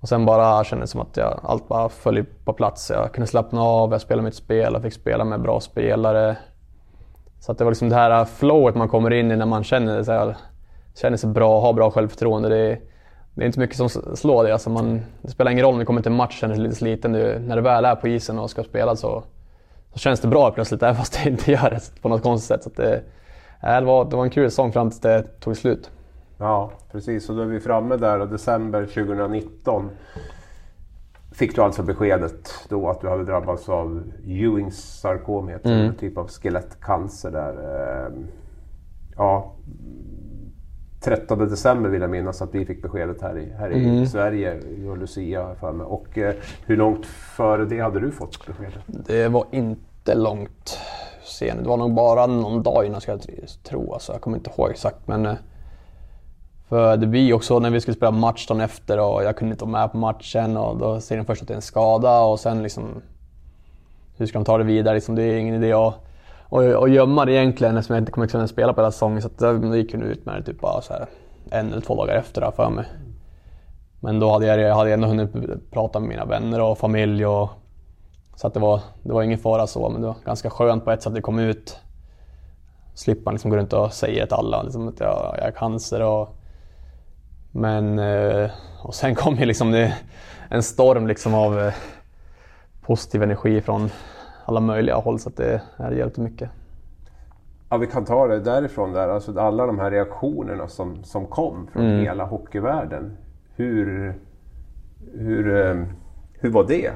Och 0.00 0.08
sen 0.08 0.26
bara 0.26 0.64
kändes 0.64 0.90
det 0.90 0.92
som 0.92 1.00
att 1.00 1.16
jag, 1.16 1.40
allt 1.42 1.68
bara 1.68 1.88
föll 1.88 2.24
på 2.44 2.52
plats. 2.52 2.90
Jag 2.90 3.12
kunde 3.12 3.26
slappna 3.26 3.62
av, 3.62 3.92
jag 3.92 4.00
spelade 4.00 4.24
mitt 4.24 4.34
spel, 4.34 4.72
jag 4.72 4.82
fick 4.82 4.92
spela 4.92 5.24
med 5.24 5.40
bra 5.40 5.60
spelare. 5.60 6.36
Så 7.40 7.52
att 7.52 7.58
det 7.58 7.64
var 7.64 7.70
liksom 7.70 7.88
det 7.88 7.94
här 7.94 8.24
flowet 8.24 8.74
man 8.74 8.88
kommer 8.88 9.12
in 9.12 9.30
i 9.30 9.36
när 9.36 9.46
man 9.46 9.64
känner 9.64 10.02
sig, 10.02 10.34
känner 10.94 11.16
sig 11.16 11.30
bra, 11.30 11.60
har 11.60 11.72
bra 11.72 11.90
självförtroende. 11.90 12.48
Det 12.48 12.58
är, 12.58 12.80
det 13.38 13.44
är 13.44 13.46
inte 13.46 13.60
mycket 13.60 13.76
som 13.76 13.88
slår 14.16 14.44
det. 14.44 14.52
Alltså 14.52 14.70
man, 14.70 15.00
det 15.22 15.30
spelar 15.30 15.50
ingen 15.50 15.64
roll 15.64 15.72
om 15.72 15.78
du 15.78 15.84
kommer 15.84 16.02
till 16.02 16.12
en 16.12 16.16
match 16.16 16.40
känner 16.40 16.54
dig 16.54 16.62
lite 16.62 16.74
sliten. 16.74 17.12
Du, 17.12 17.38
när 17.38 17.56
du 17.56 17.62
väl 17.62 17.84
är 17.84 17.94
på 17.94 18.08
isen 18.08 18.38
och 18.38 18.50
ska 18.50 18.64
spela 18.64 18.96
så, 18.96 19.22
så 19.92 19.98
känns 19.98 20.20
det 20.20 20.28
bra 20.28 20.50
plötsligt, 20.50 20.82
även 20.82 20.96
fast 20.96 21.24
det 21.24 21.30
inte 21.30 21.52
gör 21.52 21.70
det 21.70 22.02
på 22.02 22.08
något 22.08 22.22
konstigt 22.22 22.48
sätt. 22.48 22.62
Så 22.62 22.82
det, 22.82 23.02
det, 23.60 23.84
var, 23.84 24.04
det 24.04 24.16
var 24.16 24.24
en 24.24 24.30
kul 24.30 24.50
säsong 24.50 24.72
fram 24.72 24.90
tills 24.90 25.00
det 25.00 25.40
tog 25.40 25.56
slut. 25.56 25.90
Ja, 26.38 26.70
precis. 26.92 27.30
Och 27.30 27.36
då 27.36 27.42
är 27.42 27.46
vi 27.46 27.60
framme 27.60 27.96
där 27.96 28.20
och 28.20 28.28
december 28.28 28.86
2019 28.86 29.90
fick 31.32 31.56
du 31.56 31.62
alltså 31.62 31.82
beskedet 31.82 32.50
då 32.68 32.88
att 32.88 33.00
du 33.00 33.08
hade 33.08 33.24
drabbats 33.24 33.68
av 33.68 34.02
Ewings 34.26 35.00
sarkom, 35.00 35.48
mm. 35.48 35.60
en 35.64 35.94
typ 35.94 36.18
av 36.18 36.28
skelettcancer 36.28 37.30
där. 37.30 37.52
Ehm, 38.06 38.26
ja, 39.16 39.54
13 41.00 41.38
december 41.38 41.90
vill 41.90 42.00
jag 42.00 42.10
minnas 42.10 42.42
att 42.42 42.54
vi 42.54 42.66
fick 42.66 42.82
beskedet 42.82 43.22
här 43.22 43.38
i, 43.38 43.52
här 43.58 43.70
i 43.70 43.84
mm. 43.84 44.06
Sverige, 44.06 44.54
i 44.54 44.96
Lucia 44.98 45.54
för 45.60 45.72
mig. 45.72 45.86
Och 45.86 46.18
eh, 46.18 46.34
hur 46.66 46.76
långt 46.76 47.06
före 47.06 47.64
det 47.64 47.80
hade 47.80 48.00
du 48.00 48.10
fått 48.10 48.46
beskedet? 48.46 48.82
Det 48.86 49.28
var 49.28 49.44
inte 49.50 50.14
långt 50.14 50.78
sen. 51.24 51.62
Det 51.62 51.68
var 51.68 51.76
nog 51.76 51.94
bara 51.94 52.26
någon 52.26 52.62
dag 52.62 52.86
innan 52.86 53.00
ska 53.00 53.12
jag 53.12 53.20
tro. 53.62 53.92
Alltså, 53.92 54.12
jag 54.12 54.20
kommer 54.20 54.36
inte 54.36 54.50
ihåg 54.50 54.70
exakt 54.70 55.06
men... 55.06 55.26
Eh, 55.26 55.34
för 56.68 56.96
det 56.96 57.06
blir 57.06 57.32
också 57.32 57.58
när 57.58 57.70
vi 57.70 57.80
skulle 57.80 57.96
spela 57.96 58.10
match 58.10 58.46
dagen 58.46 58.60
efter 58.60 59.00
och 59.00 59.24
jag 59.24 59.36
kunde 59.36 59.52
inte 59.52 59.64
vara 59.64 59.80
med 59.80 59.92
på 59.92 59.98
matchen 59.98 60.56
och 60.56 60.76
då 60.76 61.00
säger 61.00 61.22
de 61.22 61.26
först 61.26 61.42
att 61.42 61.48
det 61.48 61.54
är 61.54 61.56
en 61.56 61.62
skada 61.62 62.20
och 62.20 62.40
sen 62.40 62.62
liksom... 62.62 63.02
Hur 64.16 64.26
ska 64.26 64.38
de 64.38 64.44
ta 64.44 64.58
det 64.58 64.64
vidare? 64.64 64.94
Liksom, 64.94 65.14
det 65.14 65.22
är 65.22 65.36
ingen 65.38 65.54
idé 65.54 65.72
att, 65.72 66.07
och, 66.48 66.64
och 66.64 66.88
gömma 66.88 67.24
det 67.24 67.32
egentligen 67.32 67.76
eftersom 67.76 67.94
jag 67.94 68.02
inte 68.02 68.12
kommer 68.12 68.26
kunna 68.26 68.48
spela 68.48 68.72
på 68.72 68.80
hela 68.80 68.92
säsongen. 68.92 69.22
Så 69.22 69.28
det 69.38 69.76
gick 69.76 69.94
ju 69.94 70.04
ut 70.04 70.26
med 70.26 70.34
det 70.34 70.42
typ 70.42 70.60
bara 70.60 70.82
så 70.82 70.92
här, 70.92 71.06
en 71.50 71.72
eller 71.72 71.80
två 71.80 71.94
dagar 71.94 72.14
efter 72.14 72.40
där 72.40 72.50
för 72.50 72.70
mig. 72.70 72.84
Men 74.00 74.20
då 74.20 74.32
hade 74.32 74.46
jag, 74.46 74.60
jag 74.60 74.74
hade 74.74 74.92
ändå 74.92 75.08
hunnit 75.08 75.30
prata 75.70 76.00
med 76.00 76.08
mina 76.08 76.24
vänner 76.24 76.60
och 76.60 76.78
familj 76.78 77.26
och 77.26 77.50
så 78.36 78.46
att 78.46 78.54
det, 78.54 78.60
var, 78.60 78.80
det 79.02 79.12
var 79.12 79.22
ingen 79.22 79.38
fara 79.38 79.66
så, 79.66 79.88
men 79.88 80.00
det 80.00 80.06
var 80.06 80.16
ganska 80.24 80.50
skönt 80.50 80.84
på 80.84 80.90
ett 80.90 81.02
sätt 81.02 81.06
att 81.06 81.14
det 81.14 81.20
kom 81.20 81.38
ut. 81.38 81.78
Slippa 82.94 83.22
man 83.24 83.34
liksom 83.34 83.50
gå 83.50 83.56
runt 83.56 83.72
och 83.72 83.92
säga 83.92 84.26
till 84.26 84.34
alla 84.34 84.62
liksom 84.62 84.88
att 84.88 85.00
jag, 85.00 85.34
jag 85.38 85.44
har 85.44 85.50
cancer. 85.50 86.02
Och, 86.02 86.36
men, 87.50 87.98
eh, 87.98 88.50
och 88.82 88.94
sen 88.94 89.14
kom 89.14 89.36
ju 89.36 89.44
liksom 89.44 89.70
det, 89.70 89.94
en 90.50 90.62
storm 90.62 91.06
liksom 91.06 91.34
av 91.34 91.60
eh, 91.60 91.74
positiv 92.80 93.22
energi 93.22 93.60
från 93.60 93.90
alla 94.48 94.60
möjliga 94.60 94.96
håll 94.96 95.18
så 95.18 95.28
att 95.28 95.36
det, 95.36 95.62
det 95.76 95.96
hjälpte 95.96 96.20
mycket. 96.20 96.50
Ja, 97.68 97.76
vi 97.76 97.86
kan 97.86 98.04
ta 98.04 98.26
det 98.26 98.40
därifrån 98.40 98.92
där. 98.92 99.08
Alltså 99.08 99.40
alla 99.40 99.66
de 99.66 99.78
här 99.78 99.90
reaktionerna 99.90 100.68
som, 100.68 101.04
som 101.04 101.26
kom 101.26 101.68
från 101.72 101.84
mm. 101.84 102.00
hela 102.00 102.24
hockeyvärlden. 102.24 103.16
Hur, 103.56 104.14
hur, 105.12 105.66
eh, 105.66 105.84
hur 106.32 106.50
var 106.50 106.64
det? 106.64 106.92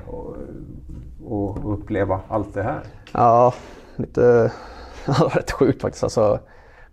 och 1.24 1.72
uppleva 1.74 2.20
allt 2.28 2.54
det 2.54 2.62
här? 2.62 2.80
Ja, 3.12 3.54
lite... 3.96 4.20
det 5.06 5.20
var 5.20 5.28
rätt 5.28 5.50
sjukt 5.50 5.82
faktiskt. 5.82 6.04
Alltså, 6.04 6.40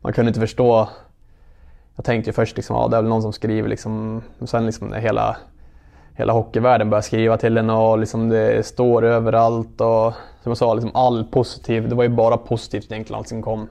man 0.01 0.13
kunde 0.13 0.29
inte 0.29 0.39
förstå. 0.39 0.89
Jag 1.95 2.05
tänkte 2.05 2.29
ju 2.29 2.33
först 2.33 2.55
liksom, 2.55 2.75
ja, 2.75 2.87
det 2.87 2.97
är 2.97 3.01
väl 3.01 3.09
någon 3.09 3.21
som 3.21 3.33
skriver 3.33 3.69
liksom. 3.69 4.21
Sen 4.45 4.65
liksom 4.65 4.87
när 4.87 4.99
hela, 4.99 5.37
hela 6.19 6.33
hockeyvärlden 6.33 6.89
började 6.89 7.05
skriva 7.05 7.37
till 7.37 7.57
en 7.57 7.69
och 7.69 7.99
liksom 7.99 8.29
det 8.29 8.65
står 8.65 9.05
överallt 9.05 9.81
och 9.81 10.13
som 10.43 10.49
jag 10.49 10.57
sa, 10.57 10.73
liksom 10.73 10.91
all 10.93 11.23
positiv. 11.23 11.89
Det 11.89 11.95
var 11.95 12.03
ju 12.03 12.09
bara 12.09 12.37
positivt 12.37 12.91
egentligen 12.91 13.17
allt 13.17 13.27
som 13.27 13.41
kom. 13.41 13.69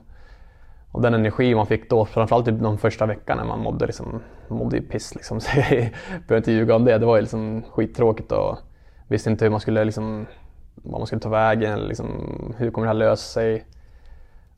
Och 0.93 1.03
den 1.03 1.15
energi 1.15 1.55
man 1.55 1.67
fick 1.67 1.91
då, 1.91 2.05
framförallt 2.05 2.47
typ 2.47 2.61
de 2.61 2.79
första 2.79 3.07
veckorna 3.07 3.43
när 3.43 3.49
man 3.49 3.61
mådde, 3.61 3.87
liksom, 3.87 4.21
mådde 4.49 4.77
ju 4.77 4.83
piss 4.83 5.15
liksom. 5.15 5.41
Så 5.41 5.51
jag 5.57 5.67
behöver 6.27 6.37
inte 6.37 6.53
ljuga 6.53 6.77
om 6.77 6.85
det. 6.85 6.99
Det 6.99 7.07
var 7.07 7.17
ju 7.17 7.23
liksom 7.23 7.63
skittråkigt 7.71 8.33
och 8.33 8.59
visste 9.09 9.31
inte 9.31 9.45
hur 9.45 9.51
man 9.51 9.61
skulle 9.61 9.85
liksom 9.85 10.27
vad 10.75 11.01
man 11.01 11.07
skulle 11.07 11.21
ta 11.21 11.29
vägen, 11.29 11.81
liksom, 11.81 12.09
hur 12.59 12.71
kommer 12.71 12.87
det 12.87 12.89
här 12.89 12.99
lösa 12.99 13.33
sig? 13.33 13.65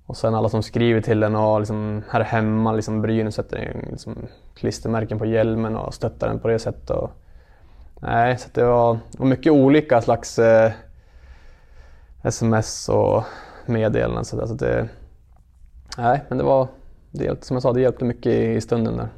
Och 0.07 0.17
sen 0.17 0.35
alla 0.35 0.49
som 0.49 0.63
skriver 0.63 1.01
till 1.01 1.23
en 1.23 1.37
och 1.37 1.61
liksom, 1.61 2.03
här 2.09 2.21
hemma, 2.21 2.73
liksom, 2.73 3.03
Brynäs 3.03 3.35
sätter 3.35 3.87
liksom, 3.91 4.17
klistermärken 4.55 5.19
på 5.19 5.27
hjälmen 5.27 5.77
och 5.77 5.95
stöttar 5.95 6.29
den 6.29 6.41
på 6.41 6.49
det 6.49 6.59
sättet. 6.59 6.91
Och, 6.91 7.11
nej, 8.01 8.39
så 8.39 8.49
det 8.53 8.65
var, 8.65 8.99
var 9.19 9.27
mycket 9.27 9.53
olika 9.53 10.01
slags 10.01 10.39
eh, 10.39 10.73
sms 12.23 12.89
och 12.89 13.25
meddelanden. 13.67 14.25
Så, 14.25 14.37
där, 14.37 14.47
så 14.47 14.55
det, 14.55 14.89
nej, 15.99 16.25
men 16.29 16.39
det 16.39 16.45
var, 16.45 16.69
det, 17.11 17.45
som 17.45 17.55
jag 17.55 17.63
sa, 17.63 17.73
det 17.73 17.81
hjälpte 17.81 18.05
mycket 18.05 18.33
i, 18.33 18.53
i 18.53 18.61
stunden 18.61 18.97
där. 18.97 19.09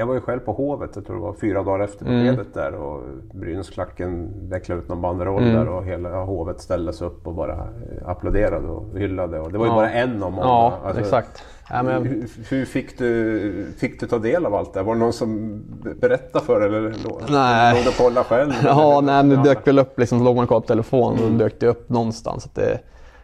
Jag 0.00 0.06
var 0.06 0.14
ju 0.14 0.20
själv 0.20 0.40
på 0.40 0.52
Hovet, 0.52 0.90
jag 0.94 1.06
tror 1.06 1.16
det 1.16 1.22
var 1.22 1.32
fyra 1.32 1.62
dagar 1.62 1.84
efter 1.84 2.04
beskedet 2.04 2.56
mm. 2.56 2.72
där 2.72 2.74
och 2.74 3.02
Brynäsklacken 3.32 4.32
vecklade 4.48 4.80
ut 4.80 4.88
någon 4.88 5.00
banderoll 5.00 5.42
mm. 5.42 5.54
där 5.54 5.68
och 5.68 5.84
hela 5.84 6.24
Hovet 6.24 6.60
ställde 6.60 6.92
sig 6.92 7.06
upp 7.06 7.26
och 7.26 7.34
bara 7.34 7.52
eh, 7.52 8.08
applåderade 8.08 8.68
och 8.68 8.98
hyllade. 8.98 9.40
Och 9.40 9.52
det 9.52 9.58
var 9.58 9.66
ju 9.66 9.70
ja. 9.70 9.76
bara 9.76 9.90
en 9.90 10.22
av 10.22 10.32
många. 10.32 10.46
Ja, 10.46 10.78
alltså, 10.84 11.00
exakt. 11.00 11.44
Ja, 11.70 11.82
men... 11.82 12.06
hur, 12.06 12.28
hur, 12.48 12.64
fick, 12.64 12.98
du, 12.98 13.72
fick 13.78 14.00
du 14.00 14.06
ta 14.06 14.18
del 14.18 14.46
av 14.46 14.54
allt 14.54 14.74
det 14.74 14.82
Var 14.82 14.94
det 14.94 15.00
någon 15.00 15.12
som 15.12 15.62
berättade 16.00 16.44
för 16.44 16.60
dig 16.60 16.68
eller 16.68 16.80
nej. 17.28 17.74
låg 17.74 17.84
du 17.84 17.88
och 17.88 17.96
kollade 17.96 18.26
själv? 18.26 18.52
ja, 18.64 19.00
nej, 19.00 19.24
men 19.24 19.28
det 19.28 19.48
dök 19.48 19.66
väl 19.66 19.78
upp, 19.78 19.98
liksom, 19.98 20.24
låg 20.24 20.36
man 20.36 20.46
kvar 20.46 20.60
på 20.60 20.66
telefon 20.66 21.12
och 21.12 21.20
mm. 21.20 21.38
dök 21.38 21.60
det 21.60 21.66
upp 21.66 21.88
någonstans. 21.88 22.46
Att 22.46 22.54
det, 22.54 22.80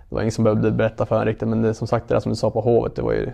det 0.08 0.14
var 0.14 0.20
ingen 0.20 0.32
som 0.32 0.44
behövde 0.44 0.70
berätta 0.70 1.06
för 1.06 1.18
en 1.20 1.26
riktigt 1.26 1.48
men 1.48 1.62
det, 1.62 1.74
som 1.74 1.86
sagt 1.86 2.08
det 2.08 2.14
där 2.14 2.20
som 2.20 2.32
du 2.32 2.36
sa 2.36 2.50
på 2.50 2.60
Hovet, 2.60 2.96
det 2.96 3.02
var 3.02 3.12
ju 3.12 3.30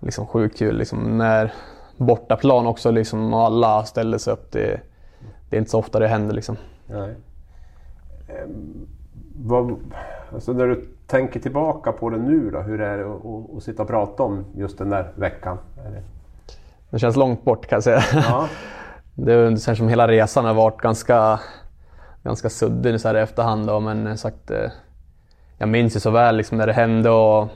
liksom 0.00 0.26
sjukt 0.26 0.58
kul. 0.58 0.78
Liksom, 0.78 1.18
när 1.18 1.52
bortaplan 1.98 2.66
också 2.66 2.90
liksom, 2.90 3.34
och 3.34 3.40
alla 3.40 3.84
ställer 3.84 4.18
sig 4.18 4.32
upp. 4.32 4.52
Det, 4.52 4.80
det 5.50 5.56
är 5.56 5.58
inte 5.58 5.70
så 5.70 5.78
ofta 5.78 5.98
det 5.98 6.08
händer 6.08 6.34
liksom. 6.34 6.56
Nej. 6.86 7.14
Ehm, 8.28 8.86
vad, 9.36 9.76
alltså 10.32 10.52
när 10.52 10.66
du 10.66 10.88
tänker 11.06 11.40
tillbaka 11.40 11.92
på 11.92 12.10
det 12.10 12.18
nu 12.18 12.50
då, 12.50 12.60
hur 12.60 12.80
är 12.80 12.98
det 12.98 13.04
att, 13.04 13.56
att 13.56 13.62
sitta 13.62 13.82
och 13.82 13.88
prata 13.88 14.22
om 14.22 14.44
just 14.54 14.78
den 14.78 14.90
där 14.90 15.12
veckan? 15.14 15.58
Det 16.90 16.98
känns 16.98 17.16
långt 17.16 17.44
bort 17.44 17.66
kan 17.66 17.76
jag 17.76 17.84
säga. 17.84 18.02
Ja. 18.12 18.48
det 19.14 19.62
känns 19.62 19.78
som 19.78 19.88
hela 19.88 20.08
resan 20.08 20.44
har 20.44 20.54
varit 20.54 20.80
ganska, 20.80 21.40
ganska 22.22 22.50
suddig 22.50 23.00
så 23.00 23.08
här 23.08 23.14
i 23.14 23.20
efterhand. 23.20 23.66
Då, 23.66 23.80
men 23.80 24.18
sagt, 24.18 24.50
eh, 24.50 24.70
jag 25.58 25.68
minns 25.68 25.96
ju 25.96 26.00
så 26.00 26.10
väl 26.10 26.36
liksom 26.36 26.58
när 26.58 26.66
det 26.66 26.72
hände 26.72 27.10
och 27.10 27.48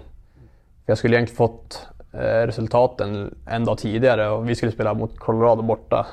jag 0.87 0.99
skulle 0.99 1.17
egentligen 1.17 1.37
fått 1.37 1.92
Eh, 1.92 1.92
Eh, 2.13 2.47
resultaten 2.47 3.35
en 3.47 3.65
dag 3.65 3.79
tidigare 3.79 4.29
och 4.29 4.49
vi 4.49 4.55
skulle 4.55 4.73
spela 4.73 4.95
mot 4.95 5.19
Colorado 5.19 5.63
borta. 5.63 6.07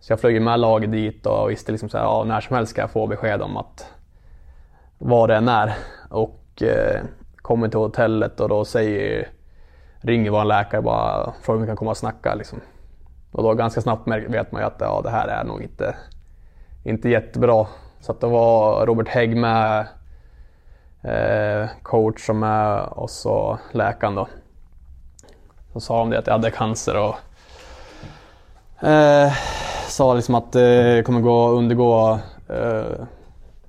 Så 0.00 0.12
jag 0.12 0.20
flög 0.20 0.42
med 0.42 0.60
laget 0.60 0.92
dit 0.92 1.26
och 1.26 1.50
visste 1.50 1.72
liksom 1.72 1.88
så 1.88 1.98
här, 1.98 2.04
ja, 2.04 2.24
när 2.24 2.40
som 2.40 2.56
helst 2.56 2.72
ska 2.72 2.80
jag 2.80 2.90
få 2.90 3.06
besked 3.06 3.42
om 3.42 3.56
att 3.56 3.92
vad 4.98 5.28
det 5.28 5.36
än 5.36 5.48
är. 5.48 5.74
Och 6.10 6.62
eh, 6.62 7.02
kommer 7.36 7.68
till 7.68 7.78
hotellet 7.78 8.40
och 8.40 8.48
då 8.48 8.64
säger, 8.64 9.28
ringer 10.00 10.30
vår 10.30 10.44
läkare 10.44 10.82
bara 10.82 11.32
frågar 11.42 11.56
om 11.56 11.62
vi 11.62 11.66
kan 11.66 11.76
komma 11.76 11.90
och 11.90 11.96
snacka. 11.96 12.34
Liksom. 12.34 12.60
Och 13.32 13.42
då 13.42 13.54
ganska 13.54 13.80
snabbt 13.80 14.08
vet 14.08 14.52
man 14.52 14.62
ju 14.62 14.66
att 14.66 14.76
ja, 14.80 15.00
det 15.04 15.10
här 15.10 15.28
är 15.28 15.44
nog 15.44 15.62
inte, 15.62 15.96
inte 16.84 17.08
jättebra. 17.08 17.66
Så 18.00 18.12
att 18.12 18.20
det 18.20 18.26
var 18.26 18.86
Robert 18.86 19.08
Hägg 19.08 19.36
med 19.36 19.86
eh, 21.02 21.68
coach 21.82 22.26
som 22.26 22.42
är 22.42 22.98
och 22.98 23.10
så 23.10 23.58
läkaren 23.72 24.14
då. 24.14 24.28
Så 25.72 25.80
sa 25.80 25.98
de 25.98 26.10
det 26.10 26.18
att 26.18 26.26
jag 26.26 26.34
hade 26.34 26.50
cancer 26.50 26.96
och 26.96 27.16
eh, 28.88 29.32
sa 29.88 30.14
liksom 30.14 30.34
att 30.34 30.52
det 30.52 31.06
kommer 31.06 31.20
gå 31.20 31.48
undergå 31.48 32.18
eh, 32.48 33.06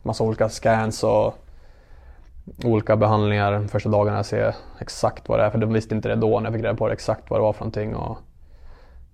massa 0.03 0.23
olika 0.23 0.49
scans 0.49 1.03
och 1.03 1.35
olika 2.63 2.95
behandlingar 2.95 3.67
första 3.67 3.89
dagarna 3.89 4.17
jag 4.17 4.25
ser 4.25 4.55
exakt 4.79 5.29
vad 5.29 5.39
det 5.39 5.45
är. 5.45 5.49
För 5.49 5.57
de 5.57 5.73
visste 5.73 5.95
inte 5.95 6.09
det 6.09 6.15
då 6.15 6.39
när 6.39 6.45
jag 6.45 6.53
fick 6.53 6.63
reda 6.63 6.75
på 6.75 6.87
det, 6.87 6.93
exakt 6.93 7.29
vad 7.29 7.39
det 7.39 7.43
var 7.43 7.53
för 7.53 7.59
någonting. 7.59 7.95
Och, 7.95 8.17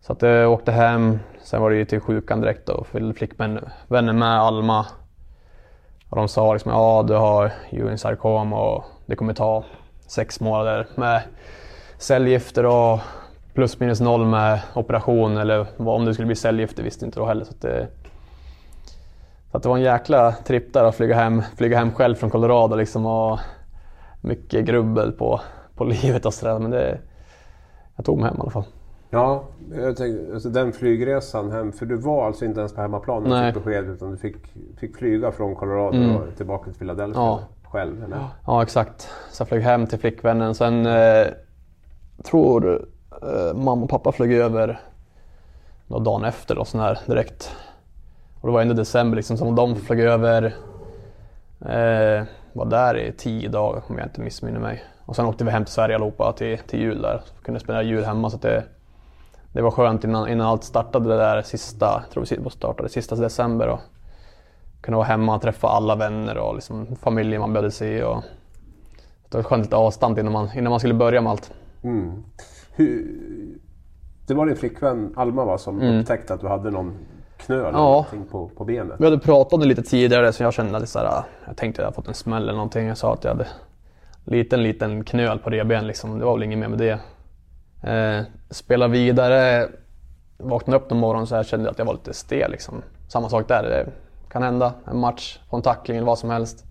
så 0.01 0.13
att 0.13 0.21
jag 0.21 0.51
åkte 0.51 0.71
hem, 0.71 1.19
sen 1.43 1.61
var 1.61 1.69
det 1.69 1.75
ju 1.75 1.85
till 1.85 1.99
sjukan 1.99 2.41
direkt 2.41 2.69
och 2.69 2.87
flickvänner 2.87 4.13
med 4.13 4.39
Alma. 4.39 4.85
Och 6.09 6.17
de 6.17 6.27
sa 6.27 6.53
liksom 6.53 6.71
ja 6.71 7.03
du 7.07 7.13
har 7.13 7.51
urinsarkom 7.71 8.53
och 8.53 8.83
det 9.05 9.15
kommer 9.15 9.33
ta 9.33 9.63
sex 10.07 10.39
månader 10.39 10.87
med 10.95 11.21
cellgifter 11.97 12.65
och 12.65 12.99
plus 13.53 13.79
minus 13.79 13.99
noll 13.99 14.25
med 14.25 14.59
operation 14.73 15.37
eller 15.37 15.67
om 15.77 16.05
det 16.05 16.13
skulle 16.13 16.25
bli 16.25 16.35
cellgifter 16.35 16.83
visste 16.83 17.05
inte 17.05 17.19
då 17.19 17.25
heller. 17.25 17.45
Så 17.45 17.53
det, 17.59 17.87
så 19.51 19.57
det 19.57 19.69
var 19.69 19.77
en 19.77 19.83
jäkla 19.83 20.31
tripp 20.31 20.73
där 20.73 20.83
att 20.83 20.95
flyga 20.95 21.15
hem, 21.15 21.41
flyga 21.57 21.77
hem 21.77 21.91
själv 21.91 22.15
från 22.15 22.29
Colorado 22.29 22.75
liksom 22.75 23.05
och 23.05 23.39
mycket 24.21 24.65
grubbel 24.65 25.11
på, 25.11 25.41
på 25.75 25.83
livet 26.03 26.25
och 26.25 26.33
sådär. 26.33 26.59
Men 26.59 26.71
det, 26.71 26.99
jag 27.95 28.05
tog 28.05 28.17
mig 28.19 28.29
hem 28.29 28.37
i 28.37 28.41
alla 28.41 28.51
fall. 28.51 28.65
Ja, 29.09 29.43
jag 29.75 29.97
tänkte, 29.97 30.33
alltså 30.33 30.49
den 30.49 30.73
flygresan 30.73 31.51
hem, 31.51 31.71
för 31.71 31.85
du 31.85 31.95
var 31.95 32.25
alltså 32.25 32.45
inte 32.45 32.59
ens 32.59 32.73
på 32.73 32.81
hemmaplan 32.81 33.23
när 33.23 33.47
du 33.47 33.53
fick 33.53 33.63
besked 33.63 33.89
utan 33.89 34.11
du 34.11 34.17
fick, 34.17 34.35
fick 34.77 34.97
flyga 34.97 35.31
från 35.31 35.55
Colorado 35.55 35.97
mm. 35.97 36.21
tillbaka 36.37 36.63
till 36.63 36.79
Philadelphia 36.79 37.21
ja. 37.21 37.39
själv? 37.63 38.03
Eller? 38.03 38.17
Ja, 38.45 38.63
exakt. 38.63 39.09
Så 39.31 39.41
jag 39.41 39.47
flög 39.47 39.61
hem 39.61 39.87
till 39.87 39.99
flickvännen. 39.99 40.55
Sen 40.55 40.85
eh, 40.85 41.27
tror 42.25 42.85
eh, 43.21 43.53
mamma 43.53 43.83
och 43.83 43.89
pappa 43.89 44.11
flög 44.11 44.33
över 44.33 44.79
några 45.87 46.03
dagen 46.03 46.23
efter 46.23 46.57
och 46.57 46.67
sån 46.67 46.81
här 46.81 46.99
direkt. 47.05 47.51
Och 48.41 48.47
det 48.47 48.53
var 48.53 48.61
ändå 48.61 48.73
december 48.73 49.15
liksom, 49.15 49.37
så 49.37 49.51
de 49.51 49.75
flög 49.75 49.99
över. 49.99 50.43
Eh, 51.61 52.23
var 52.53 52.65
där 52.65 52.97
i 52.97 53.11
tio 53.11 53.49
dagar 53.49 53.83
om 53.87 53.97
jag 53.97 54.07
inte 54.07 54.21
missminner 54.21 54.59
mig. 54.59 54.83
Och 55.05 55.15
sen 55.15 55.25
åkte 55.25 55.43
vi 55.43 55.51
hem 55.51 55.65
till 55.65 55.73
Sverige 55.73 55.95
allihopa 55.95 56.33
till, 56.33 56.57
till 56.57 56.79
jul 56.79 57.01
där. 57.01 57.21
Så 57.25 57.43
kunde 57.43 57.59
spendera 57.59 57.83
jul 57.83 58.05
hemma 58.05 58.29
så 58.29 58.37
det, 58.37 58.63
det 59.51 59.61
var 59.61 59.71
skönt 59.71 60.03
innan, 60.03 60.29
innan 60.29 60.47
allt 60.47 60.63
startade 60.63 61.09
det 61.09 61.17
där 61.17 61.41
sista, 61.41 61.85
jag 61.85 62.11
tror 62.11 62.43
vi 62.43 62.49
startade 62.49 62.89
sista 62.89 63.15
december. 63.15 63.67
Och 63.67 63.79
kunna 64.81 64.97
vara 64.97 65.07
hemma 65.07 65.35
och 65.35 65.41
träffa 65.41 65.67
alla 65.67 65.95
vänner 65.95 66.37
och 66.37 66.55
liksom 66.55 66.95
familjen 66.95 67.41
man 67.41 67.53
behövde 67.53 67.71
se. 67.71 68.03
Och, 68.03 68.23
det 69.29 69.37
var 69.37 69.43
skönt 69.43 69.65
lite 69.65 69.75
avstamp 69.75 70.19
innan 70.19 70.33
man, 70.33 70.49
innan 70.55 70.69
man 70.69 70.79
skulle 70.79 70.93
börja 70.93 71.21
med 71.21 71.31
allt. 71.31 71.51
Mm. 71.85 72.23
Hur, 72.75 73.19
det 74.27 74.33
var 74.33 74.45
din 74.45 74.55
flickvän 74.55 75.13
Alma 75.15 75.45
va, 75.45 75.57
som 75.57 75.81
mm. 75.81 75.99
upptäckte 75.99 76.33
att 76.33 76.41
du 76.41 76.47
hade 76.47 76.71
någon 76.71 76.97
knöl 77.37 77.73
ja. 77.73 78.05
på, 78.31 78.49
på 78.49 78.65
benet? 78.65 78.95
Vi 78.99 79.03
hade 79.03 79.19
pratat 79.19 79.53
om 79.53 79.59
det 79.59 79.65
lite 79.65 79.83
tidigare 79.83 80.33
så 80.33 80.43
jag 80.43 80.53
kände 80.53 80.77
att 80.77 80.89
så 80.89 80.99
jag 81.47 81.57
tänkte 81.57 81.81
att 81.81 81.83
jag 81.83 81.85
hade 81.85 81.95
fått 81.95 82.07
en 82.07 82.13
smäll 82.13 82.43
eller 82.43 82.53
någonting. 82.53 82.87
Jag 82.87 82.97
sa 82.97 83.13
att 83.13 83.23
jag 83.23 83.31
hade 83.31 83.47
liten, 84.23 84.63
liten 84.63 85.03
knöl 85.03 85.39
på 85.39 85.49
revben 85.49 85.87
liksom. 85.87 86.19
Det 86.19 86.25
var 86.25 86.33
väl 86.33 86.43
inget 86.43 86.59
mer 86.59 86.67
med 86.67 86.79
det. 86.79 86.99
Eh, 87.91 88.25
spela 88.49 88.87
vidare, 88.87 89.67
vaknade 90.37 90.83
upp 90.83 90.89
någon 90.89 90.99
morgon 90.99 91.27
så 91.27 91.35
här 91.35 91.43
kände 91.43 91.65
jag 91.65 91.71
att 91.71 91.79
jag 91.79 91.85
var 91.85 91.93
lite 91.93 92.13
stel 92.13 92.51
liksom. 92.51 92.81
Samma 93.07 93.29
sak 93.29 93.47
där, 93.47 93.63
det 93.63 93.87
kan 94.31 94.43
hända. 94.43 94.73
En 94.87 94.97
match, 94.97 95.39
få 95.49 95.55
en 95.55 95.61
tackling 95.61 95.97
eller 95.97 96.07
vad 96.07 96.19
som 96.19 96.29
helst. 96.29 96.65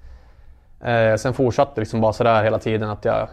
Eh, 0.81 1.17
sen 1.17 1.35
fortsatte 1.35 1.81
liksom 1.81 2.01
bara 2.01 2.13
sådär 2.13 2.45
hela 2.45 2.59
tiden 2.59 2.91
att 2.91 3.05
jag 3.05 3.29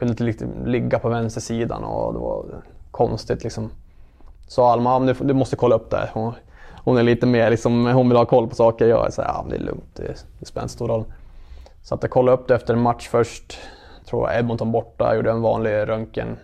kunde 0.00 0.12
inte 0.12 0.24
liksom 0.24 0.66
ligga 0.66 0.98
på 0.98 1.08
vänstersidan 1.08 1.84
och 1.84 2.12
det 2.12 2.18
var 2.18 2.44
konstigt 2.90 3.44
liksom. 3.44 3.70
Sa 4.48 4.72
Alma, 4.72 5.00
du, 5.00 5.12
du 5.12 5.34
måste 5.34 5.56
kolla 5.56 5.74
upp 5.74 5.90
det. 5.90 6.10
Hon, 6.12 6.32
hon 6.84 6.98
är 6.98 7.02
lite 7.02 7.26
mer 7.26 7.50
liksom, 7.50 7.86
hon 7.86 8.08
vill 8.08 8.18
ha 8.18 8.24
koll 8.24 8.48
på 8.48 8.54
saker. 8.54 8.86
Jag 8.86 9.06
är 9.06 9.10
såhär, 9.10 9.28
ja 9.28 9.46
det 9.50 9.56
är 9.56 9.60
lugnt, 9.60 9.84
det, 9.96 10.24
det 10.38 10.46
spelar 10.46 10.64
inte 10.64 10.74
stor 10.74 10.88
roll. 10.88 11.04
Så 11.82 11.94
att 11.94 12.02
jag 12.02 12.10
kollade 12.10 12.38
upp 12.38 12.48
det 12.48 12.54
efter 12.54 12.74
en 12.74 12.80
match 12.80 13.08
först. 13.08 13.58
Jag 13.98 14.06
tror 14.06 14.32
Edmonton 14.32 14.72
borta, 14.72 15.14
gjorde 15.14 15.30
en 15.30 15.42
vanlig 15.42 15.70
röntgen. 15.70 16.36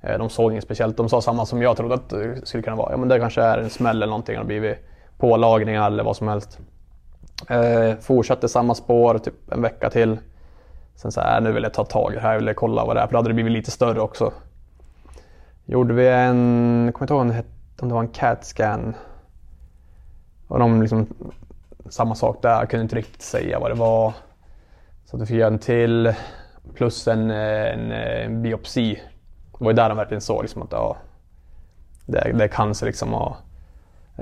Eh, 0.00 0.18
de 0.18 0.30
såg 0.30 0.52
inget 0.52 0.64
speciellt. 0.64 0.96
De 0.96 1.08
sa 1.08 1.20
samma 1.20 1.46
som 1.46 1.62
jag 1.62 1.76
trodde 1.76 1.94
att 1.94 2.08
det 2.10 2.46
skulle 2.46 2.62
kunna 2.62 2.76
vara. 2.76 2.90
Ja 2.90 2.96
men 2.96 3.08
det 3.08 3.18
kanske 3.18 3.42
är 3.42 3.58
en 3.58 3.70
smäll 3.70 3.96
eller 3.96 4.06
någonting. 4.06 4.34
Det 4.34 4.40
har 4.40 4.46
blivit 4.46 4.78
pålagningar 5.18 5.86
eller 5.86 6.04
vad 6.04 6.16
som 6.16 6.28
helst. 6.28 6.58
Eh, 7.48 7.96
fortsatte 8.00 8.48
samma 8.48 8.74
spår 8.74 9.18
typ 9.18 9.52
en 9.52 9.62
vecka 9.62 9.90
till. 9.90 10.18
Sen 10.96 11.12
så 11.12 11.20
här, 11.20 11.36
äh, 11.36 11.42
nu 11.42 11.52
vill 11.52 11.62
jag 11.62 11.74
ta 11.74 11.84
tag 11.84 12.12
i 12.12 12.14
det 12.14 12.20
här, 12.20 12.32
jag 12.32 12.40
vill 12.40 12.54
kolla 12.54 12.84
vad 12.84 12.96
det 12.96 13.00
är. 13.00 13.06
För 13.06 13.12
då 13.12 13.18
hade 13.18 13.28
det 13.28 13.34
blivit 13.34 13.52
lite 13.52 13.70
större 13.70 14.00
också. 14.00 14.32
Gjorde 15.64 15.94
vi 15.94 16.08
en, 16.08 16.82
jag 16.84 16.94
kommer 16.94 17.04
inte 17.04 17.14
ihåg 17.14 17.44
om 17.80 17.88
det 17.88 17.94
var 17.94 18.00
en 18.00 18.08
CAT-scan. 18.08 18.94
Och 20.48 20.58
de 20.58 20.80
liksom, 20.82 21.06
samma 21.88 22.14
sak 22.14 22.42
där, 22.42 22.50
jag 22.50 22.70
kunde 22.70 22.82
inte 22.82 22.96
riktigt 22.96 23.22
säga 23.22 23.58
vad 23.58 23.70
det 23.70 23.74
var. 23.74 24.12
Så 25.04 25.16
att 25.16 25.28
fick 25.28 25.36
göra 25.36 25.52
en 25.52 25.58
till 25.58 26.14
plus 26.74 27.08
en, 27.08 27.30
en, 27.30 27.92
en 27.92 28.42
biopsi. 28.42 28.94
Det 29.58 29.64
var 29.64 29.70
ju 29.70 29.76
där 29.76 29.88
de 29.88 29.96
verkligen 29.96 30.20
såg 30.20 30.42
liksom 30.42 30.62
att 30.62 30.72
ja, 30.72 30.96
det, 32.06 32.32
det 32.32 32.44
är 32.44 32.48
cancer 32.48 32.86
liksom. 32.86 33.14
Och, 33.14 33.36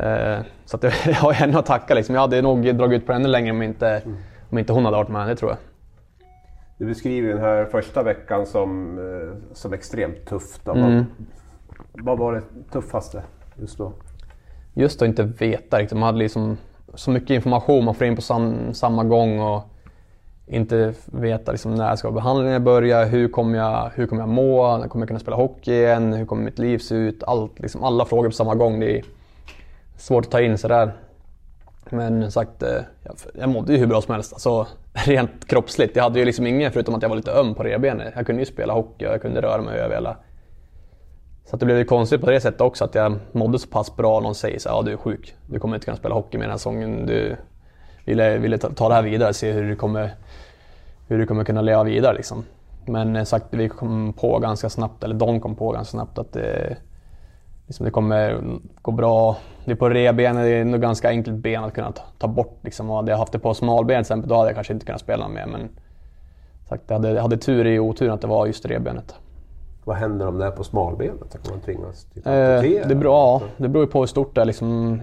eh, 0.03 0.41
så 0.65 0.77
att 0.77 0.83
jag 1.07 1.15
har 1.15 1.33
henne 1.33 1.59
att 1.59 1.67
tacka 1.67 1.95
liksom. 1.95 2.15
Jag 2.15 2.23
hade 2.23 2.43
nog 2.43 2.77
dragit 2.77 3.01
ut 3.03 3.07
på 3.07 3.13
ännu 3.13 3.29
längre 3.29 3.51
om 3.51 3.63
inte, 3.63 4.03
om 4.51 4.59
inte 4.59 4.73
hon 4.73 4.85
hade 4.85 4.97
varit 4.97 5.09
med, 5.09 5.29
det 5.29 5.37
tror 5.37 5.51
jag. 5.51 5.59
Du 6.79 6.87
beskriver 6.87 7.29
den 7.29 7.39
här 7.39 7.65
första 7.65 8.03
veckan 8.03 8.47
som, 8.47 8.99
eh, 8.99 9.55
som 9.55 9.73
extremt 9.73 10.27
tuff. 10.27 10.61
Mm. 10.67 11.05
Vad 11.93 12.19
var 12.19 12.33
det 12.33 12.43
tuffaste 12.73 13.23
just 13.61 13.79
då? 13.79 13.93
Just 14.75 15.03
att 15.03 15.09
inte 15.09 15.23
veta 15.23 15.79
riktigt. 15.79 15.99
Man 15.99 16.07
hade 16.07 16.19
liksom 16.19 16.57
så 16.95 17.11
mycket 17.11 17.31
information 17.31 17.85
man 17.85 17.95
får 17.95 18.07
in 18.07 18.17
på 18.17 18.23
sam, 18.23 18.75
samma 18.75 19.05
gång. 19.05 19.41
Och 19.41 19.63
inte 20.47 20.95
veta 21.07 21.53
liksom 21.53 21.75
när 21.75 21.97
ska 21.97 22.11
behandlingen 22.11 22.65
börja, 22.65 23.05
hur 23.05 23.29
kommer, 23.29 23.59
jag, 23.59 23.91
hur 23.95 24.07
kommer 24.07 24.23
jag 24.23 24.29
må, 24.29 24.77
när 24.77 24.89
kommer 24.89 25.03
jag 25.03 25.09
kunna 25.09 25.21
spela 25.21 25.37
hockey 25.37 25.73
igen, 25.73 26.13
hur 26.13 26.27
kommer 26.27 26.45
mitt 26.45 26.59
liv 26.59 26.79
se 26.79 26.95
ut? 26.95 27.23
Allt, 27.23 27.61
liksom 27.61 27.85
alla 27.85 28.05
frågor 28.05 28.29
på 28.29 28.35
samma 28.35 28.55
gång. 28.55 28.81
Det 28.81 28.99
är 28.99 29.05
svårt 29.97 30.25
att 30.25 30.31
ta 30.31 30.41
in 30.41 30.59
sådär. 30.59 30.93
Men 31.91 32.33
sagt, 32.33 32.63
eh, 32.63 32.69
jag, 33.03 33.15
jag 33.35 33.49
mådde 33.49 33.73
ju 33.73 33.79
hur 33.79 33.87
bra 33.87 34.01
som 34.01 34.15
helst. 34.15 34.33
Alltså, 34.33 34.67
rent 35.07 35.49
kroppsligt. 35.49 35.97
Jag 35.97 36.03
hade 36.03 36.19
ju 36.19 36.25
liksom 36.25 36.47
ingen 36.47 36.73
förutom 36.73 36.95
att 36.95 37.03
jag 37.03 37.09
var 37.09 37.17
lite 37.17 37.33
öm 37.33 37.55
på 37.55 37.63
revbenet. 37.63 38.13
Jag 38.17 38.27
kunde 38.27 38.43
ju 38.43 38.47
spela 38.47 38.73
hockey 38.73 39.07
och 39.07 39.13
jag 39.13 39.23
kunde 39.23 39.43
röra 39.43 39.63
mig 39.63 39.75
hur 39.75 39.81
jag 39.81 39.89
ville. 39.89 40.17
Så 41.45 41.57
det 41.57 41.65
blev 41.65 41.79
ju 41.79 41.85
konstigt 41.85 42.21
på 42.21 42.31
det 42.31 42.41
sättet 42.41 42.61
också 42.61 42.85
att 42.85 42.95
jag 42.95 43.19
mådde 43.33 43.59
så 43.59 43.69
pass 43.69 43.97
bra. 43.97 44.21
Någon 44.21 44.35
säger 44.35 44.59
så 44.59 44.69
här, 44.69 44.77
ja 44.77 44.83
du 44.83 44.93
är 44.93 44.97
sjuk. 44.97 45.35
Du 45.47 45.59
kommer 45.59 45.77
inte 45.77 45.85
kunna 45.85 45.97
spela 45.97 46.15
hockey 46.15 46.39
med 46.39 46.45
den 46.45 46.51
här 46.51 46.59
säsongen. 46.59 47.07
Du 47.07 47.37
ville, 48.05 48.39
ville 48.39 48.59
ta 48.59 48.89
det 48.89 48.95
här 48.95 49.03
vidare, 49.03 49.35
se 49.35 49.53
hur 49.53 49.69
du 49.69 49.77
kommer, 49.77 50.15
hur 51.09 51.19
du 51.19 51.27
kommer 51.27 51.45
kunna 51.45 51.63
leva 51.63 51.85
vidare 51.85 52.15
liksom. 52.15 52.45
Men 52.87 53.17
eh, 53.17 53.25
sagt, 53.25 53.47
vi 53.51 53.69
kom 53.69 54.13
på 54.13 54.39
ganska 54.39 54.71
snabbt, 54.71 55.05
eller 55.05 55.15
de 55.15 55.41
kom 55.41 55.55
på 55.55 55.73
ganska 55.73 55.91
snabbt 55.91 56.19
att 56.19 56.33
det, 56.33 56.77
liksom, 57.73 57.85
det 57.85 57.91
kommer 57.91 58.43
gå 58.83 58.93
bra. 58.93 59.37
Det 59.65 59.71
är 59.71 59.77
på 59.77 59.89
revbenet, 59.89 60.45
det 60.45 60.51
är 60.51 60.65
nog 60.65 60.81
ganska 60.81 61.09
enkelt 61.09 61.37
ben 61.37 61.65
att 61.65 61.75
kunna 61.75 61.93
ta, 61.93 62.03
ta 62.19 62.29
bort. 62.29 62.59
Liksom. 62.63 62.91
Och 62.91 62.97
hade 62.97 63.11
jag 63.11 63.19
haft 63.19 63.33
det 63.33 63.39
på 63.39 63.55
smalben 63.55 63.95
till 63.95 64.01
exempel, 64.01 64.29
då 64.29 64.35
hade 64.35 64.49
jag 64.49 64.55
kanske 64.55 64.73
inte 64.73 64.87
kunnat 64.87 65.01
spela 65.01 65.29
mer. 65.29 65.47
Men 65.47 65.69
sagt, 66.69 66.83
jag, 66.87 66.95
hade, 66.95 67.11
jag 67.11 67.23
hade 67.23 67.37
tur 67.37 67.67
i 67.67 67.79
oturen 67.79 68.15
att 68.15 68.21
det 68.21 68.27
var 68.27 68.47
just 68.47 68.67
revbenet. 68.67 69.15
Vad 69.85 69.97
händer 69.97 70.29
om 70.29 70.39
det 70.39 70.47
är 70.47 70.51
på 70.51 70.65
smalbenet? 70.65 71.33
Kan 71.33 71.53
man 71.53 71.61
tvingas 71.61 72.05
till 72.05 72.23
eh, 72.27 72.33
det, 72.89 72.95
beror, 72.95 73.15
ja, 73.15 73.43
det 73.57 73.69
beror 73.69 73.87
på 73.87 73.99
hur 73.99 74.07
stort 74.07 74.35
det 74.35 74.41
är. 74.41 74.45
Liksom, 74.45 75.01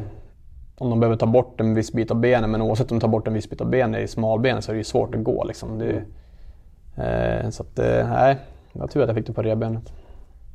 om 0.77 0.89
de 0.89 0.99
behöver 0.99 1.17
ta 1.17 1.25
bort 1.25 1.61
en 1.61 1.73
viss 1.73 1.93
bit 1.93 2.11
av 2.11 2.17
benet, 2.17 2.49
men 2.49 2.61
oavsett 2.61 2.91
om 2.91 2.99
de 2.99 3.01
tar 3.01 3.07
bort 3.07 3.27
en 3.27 3.33
viss 3.33 3.49
bit 3.49 3.61
av 3.61 3.69
benet 3.69 4.01
i 4.01 4.07
smalbenet 4.07 4.63
så 4.63 4.71
är 4.71 4.73
det 4.73 4.77
ju 4.77 4.83
svårt 4.83 5.15
att 5.15 5.23
gå. 5.23 5.43
Liksom. 5.43 5.79
Det, 5.79 6.03
eh, 7.03 7.49
så 7.49 7.63
att, 7.63 7.79
eh, 7.79 8.09
nej, 8.09 8.37
jag 8.71 8.79
var 8.79 8.87
tur 8.87 9.01
att 9.01 9.07
jag 9.07 9.15
fick 9.15 9.27
det 9.27 9.33
på 9.33 9.41
revbenet. 9.41 9.93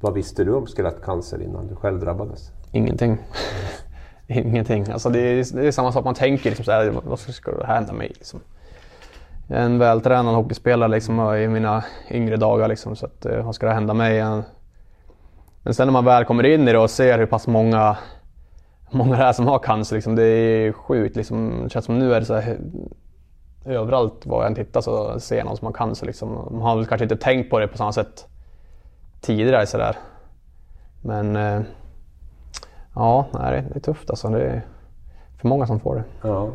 Vad 0.05 0.15
visste 0.15 0.45
du 0.45 0.55
om 0.55 0.67
skelettcancer 0.67 1.43
innan 1.43 1.67
du 1.67 1.77
själv 1.77 2.01
drabbades? 2.01 2.51
Ingenting. 2.73 3.19
Ingenting. 4.27 4.87
Alltså 4.93 5.09
det, 5.09 5.19
är, 5.19 5.57
det 5.57 5.67
är 5.67 5.71
samma 5.71 5.93
sak, 5.93 6.05
man 6.05 6.15
tänker 6.15 6.51
liksom 6.51 6.65
så 6.65 6.73
här, 6.73 6.91
vad 7.05 7.19
ska 7.19 7.53
det 7.53 7.67
hända 7.67 7.93
mig? 7.93 8.09
Liksom. 8.09 8.41
Jag 9.49 9.59
är 9.59 9.63
en 9.65 9.79
vältränad 9.79 10.35
hockeyspelare 10.35 10.89
liksom, 10.89 11.35
i 11.35 11.49
mina 11.49 11.85
yngre 12.11 12.37
dagar, 12.37 12.69
liksom, 12.69 12.97
så 12.97 13.07
att, 13.07 13.27
eh, 13.27 13.45
vad 13.45 13.55
ska 13.55 13.67
det 13.67 13.73
hända 13.73 13.95
mig? 13.95 14.25
Men 15.63 15.75
sen 15.75 15.87
när 15.87 15.93
man 15.93 16.05
väl 16.05 16.25
kommer 16.25 16.47
in 16.47 16.69
i 16.69 16.73
det 16.73 16.79
och 16.79 16.91
ser 16.91 17.19
hur 17.19 17.27
pass 17.27 17.47
många, 17.47 17.97
många 18.91 19.17
det 19.17 19.23
är 19.23 19.33
som 19.33 19.47
har 19.47 19.59
cancer, 19.59 19.97
liksom, 19.97 20.17
det 20.17 20.25
är 20.25 20.73
sjukt. 20.73 21.17
Liksom, 21.17 21.61
det 21.65 21.71
känns 21.71 21.85
som 21.85 21.99
nu 21.99 22.15
är 22.15 22.21
det 22.21 22.27
så 22.27 22.35
här, 22.35 22.59
överallt 23.65 24.27
var 24.27 24.43
jag 24.43 24.47
än 24.47 24.55
tittar 24.55 24.81
så 24.81 25.21
ser 25.21 25.37
jag 25.37 25.47
någon 25.47 25.57
som 25.57 25.67
har 25.67 25.73
cancer. 25.73 26.07
Liksom. 26.07 26.49
Man 26.51 26.63
har 26.63 26.77
väl 26.77 26.87
kanske 26.87 27.05
inte 27.05 27.17
tänkt 27.17 27.51
på 27.51 27.59
det 27.59 27.69
på 27.69 27.77
samma 27.77 27.93
sätt 27.93 28.27
tidigare 29.25 29.67
sådär. 29.67 29.97
Men 31.03 31.37
eh, 31.37 31.61
ja, 32.95 33.27
nej, 33.33 33.65
det 33.73 33.77
är 33.77 33.81
tufft 33.81 34.11
alltså. 34.11 34.29
Det 34.29 34.45
är 34.45 34.63
för 35.41 35.49
många 35.49 35.67
som 35.67 35.81
får 35.81 35.95
det. 35.95 36.05
Ja. 36.29 36.51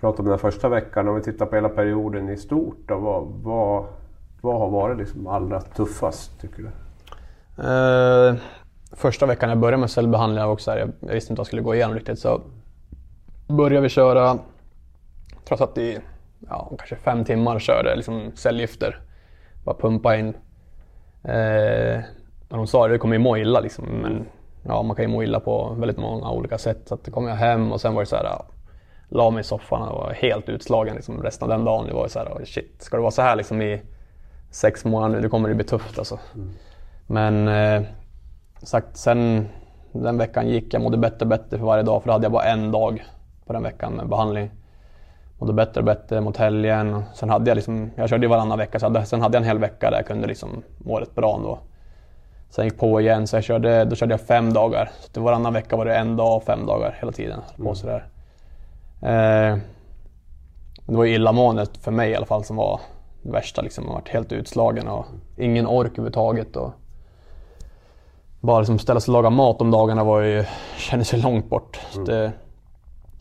prata 0.00 0.22
om 0.22 0.28
den 0.28 0.38
första 0.38 0.68
veckan. 0.68 1.08
Om 1.08 1.14
vi 1.14 1.22
tittar 1.22 1.46
på 1.46 1.54
hela 1.54 1.68
perioden 1.68 2.28
i 2.28 2.36
stort. 2.36 2.76
Då, 2.86 2.98
vad, 2.98 3.26
vad, 3.42 3.86
vad 4.40 4.58
har 4.58 4.70
varit 4.70 4.98
liksom 4.98 5.26
allra 5.26 5.60
tuffast 5.60 6.40
tycker 6.40 6.62
du? 6.62 6.70
Eh, 7.62 8.34
första 8.92 9.26
veckan 9.26 9.48
jag 9.48 9.58
började 9.58 9.80
med 9.80 9.90
cellbehandling, 9.90 10.40
jag, 10.40 10.52
också 10.52 10.70
här, 10.70 10.78
jag, 10.78 10.92
jag 11.00 11.14
visste 11.14 11.32
inte 11.32 11.38
vad 11.38 11.44
jag 11.44 11.46
skulle 11.46 11.62
gå 11.62 11.74
igenom 11.74 11.94
riktigt. 11.94 12.18
Så 12.18 12.40
började 13.46 13.80
vi 13.80 13.88
köra, 13.88 14.38
jag 15.48 15.58
satt 15.58 15.78
i 15.78 15.98
ja, 16.48 16.72
kanske 16.78 16.96
fem 16.96 17.24
timmar 17.24 17.54
och 17.54 17.60
körde 17.60 17.96
liksom 17.96 18.30
cellgifter. 18.34 19.00
Bara 19.64 19.76
pumpa 19.76 20.16
in. 20.16 20.34
Eh, 21.24 22.00
de 22.48 22.66
sa 22.66 22.84
att 22.84 22.90
det 22.90 22.98
kommer 22.98 23.14
ju 23.14 23.22
må 23.22 23.36
illa 23.36 23.60
liksom, 23.60 23.84
men 23.84 24.26
ja, 24.62 24.82
man 24.82 24.96
kan 24.96 25.04
ju 25.04 25.10
må 25.10 25.22
illa 25.22 25.40
på 25.40 25.74
väldigt 25.78 25.98
många 25.98 26.30
olika 26.30 26.58
sätt. 26.58 26.82
Så 26.84 26.94
att 26.94 27.04
då 27.04 27.12
kom 27.12 27.28
jag 27.28 27.34
hem 27.34 27.72
och 27.72 27.80
sen 27.80 27.94
var 27.94 28.02
det 28.02 28.06
så 28.06 28.16
här, 28.16 28.24
ja, 28.24 28.44
la 29.08 29.30
mig 29.30 29.40
i 29.40 29.44
soffan 29.44 29.88
och 29.88 29.98
var 29.98 30.12
helt 30.12 30.48
utslagen 30.48 30.94
liksom, 30.94 31.22
resten 31.22 31.50
av 31.50 31.58
den 31.58 31.64
dagen. 31.64 31.86
Det 31.86 31.94
var 31.94 32.08
så 32.08 32.18
här, 32.18 32.44
shit, 32.44 32.82
ska 32.82 32.96
det 32.96 33.02
vara 33.02 33.10
så 33.10 33.22
här 33.22 33.36
liksom 33.36 33.62
i 33.62 33.82
sex 34.50 34.84
månader 34.84 35.14
nu, 35.14 35.20
då 35.20 35.28
kommer 35.28 35.48
det 35.48 35.54
bli 35.54 35.64
tufft 35.64 35.98
alltså. 35.98 36.18
Mm. 36.34 36.50
Men 37.06 37.48
eh, 37.48 37.88
sagt, 38.62 38.96
sen 38.96 39.48
den 39.92 40.18
veckan 40.18 40.48
gick 40.48 40.74
jag 40.74 40.82
mådde 40.82 40.96
bättre 40.96 41.20
och 41.20 41.26
bättre 41.26 41.58
för 41.58 41.66
varje 41.66 41.82
dag 41.82 42.02
för 42.02 42.08
då 42.08 42.12
hade 42.12 42.24
jag 42.24 42.32
bara 42.32 42.44
en 42.44 42.72
dag 42.72 43.04
på 43.46 43.52
den 43.52 43.62
veckan 43.62 43.92
med 43.92 44.08
behandling. 44.08 44.50
Mådde 45.38 45.52
bättre 45.52 45.80
och 45.80 45.84
bättre 45.84 46.20
mot 46.20 46.36
helgen. 46.36 47.04
Sen 47.14 47.30
hade 47.30 47.50
jag 47.50 47.56
liksom, 47.56 47.90
jag 47.96 48.08
körde 48.08 48.24
ju 48.24 48.28
varannan 48.28 48.58
vecka, 48.58 48.78
så 48.78 48.86
hade, 48.86 49.04
sen 49.04 49.20
hade 49.22 49.36
jag 49.36 49.42
en 49.42 49.48
hel 49.48 49.58
vecka 49.58 49.90
där 49.90 49.96
jag 49.96 50.06
kunde 50.06 50.26
liksom 50.26 50.62
må 50.78 51.00
rätt 51.00 51.14
bra 51.14 51.36
ändå. 51.36 51.58
Sen 52.50 52.64
gick 52.64 52.78
på 52.78 53.00
igen, 53.00 53.26
så 53.26 53.36
jag 53.36 53.44
körde, 53.44 53.84
då 53.84 53.96
körde 53.96 54.12
jag 54.12 54.20
fem 54.20 54.52
dagar. 54.52 54.90
Så 55.14 55.20
varannan 55.20 55.52
vecka 55.52 55.76
var 55.76 55.84
det 55.84 55.96
en 55.96 56.16
dag 56.16 56.36
och 56.36 56.42
fem 56.42 56.66
dagar 56.66 56.96
hela 57.00 57.12
tiden. 57.12 57.40
På 57.56 57.74
sådär. 57.74 58.06
Eh, 59.02 59.58
det 60.86 60.96
var 60.96 61.04
illamåendet 61.04 61.76
för 61.76 61.90
mig 61.90 62.10
i 62.10 62.16
alla 62.16 62.26
fall 62.26 62.44
som 62.44 62.56
var 62.56 62.80
det 63.22 63.30
värsta. 63.32 63.62
Liksom. 63.62 63.84
Jag 63.84 63.92
varit 63.92 64.08
helt 64.08 64.32
utslagen 64.32 64.88
och 64.88 65.06
ingen 65.36 65.66
ork 65.66 65.92
överhuvudtaget. 65.92 66.56
Och 66.56 66.72
bara 68.40 68.58
liksom 68.58 68.78
ställa 68.78 69.00
sig 69.00 69.12
och 69.12 69.22
laga 69.22 69.30
mat 69.30 69.60
om 69.60 69.70
dagarna 69.70 70.04
var 70.04 70.20
ju, 70.20 70.44
kändes 70.76 71.14
ju 71.14 71.18
långt 71.18 71.50
bort. 71.50 71.80
Mm. 71.94 72.04
Det, 72.04 72.32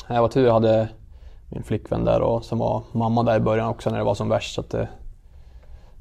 jag 0.08 0.22
var 0.22 0.28
tur 0.28 0.46
jag 0.46 0.54
hade 0.54 0.88
min 1.54 1.64
flickvän 1.64 2.06
där 2.06 2.22
och 2.22 2.46
sen 2.46 2.58
var 2.58 2.84
mamma 2.92 3.24
där 3.24 3.38
i 3.38 3.40
början 3.40 3.70
också 3.70 3.90
när 3.90 3.98
det 3.98 4.04
var 4.04 4.16
som 4.16 4.30
värst. 4.30 4.56
Så 4.56 4.62
att 4.62 4.70
det, 4.70 4.88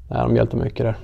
nej, 0.09 0.19
de 0.21 0.35
hjälpte 0.35 0.57
mycket 0.57 0.85
där. 0.85 0.97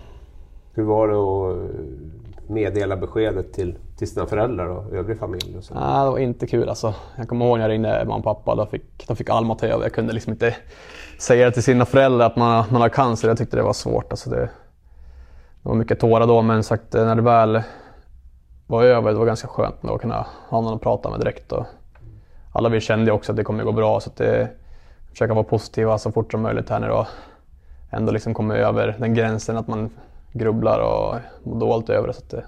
Hur 0.73 0.83
var 0.83 1.07
det 1.07 1.15
att 1.15 2.49
meddela 2.49 2.97
beskedet 2.97 3.53
till, 3.53 3.77
till 3.97 4.09
sina 4.09 4.25
föräldrar 4.25 4.67
och 4.67 4.93
övrig 4.93 5.19
familj? 5.19 5.57
Och 5.57 5.63
så? 5.63 5.73
Nej, 5.73 6.05
det 6.05 6.11
var 6.11 6.17
inte 6.17 6.47
kul 6.47 6.69
alltså. 6.69 6.93
Jag 7.17 7.27
kommer 7.27 7.45
ihåg 7.45 7.57
när 7.57 7.63
jag 7.63 7.71
ringde 7.71 8.05
mamma 8.05 8.15
och 8.15 8.23
pappa. 8.23 8.55
Då 8.55 8.65
fick, 8.65 9.07
de 9.07 9.15
fick 9.15 9.29
Alma 9.29 9.55
ta 9.55 9.65
över. 9.67 9.83
Jag 9.83 9.93
kunde 9.93 10.13
liksom 10.13 10.33
inte 10.33 10.55
säga 11.19 11.45
det 11.45 11.51
till 11.51 11.63
sina 11.63 11.85
föräldrar 11.85 12.25
att 12.25 12.35
man, 12.35 12.65
man 12.69 12.81
har 12.81 12.89
cancer. 12.89 13.27
Jag 13.27 13.37
tyckte 13.37 13.57
det 13.57 13.63
var 13.63 13.73
svårt. 13.73 14.11
Alltså 14.11 14.29
det, 14.29 14.39
det 15.61 15.69
var 15.69 15.75
mycket 15.75 15.99
tårar 15.99 16.27
då, 16.27 16.41
men 16.41 16.63
sagt 16.63 16.93
när 16.93 17.15
det 17.15 17.21
väl 17.21 17.61
var 18.67 18.83
över, 18.83 19.11
det 19.11 19.17
var 19.17 19.25
ganska 19.25 19.47
skönt 19.47 19.85
att 19.85 20.01
kunna 20.01 20.25
ha 20.49 20.61
någon 20.61 20.73
att 20.73 20.81
prata 20.81 21.09
med 21.09 21.19
direkt. 21.19 21.51
Och 21.51 21.65
alla 22.51 22.69
vi 22.69 22.79
kände 22.79 23.11
också 23.11 23.31
att 23.31 23.35
det 23.35 23.43
kommer 23.43 23.63
gå 23.63 23.71
bra. 23.71 23.99
Så 23.99 24.09
att 24.09 24.15
det, 24.15 24.49
försöka 25.11 25.33
vara 25.33 25.43
positiva 25.43 25.97
så 25.97 26.11
fort 26.11 26.31
som 26.31 26.41
möjligt 26.41 26.69
här 26.69 26.79
nu 26.79 26.87
då. 26.87 27.07
Ändå 27.91 28.11
liksom 28.11 28.33
komma 28.33 28.55
över 28.55 28.95
den 28.99 29.13
gränsen 29.13 29.57
att 29.57 29.67
man 29.67 29.89
grubblar 30.33 30.79
och 30.79 31.15
mår 31.43 31.59
dåligt 31.59 31.89
över 31.89 32.07
det. 32.07 32.13
Så 32.13 32.21
det... 32.29 32.43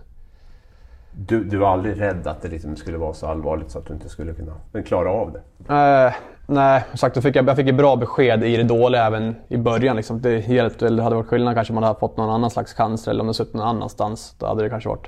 du, 1.11 1.43
du 1.43 1.57
var 1.57 1.67
aldrig 1.67 2.01
rädd 2.01 2.27
att 2.27 2.41
det 2.41 2.47
liksom 2.47 2.75
skulle 2.75 2.97
vara 2.97 3.13
så 3.13 3.27
allvarligt 3.27 3.71
så 3.71 3.79
att 3.79 3.85
du 3.85 3.93
inte 3.93 4.09
skulle 4.09 4.33
kunna 4.33 4.83
klara 4.85 5.11
av 5.11 5.31
det? 5.31 5.73
Eh, 5.73 6.13
nej, 6.45 6.83
som 6.89 6.97
sagt, 6.97 7.15
jag 7.15 7.23
fick, 7.23 7.35
jag 7.35 7.55
fick 7.55 7.67
ett 7.67 7.75
bra 7.75 7.95
besked 7.95 8.43
i 8.43 8.57
det 8.57 8.63
dåliga 8.63 9.05
även 9.05 9.35
i 9.47 9.57
början. 9.57 9.95
Liksom. 9.95 10.21
Det, 10.21 10.47
hjälpte, 10.47 10.89
det 10.89 11.03
hade 11.03 11.15
varit 11.15 11.27
skillnad 11.27 11.55
kanske 11.55 11.71
om 11.71 11.75
man 11.75 11.83
hade 11.83 11.99
fått 11.99 12.17
någon 12.17 12.29
annan 12.29 12.49
slags 12.49 12.73
cancer 12.73 13.11
eller 13.11 13.21
om 13.21 13.27
det 13.27 13.33
suttit 13.33 13.53
någon 13.53 13.67
annanstans. 13.67 14.35
Då 14.39 14.45
hade 14.45 14.63
det 14.63 14.69
kanske 14.69 14.89
varit 14.89 15.07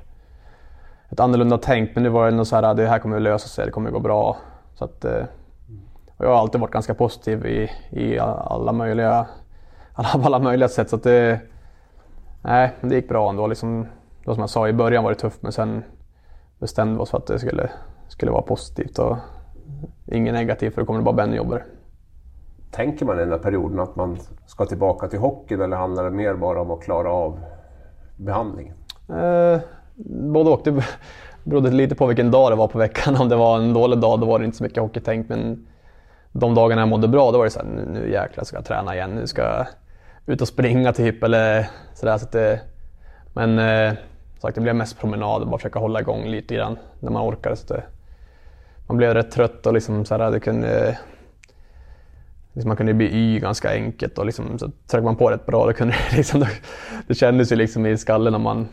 ett 1.10 1.20
annorlunda 1.20 1.58
tänk. 1.58 1.92
Men 1.94 2.04
nu 2.04 2.10
var 2.10 2.24
det 2.24 2.32
ändå 2.32 2.46
så 2.46 2.56
här, 2.56 2.74
det 2.74 2.88
här 2.88 3.00
kommer 3.00 3.16
att 3.16 3.22
lösa 3.22 3.48
sig, 3.48 3.66
det 3.66 3.72
kommer 3.72 3.88
att 3.88 3.94
gå 3.94 4.00
bra. 4.00 4.38
Så 4.76 4.86
att, 4.86 5.06
eh, 5.06 5.26
jag 6.18 6.28
har 6.28 6.36
alltid 6.36 6.62
varit 6.62 6.74
ganska 6.74 6.94
positiv 6.94 7.46
i, 7.46 7.70
i 7.90 8.20
alla 8.20 8.72
möjliga, 8.72 9.28
alla, 9.94 10.26
alla 10.26 10.40
möjliga 10.40 10.70
sätt. 10.70 10.90
Så 10.90 10.98
det, 10.98 11.40
nej, 12.42 12.72
det 12.82 12.96
gick 12.96 13.10
bra 13.10 13.30
ändå. 13.30 13.48
Liksom, 13.48 13.88
då 14.26 14.34
som 14.34 14.42
jag 14.42 14.50
sa, 14.50 14.68
i 14.68 14.74
början 14.74 15.04
var 15.04 15.12
det 15.12 15.20
tufft 15.20 15.42
men 15.42 15.52
sen 15.52 15.84
bestämde 16.60 16.94
vi 16.94 17.00
oss 17.00 17.10
för 17.10 17.18
att 17.18 17.28
det 17.28 17.40
skulle, 17.40 17.72
skulle 18.08 18.32
vara 18.32 18.42
positivt 18.42 19.00
och 19.00 19.18
inget 20.06 20.34
negativt 20.34 20.74
för 20.74 20.82
då 20.82 20.86
kommer 20.86 21.00
det 21.00 21.06
bara 21.06 21.16
bli 21.16 21.24
ännu 21.24 21.36
jobbigare. 21.36 21.64
Tänker 22.72 23.06
man 23.06 23.18
i 23.18 23.20
den 23.20 23.32
här 23.32 23.38
perioden 23.38 23.80
att 23.80 23.96
man 23.96 24.18
ska 24.46 24.66
tillbaka 24.66 25.08
till 25.08 25.20
hockeyn 25.20 25.62
eller 25.62 25.78
handlar 25.78 26.04
det 26.04 26.12
mer 26.12 26.34
bara 26.34 26.62
om 26.62 26.72
att 26.72 26.82
klara 26.82 27.12
av 27.12 27.40
behandlingen? 28.18 28.76
Eh, 29.10 29.60
både 30.32 30.50
och. 30.50 30.62
Det 30.64 30.84
berodde 31.44 31.72
lite 31.72 31.96
på 31.96 32.06
vilken 32.06 32.32
dag 32.32 32.52
det 32.52 32.56
var 32.56 32.68
på 32.68 32.78
veckan. 32.78 33.16
Om 33.20 33.30
det 33.30 33.36
var 33.36 33.58
en 33.58 33.74
dålig 33.74 34.00
dag 34.00 34.20
då 34.20 34.26
var 34.26 34.40
det 34.40 34.46
inte 34.46 34.58
så 34.58 34.64
mycket 34.64 34.84
hockeytänk 34.84 35.30
men 35.30 35.68
de 36.32 36.56
dagarna 36.56 36.82
jag 36.82 36.90
mådde 36.90 37.08
bra 37.08 37.32
då 37.32 37.38
var 37.38 37.46
det 37.46 37.52
såhär, 37.52 37.68
nu, 37.68 37.86
nu 37.86 38.12
jäklar 38.12 38.44
ska 38.44 38.58
jag 38.58 38.66
träna 38.66 38.96
igen. 38.96 39.12
Nu 39.12 39.28
ska 39.28 39.42
jag 39.42 39.68
ut 40.26 40.42
och 40.42 40.48
springa 40.48 40.94
typ 40.94 41.24
eller 41.24 41.68
sådär. 41.94 42.18
Så 42.18 42.28
det, 42.32 42.62
men 43.34 43.60
eh, 43.60 43.94
sagt, 44.40 44.56
det 44.56 44.62
blev 44.62 44.76
mest 44.76 45.00
promenad 45.00 45.42
och 45.42 45.48
bara 45.48 45.58
försöka 45.58 45.80
hålla 45.80 46.00
igång 46.00 46.26
lite 46.26 46.56
grann 46.56 46.78
när 47.00 47.12
man 47.12 47.30
orkade. 47.30 47.56
Så 47.56 47.74
det, 47.74 47.84
man 48.88 48.98
blev 48.98 49.14
rätt 49.14 49.32
trött 49.32 49.66
och 49.66 49.74
liksom 49.74 50.06
sådär, 50.06 50.32
det 50.32 50.40
kunde, 50.40 50.98
liksom 52.54 52.68
man 52.68 52.78
kunde 52.78 52.94
bli 52.94 53.06
y 53.06 53.40
ganska 53.40 53.72
enkelt 53.72 54.18
och 54.18 54.26
liksom, 54.26 54.60
så 54.60 54.68
tryckte 54.68 55.02
man 55.02 55.16
på 55.16 55.30
rätt 55.30 55.46
bra. 55.46 55.66
då 55.66 55.74
kunde, 55.74 55.96
liksom, 56.16 56.40
då, 56.40 56.46
det 57.08 57.16
kändes 57.16 57.52
ju 57.52 57.56
liksom 57.56 57.86
i 57.86 57.98
skallen 57.98 58.32
när 58.34 58.40
man 58.40 58.68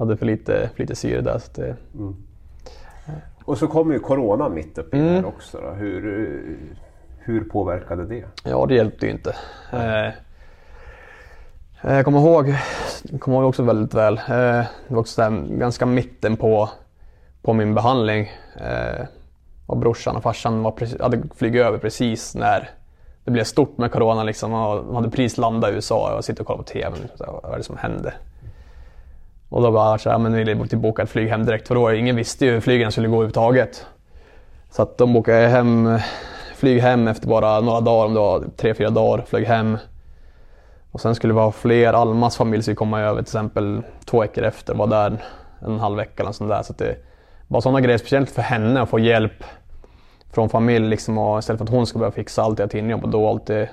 hade 0.00 0.16
för 0.16 0.26
lite, 0.26 0.70
för 0.74 0.82
lite 0.82 0.94
syre 0.94 1.20
där. 1.20 1.38
Så 1.38 1.60
det, 1.60 1.76
mm. 1.94 2.16
Och 3.44 3.58
så 3.58 3.66
kommer 3.66 3.94
ju 3.94 4.00
Corona 4.00 4.48
mitt 4.48 4.78
uppe 4.78 4.96
i 4.96 5.00
mm. 5.00 5.14
här 5.14 5.24
också. 5.24 5.60
Då. 5.60 5.70
Hur, 5.70 6.58
hur 7.18 7.44
påverkade 7.44 8.06
det? 8.06 8.24
Ja, 8.44 8.66
det 8.66 8.74
hjälpte 8.74 9.06
ju 9.06 9.12
inte. 9.12 9.36
Mm. 9.72 10.12
Jag 11.82 12.04
kommer 12.04 12.18
ihåg, 12.18 12.54
jag 13.02 13.20
kommer 13.20 13.36
ihåg 13.36 13.48
också 13.48 13.62
väldigt 13.62 13.94
väl, 13.94 14.18
eh, 14.18 14.24
det 14.28 14.66
var 14.88 14.98
också 14.98 15.30
ganska 15.48 15.86
mitten 15.86 16.36
på, 16.36 16.70
på 17.42 17.52
min 17.52 17.74
behandling. 17.74 18.30
Och 19.66 19.76
brorsan 19.76 20.16
och 20.16 20.22
farsan 20.22 20.62
var 20.62 20.70
precis, 20.70 21.00
hade 21.00 21.22
flugit 21.34 21.62
över 21.62 21.78
precis 21.78 22.34
när 22.34 22.70
det 23.24 23.30
blev 23.30 23.44
stort 23.44 23.78
med 23.78 23.92
Corona. 23.92 24.24
Liksom, 24.24 24.52
och 24.54 24.84
de 24.84 24.94
hade 24.94 25.10
precis 25.10 25.38
landat 25.38 25.70
i 25.70 25.74
USA 25.74 26.16
och 26.16 26.24
sitter 26.24 26.40
och 26.40 26.46
kollar 26.46 26.58
på 26.58 26.64
TV. 26.64 26.96
Vad 27.18 27.52
är 27.52 27.56
det 27.56 27.64
som 27.64 27.76
hände? 27.76 28.14
Och 29.50 29.62
då 29.62 29.70
bara 29.70 29.98
så 29.98 30.10
här, 30.10 30.18
men 30.18 30.32
ville 30.32 30.66
typ 30.66 30.80
boka 30.80 31.02
ett 31.02 31.10
flyg 31.10 31.28
hem 31.28 31.46
direkt 31.46 31.68
för 31.68 31.74
då 31.74 31.92
ingen 31.92 32.16
visste 32.16 32.44
ju 32.46 32.52
hur 32.52 32.60
flygen 32.60 32.92
skulle 32.92 33.08
gå 33.08 33.14
överhuvudtaget. 33.14 33.86
Så 34.70 34.82
att 34.82 34.98
de 34.98 35.12
bokade 35.12 35.48
hem, 35.48 35.98
flyg 36.56 36.80
hem 36.80 37.08
efter 37.08 37.28
bara 37.28 37.60
några 37.60 37.80
dagar, 37.80 38.06
om 38.06 38.14
det 38.14 38.20
var 38.20 38.40
typ 38.40 38.56
tre, 38.56 38.74
fyra 38.74 38.90
dagar, 38.90 39.24
flög 39.26 39.44
hem. 39.44 39.78
Och 40.92 41.00
sen 41.00 41.14
skulle 41.14 41.34
vi 41.34 41.40
ha 41.40 41.52
fler, 41.52 41.92
Almas 41.92 42.36
familj 42.36 42.62
skulle 42.62 42.76
komma 42.76 43.00
över 43.00 43.14
till 43.14 43.22
exempel 43.22 43.82
två 44.04 44.20
veckor 44.20 44.44
efter, 44.44 44.74
var 44.74 44.86
där 44.86 45.16
en 45.66 45.78
halv 45.80 45.96
vecka 45.96 46.22
eller 46.22 46.32
sånt 46.32 46.50
där. 46.50 46.62
Så 46.62 46.72
att 46.72 46.78
det 46.78 46.96
var 47.48 47.60
sådana 47.60 47.80
grejer, 47.80 47.98
speciellt 47.98 48.30
för 48.30 48.42
henne 48.42 48.82
att 48.82 48.88
få 48.88 48.98
hjälp 48.98 49.44
från 50.32 50.48
familj 50.48 50.88
liksom, 50.88 51.18
och 51.18 51.38
istället 51.38 51.58
för 51.58 51.64
att 51.64 51.70
hon 51.70 51.86
ska 51.86 51.98
börja 51.98 52.12
fixa 52.12 52.42
allt 52.42 52.60
hela 52.60 52.68
tiden, 52.68 52.94
och 52.94 53.08
då 53.08 53.28
alltid 53.28 53.68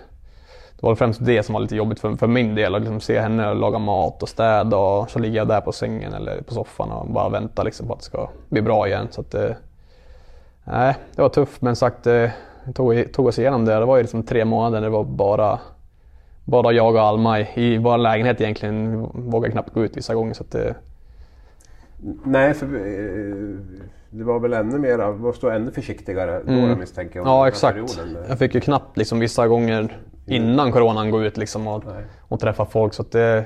det 0.80 0.86
var 0.86 0.96
främst 0.96 1.26
det 1.26 1.44
som 1.44 1.54
var 1.54 1.60
lite 1.60 1.76
jobbigt 1.76 2.00
för, 2.00 2.16
för 2.16 2.28
min 2.28 2.56
del, 2.56 2.76
att 2.76 2.82
liksom 2.82 3.00
se 3.00 3.20
henne 3.20 3.54
laga 3.54 3.80
mat 3.80 4.24
och 4.24 4.30
städa 4.30 4.78
och 4.78 5.10
så 5.10 5.20
ligger 5.20 5.38
jag 5.38 5.48
där 5.48 5.62
på 5.62 5.72
sängen 5.72 6.14
eller 6.14 6.42
på 6.42 6.54
soffan 6.54 6.92
och 6.92 7.08
bara 7.08 7.30
väntar 7.30 7.64
liksom 7.64 7.88
på 7.88 7.94
att 7.94 8.00
det 8.00 8.06
ska 8.06 8.30
bli 8.50 8.62
bra 8.62 8.88
igen. 8.88 9.08
Så 9.12 9.22
att, 9.22 9.34
eh, 9.34 9.50
nej, 10.64 10.96
det 11.16 11.22
var 11.22 11.30
tufft 11.30 11.62
men 11.62 11.76
sagt, 11.76 12.04
det 12.04 12.24
eh, 12.66 12.72
tog, 12.74 13.14
tog 13.14 13.26
oss 13.26 13.40
igenom 13.40 13.66
det. 13.66 13.80
Det 13.80 13.86
var 13.86 13.98
ju 13.98 14.04
liksom 14.04 14.24
tre 14.24 14.46
månader, 14.46 14.82
det 14.82 14.90
var 14.90 15.04
bara, 15.04 15.60
bara 16.46 16.72
jag 16.72 16.96
och 16.96 17.02
Alma 17.02 17.40
i, 17.40 17.48
i 17.56 17.78
vår 17.78 17.98
lägenhet 17.98 18.42
egentligen. 18.42 19.02
Vi 19.02 19.08
vågade 19.32 19.52
knappt 19.52 19.74
gå 19.74 19.84
ut 19.84 19.98
vissa 19.98 20.16
gånger. 20.16 20.34
Så 20.34 20.44
att. 20.44 20.56
Eh, 20.56 20.72
Nej, 22.24 22.54
för 22.54 22.66
eh, 22.66 23.60
det 24.10 24.24
var 24.24 24.40
väl 24.40 24.54
ännu 24.54 24.80
mer, 24.80 24.98
var 24.98 25.34
stå 25.34 25.50
ännu 25.50 25.72
försiktigare 25.72 26.42
då 26.46 26.52
mm. 26.52 26.80
misstänker 26.80 27.20
jag. 27.20 27.28
Ja 27.28 27.48
exakt. 27.48 28.00
Jag 28.30 28.40
fick 28.40 28.56
ju 28.56 28.62
knappt 28.62 28.98
liksom 28.98 29.20
vissa 29.20 29.48
gånger 29.48 29.98
innan 30.26 30.72
coronan 30.72 31.12
gå 31.12 31.24
ut 31.24 31.38
liksom 31.38 31.68
och, 31.68 31.84
och 32.20 32.40
träffa 32.40 32.66
folk. 32.66 32.94
Så 32.94 33.04
det, 33.04 33.46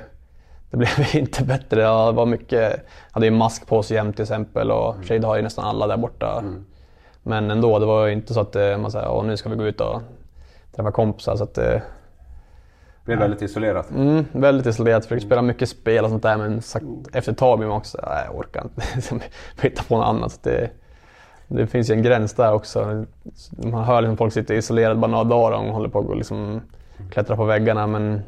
det 0.70 0.76
blev 0.76 0.90
inte 1.14 1.44
bättre. 1.44 1.80
Det 1.80 2.12
var 2.12 2.26
mycket, 2.26 2.60
jag 2.60 2.80
hade 3.10 3.26
ju 3.26 3.32
mask 3.32 3.66
på 3.66 3.82
sig 3.82 3.96
jämt 3.96 4.16
till 4.16 4.22
exempel 4.22 4.70
och 4.70 4.94
mm. 4.94 5.06
Shade 5.06 5.26
har 5.26 5.36
ju 5.36 5.42
nästan 5.42 5.64
alla 5.64 5.86
där 5.86 5.96
borta. 5.96 6.38
Mm. 6.38 6.64
Men 7.22 7.50
ändå, 7.50 7.78
det 7.78 7.86
var 7.86 8.06
ju 8.06 8.12
inte 8.12 8.34
så 8.34 8.40
att 8.40 8.56
eh, 8.56 8.78
man 8.78 8.90
säger 8.90 9.22
nu 9.22 9.36
ska 9.36 9.48
vi 9.48 9.56
gå 9.56 9.64
ut 9.64 9.80
och 9.80 10.02
träffa 10.76 10.92
kompisar. 10.92 11.36
Så 11.36 11.44
att, 11.44 11.54
det 11.54 11.74
eh, 11.74 11.82
blev 13.04 13.18
väldigt 13.18 13.42
isolerat? 13.42 13.90
Mm, 13.90 14.24
väldigt 14.32 14.66
isolerat. 14.66 15.04
Försökte 15.04 15.26
spela 15.26 15.42
mycket 15.42 15.68
spel 15.68 16.04
och 16.04 16.10
sånt 16.10 16.22
där 16.22 16.36
men 16.36 16.62
sagt, 16.62 16.84
efter 17.12 17.32
ett 17.32 17.38
tag 17.38 17.58
blir 17.58 17.68
man 17.68 17.76
också, 17.76 17.98
nej 18.06 18.24
jag 18.26 18.38
orkar 18.38 18.62
inte 18.64 19.26
hitta 19.62 19.82
på 19.82 19.96
något 19.96 20.06
annat. 20.06 20.42
Det, 20.42 20.70
det 21.48 21.66
finns 21.66 21.90
ju 21.90 21.94
en 21.94 22.02
gräns 22.02 22.34
där 22.34 22.52
också. 22.52 23.06
Man 23.56 23.84
hör 23.84 24.00
liksom 24.00 24.16
folk 24.16 24.32
sitta 24.32 24.54
isolerade 24.54 24.94
bara 24.94 25.10
några 25.10 25.24
dagar 25.24 25.58
och 25.58 25.74
håller 25.74 25.88
på 25.88 25.98
att 25.98 26.16
liksom 26.16 26.60
klättra 27.10 27.36
på 27.36 27.44
väggarna. 27.44 27.86
Men 27.86 28.22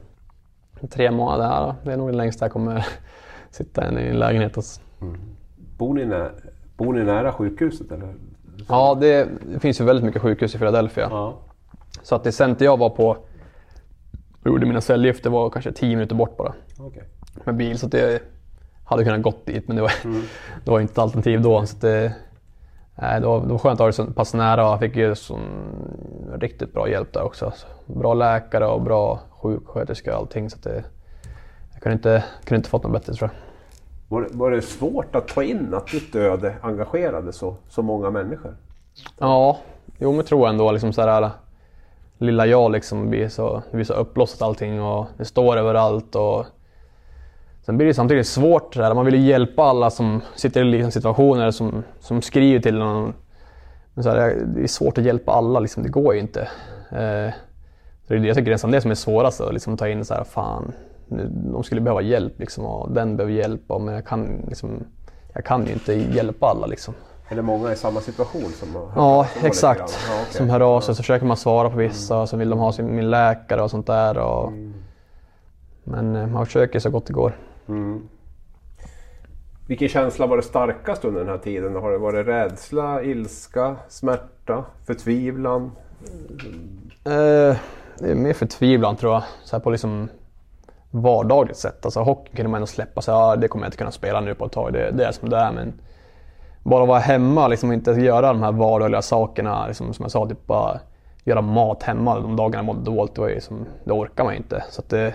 tre 0.91 1.11
månader, 1.11 1.45
ja, 1.45 1.77
det 1.85 1.93
är 1.93 1.97
nog 1.97 2.09
det 2.09 2.17
längsta 2.17 2.45
jag 2.45 2.53
kommer 2.53 2.87
sitta 3.51 3.85
i 3.85 4.09
en 4.09 4.19
lägenhet. 4.19 4.57
Och... 4.57 4.65
Mm. 5.01 5.21
Bor, 5.79 5.95
ni 5.95 6.05
nära, 6.05 6.31
bor 6.77 6.93
ni 6.93 7.05
nära 7.05 7.33
sjukhuset? 7.33 7.93
Eller? 7.93 8.15
Ja, 8.69 8.97
det, 9.01 9.29
det, 9.53 9.61
finns 9.61 9.81
ju 9.81 9.85
väldigt 9.85 10.05
mycket 10.05 10.23
sjukhus 10.23 10.55
i 10.55 10.59
Philadelphia. 10.59 11.09
Ja. 11.11 11.39
Så 12.03 12.15
att 12.15 12.25
det 12.25 12.33
center 12.33 12.65
jag 12.65 12.77
var 12.77 12.91
på 12.91 13.17
och 14.45 14.51
gjorde 14.51 14.67
mina 14.67 14.81
cellgifter 14.81 15.31
var 15.31 15.51
kanske 15.51 15.73
10 15.73 15.97
minuter 15.97 16.15
bort 16.15 16.37
bara. 16.37 16.55
Okay. 16.79 17.03
Med 17.45 17.57
bil. 17.57 17.79
Så 17.79 17.87
att 17.87 17.93
det 17.93 18.23
hade 18.85 19.05
kunnat 19.05 19.23
gått 19.23 19.47
dit 19.47 19.69
men 19.69 19.77
det 19.77 19.83
var, 19.83 19.93
mm. 20.05 20.23
det 20.65 20.71
var 20.71 20.81
inte 20.81 20.93
ett 20.93 20.99
alternativ 20.99 21.43
då. 21.43 21.67
Så 21.67 21.77
det, 21.81 22.15
nej, 22.95 23.21
det, 23.21 23.27
var, 23.27 23.41
det 23.41 23.53
var 23.53 23.59
skönt 23.59 23.73
att 23.73 23.79
ha 23.79 23.87
det 23.87 23.93
så 23.93 24.07
pass 24.07 24.35
nära 24.35 24.67
och 24.67 24.73
jag 24.73 24.81
fick 24.81 24.97
ju 24.97 25.15
sån 25.15 25.41
riktigt 26.41 26.73
bra 26.73 26.89
hjälp 26.89 27.13
där 27.13 27.23
också. 27.23 27.53
Så 27.57 27.93
bra 27.93 28.15
läkare 28.15 28.67
och 28.67 28.83
bra 28.83 29.21
sjuksköterska 29.31 30.13
och 30.13 30.19
allting. 30.19 30.51
Så 30.51 30.59
det, 30.63 30.85
jag 31.73 31.83
kunde 31.83 31.95
inte, 31.95 32.25
kunde 32.45 32.57
inte 32.57 32.71
fått 32.71 32.83
något 32.83 32.93
bättre 32.93 33.15
tror 33.15 33.31
jag. 33.33 33.41
Var 34.09 34.23
det, 34.23 34.29
var 34.33 34.51
det 34.51 34.63
svårt 34.63 35.17
att 35.17 35.29
ta 35.29 35.43
in 35.43 35.75
att 35.75 35.87
ditt 35.87 36.15
öde 36.15 36.55
engagerade 36.63 37.33
så, 37.33 37.57
så 37.69 37.83
många 37.83 38.11
människor? 38.11 38.57
Ja, 39.19 39.59
jo 39.99 40.13
men 40.13 40.25
tror 40.25 40.41
jag 40.41 40.49
ändå. 40.49 40.73
Liksom 40.73 40.93
så 40.93 41.03
här, 41.03 41.31
lilla 42.19 42.47
jag 42.47 42.73
liksom 42.73 43.11
blir 43.11 43.29
så, 43.29 43.63
det 43.71 43.77
blir 43.77 43.85
så 43.85 43.95
uppblåst 43.95 44.43
allting 44.43 44.83
och 44.83 45.07
det 45.19 45.25
står 45.25 45.57
överallt. 45.57 46.15
Och 46.15 46.47
sen 47.67 47.77
blir 47.77 47.87
det 47.87 47.95
samtidigt 47.95 48.27
svårt, 48.27 48.75
där. 48.75 48.95
man 48.95 49.05
vill 49.05 49.15
ju 49.15 49.21
hjälpa 49.21 49.63
alla 49.63 49.91
som 49.91 50.21
sitter 50.35 50.61
i 50.61 50.65
liknande 50.65 50.93
situationer, 50.93 51.51
som, 51.51 51.83
som 52.01 52.23
skriver 52.23 52.61
till 52.61 52.79
någon. 52.79 53.15
Men 53.95 54.05
så 54.05 54.11
här, 54.11 54.37
det 54.47 54.63
är 54.63 54.67
svårt 54.67 54.99
att 54.99 55.05
hjälpa 55.05 55.33
alla, 55.33 55.61
liksom, 55.61 55.83
det 55.83 55.89
går 55.89 56.15
ju 56.15 56.21
inte. 56.21 56.41
Eh, 56.91 57.31
så 58.07 58.15
det 58.15 58.15
är, 58.15 58.25
jag 58.25 58.37
tycker 58.37 58.51
nästan 58.51 58.71
det 58.71 58.81
som 58.81 58.91
är 58.91 58.95
svårast, 58.95 59.41
att 59.41 59.53
liksom, 59.53 59.77
ta 59.77 59.89
in 59.89 60.05
så 60.05 60.15
här, 60.15 60.25
fan, 60.25 60.73
de 61.53 61.63
skulle 61.65 61.81
behöva 61.81 62.03
hjälp 62.03 62.41
liksom, 62.41 62.65
och 62.65 62.93
den 62.93 63.17
behöver 63.17 63.35
hjälp, 63.35 63.61
men 63.69 63.95
jag 63.95 64.07
kan, 64.07 64.45
liksom, 64.49 64.85
jag 65.35 65.45
kan 65.45 65.67
ju 65.67 65.73
inte 65.73 65.95
hjälpa 65.95 66.47
alla. 66.47 66.67
Liksom. 66.67 66.95
Det 67.35 67.43
många 67.43 67.73
i 67.73 67.77
samma 67.77 68.01
situation 68.01 68.51
som 68.53 68.69
Ja, 68.97 69.27
som 69.39 69.47
exakt. 69.47 69.99
Ja, 70.09 70.21
okay. 70.21 70.33
Som 70.33 70.51
hör 70.51 70.61
av 70.61 70.81
sig, 70.81 70.95
så 70.95 71.03
försöker 71.03 71.27
man 71.27 71.37
svara 71.37 71.71
på 71.71 71.77
vissa, 71.77 72.15
mm. 72.15 72.27
så 72.27 72.37
vill 72.37 72.51
de 72.51 72.59
ha 72.59 72.73
sin, 72.73 72.97
min 72.97 73.11
läkare 73.11 73.63
och 73.63 73.71
sånt 73.71 73.87
där. 73.87 74.19
Och, 74.19 74.49
mm. 74.49 74.75
Men 75.85 76.17
eh, 76.17 76.27
man 76.27 76.47
försöker 76.47 76.79
så 76.79 76.91
gott 76.91 77.07
det 77.07 77.13
går. 77.13 77.37
Mm. 77.69 78.09
Vilken 79.67 79.89
känsla 79.89 80.27
var 80.27 80.37
det 80.37 80.43
starkast 80.43 81.05
under 81.05 81.21
den 81.21 81.29
här 81.29 81.39
tiden? 81.39 81.77
Har 81.77 81.91
det 81.91 81.99
varit 81.99 82.27
rädsla, 82.27 83.03
ilska, 83.03 83.77
smärta, 83.89 84.65
förtvivlan? 84.87 85.73
Eh, 87.05 87.57
det 87.99 88.11
är 88.11 88.15
mer 88.15 88.33
förtvivlan 88.33 88.97
tror 88.97 89.13
jag. 89.13 89.23
Så 89.45 89.61
på 89.61 89.71
liksom 89.71 90.09
vardagligt 90.91 91.57
sätt. 91.57 91.85
Alltså 91.85 92.01
hockey 92.01 92.37
kunde 92.37 92.51
man 92.51 92.59
ändå 92.59 92.67
släppa 92.67 93.03
sig. 93.03 93.15
Ja, 93.15 93.37
det 93.37 93.49
kommer 93.49 93.65
jag 93.65 93.69
inte 93.69 93.79
kunna 93.79 93.91
spela 93.91 94.21
nu 94.21 94.35
på 94.35 94.47
ett 94.47 94.53
tag. 94.53 94.73
Det, 94.73 94.91
det 94.91 95.05
är 95.05 95.13
som 95.13 95.29
det 95.29 95.37
är. 95.37 95.53
Men 95.53 95.73
bara 96.65 96.87
vara 96.87 96.99
hemma 96.99 97.49
liksom, 97.49 97.69
och 97.69 97.75
inte 97.75 97.91
göra 97.91 98.29
de 98.29 98.43
här 98.43 98.53
vardagliga 98.53 99.03
sakerna. 99.03 99.67
Liksom, 99.67 99.95
som 99.95 100.03
jag 100.03 100.11
sa, 100.11 100.29
typ 100.29 100.47
bara 100.47 100.81
göra 101.25 101.41
mat 101.41 101.83
hemma 101.83 102.21
de 102.21 102.37
dagarna 102.37 102.59
jag 102.59 102.65
mådde 102.65 102.91
dåligt. 102.91 103.15
Det, 103.15 103.21
var 103.21 103.29
liksom, 103.29 103.67
det 103.85 103.93
orkar 103.93 104.25
man 104.25 104.35
inte. 104.35 104.65
Så 104.71 104.81
att 104.81 104.89
det, 104.89 105.15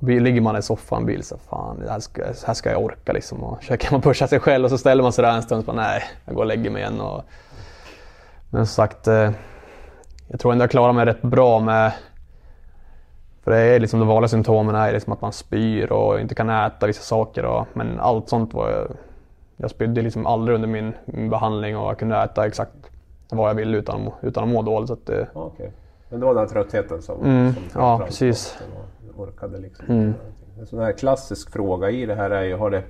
ligger 0.00 0.40
man 0.40 0.56
i 0.56 0.62
soffan 0.62 0.98
och 0.98 1.04
blir 1.04 1.22
så 1.22 1.38
fan, 1.38 1.80
det 1.80 1.90
här 1.90 2.00
ska, 2.00 2.22
här 2.46 2.54
ska 2.54 2.70
jag 2.70 2.84
orka 2.84 3.12
liksom. 3.12 3.44
Och 3.44 3.58
försöker 3.58 3.92
man 3.92 4.00
pusha 4.02 4.26
sig 4.26 4.40
själv 4.40 4.64
och 4.64 4.70
så 4.70 4.78
ställer 4.78 5.02
man 5.02 5.12
sig 5.12 5.24
där 5.24 5.32
en 5.32 5.42
stund 5.42 5.58
och 5.58 5.74
bara, 5.74 5.82
nej, 5.82 6.02
jag 6.24 6.34
går 6.34 6.42
och 6.42 6.48
lägger 6.48 6.70
mig 6.70 6.82
igen. 6.82 7.00
Och, 7.00 7.24
men 8.50 8.66
som 8.66 8.74
sagt, 8.74 9.08
eh, 9.08 9.30
jag 10.28 10.40
tror 10.40 10.52
ändå 10.52 10.62
jag 10.62 10.70
klarar 10.70 10.92
mig 10.92 11.06
rätt 11.06 11.22
bra 11.22 11.60
med 11.60 11.92
för 13.44 13.50
det 13.50 13.58
är 13.58 13.80
liksom 13.80 14.00
de 14.00 14.08
vanliga 14.08 14.28
symptomen 14.28 14.74
är 14.74 14.92
liksom 14.92 15.12
att 15.12 15.20
man 15.20 15.32
spyr 15.32 15.92
och 15.92 16.20
inte 16.20 16.34
kan 16.34 16.50
äta 16.50 16.86
vissa 16.86 17.02
saker. 17.02 17.44
Och, 17.44 17.66
men 17.72 18.00
allt 18.00 18.28
sånt 18.28 18.54
var 18.54 18.88
jag 19.56 19.70
spydde 19.70 20.02
liksom 20.02 20.26
aldrig 20.26 20.54
under 20.54 20.68
min, 20.68 20.92
min, 21.04 21.30
behandling 21.30 21.76
och 21.76 21.88
jag 21.88 21.98
kunde 21.98 22.16
äta 22.16 22.46
exakt 22.46 22.72
vad 23.30 23.50
jag 23.50 23.54
ville 23.54 23.78
utan, 23.78 24.10
utan 24.22 24.44
att 24.44 24.50
må 24.50 24.62
dåligt. 24.62 24.88
Så 24.88 24.92
att 24.92 25.06
det... 25.06 25.28
okay. 25.34 25.70
Men 26.08 26.20
det 26.20 26.26
var 26.26 26.34
den 26.34 26.42
här 26.42 26.48
tröttheten 26.48 27.02
som, 27.02 27.24
mm, 27.24 27.52
som 27.72 27.80
Ja, 27.80 28.00
precis. 28.06 28.58
Orkade 29.16 29.58
liksom. 29.58 29.86
Mm. 29.88 30.14
En 30.58 30.66
sån 30.66 30.78
här 30.78 30.92
klassisk 30.92 31.52
fråga 31.52 31.90
i 31.90 32.06
det 32.06 32.14
här 32.14 32.30
är 32.30 32.42
ju, 32.42 32.56
har 32.56 32.70
det, 32.70 32.82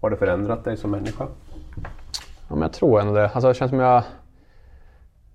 har 0.00 0.10
det 0.10 0.16
förändrat 0.16 0.64
dig 0.64 0.76
som 0.76 0.90
människa? 0.90 1.26
Ja, 2.48 2.54
men 2.54 2.62
jag 2.62 2.72
tror 2.72 3.00
ändå 3.00 3.12
det. 3.12 3.28
Alltså, 3.28 3.48
det 3.48 3.54
känns 3.54 3.70
som 3.70 3.78
jag 3.80 4.02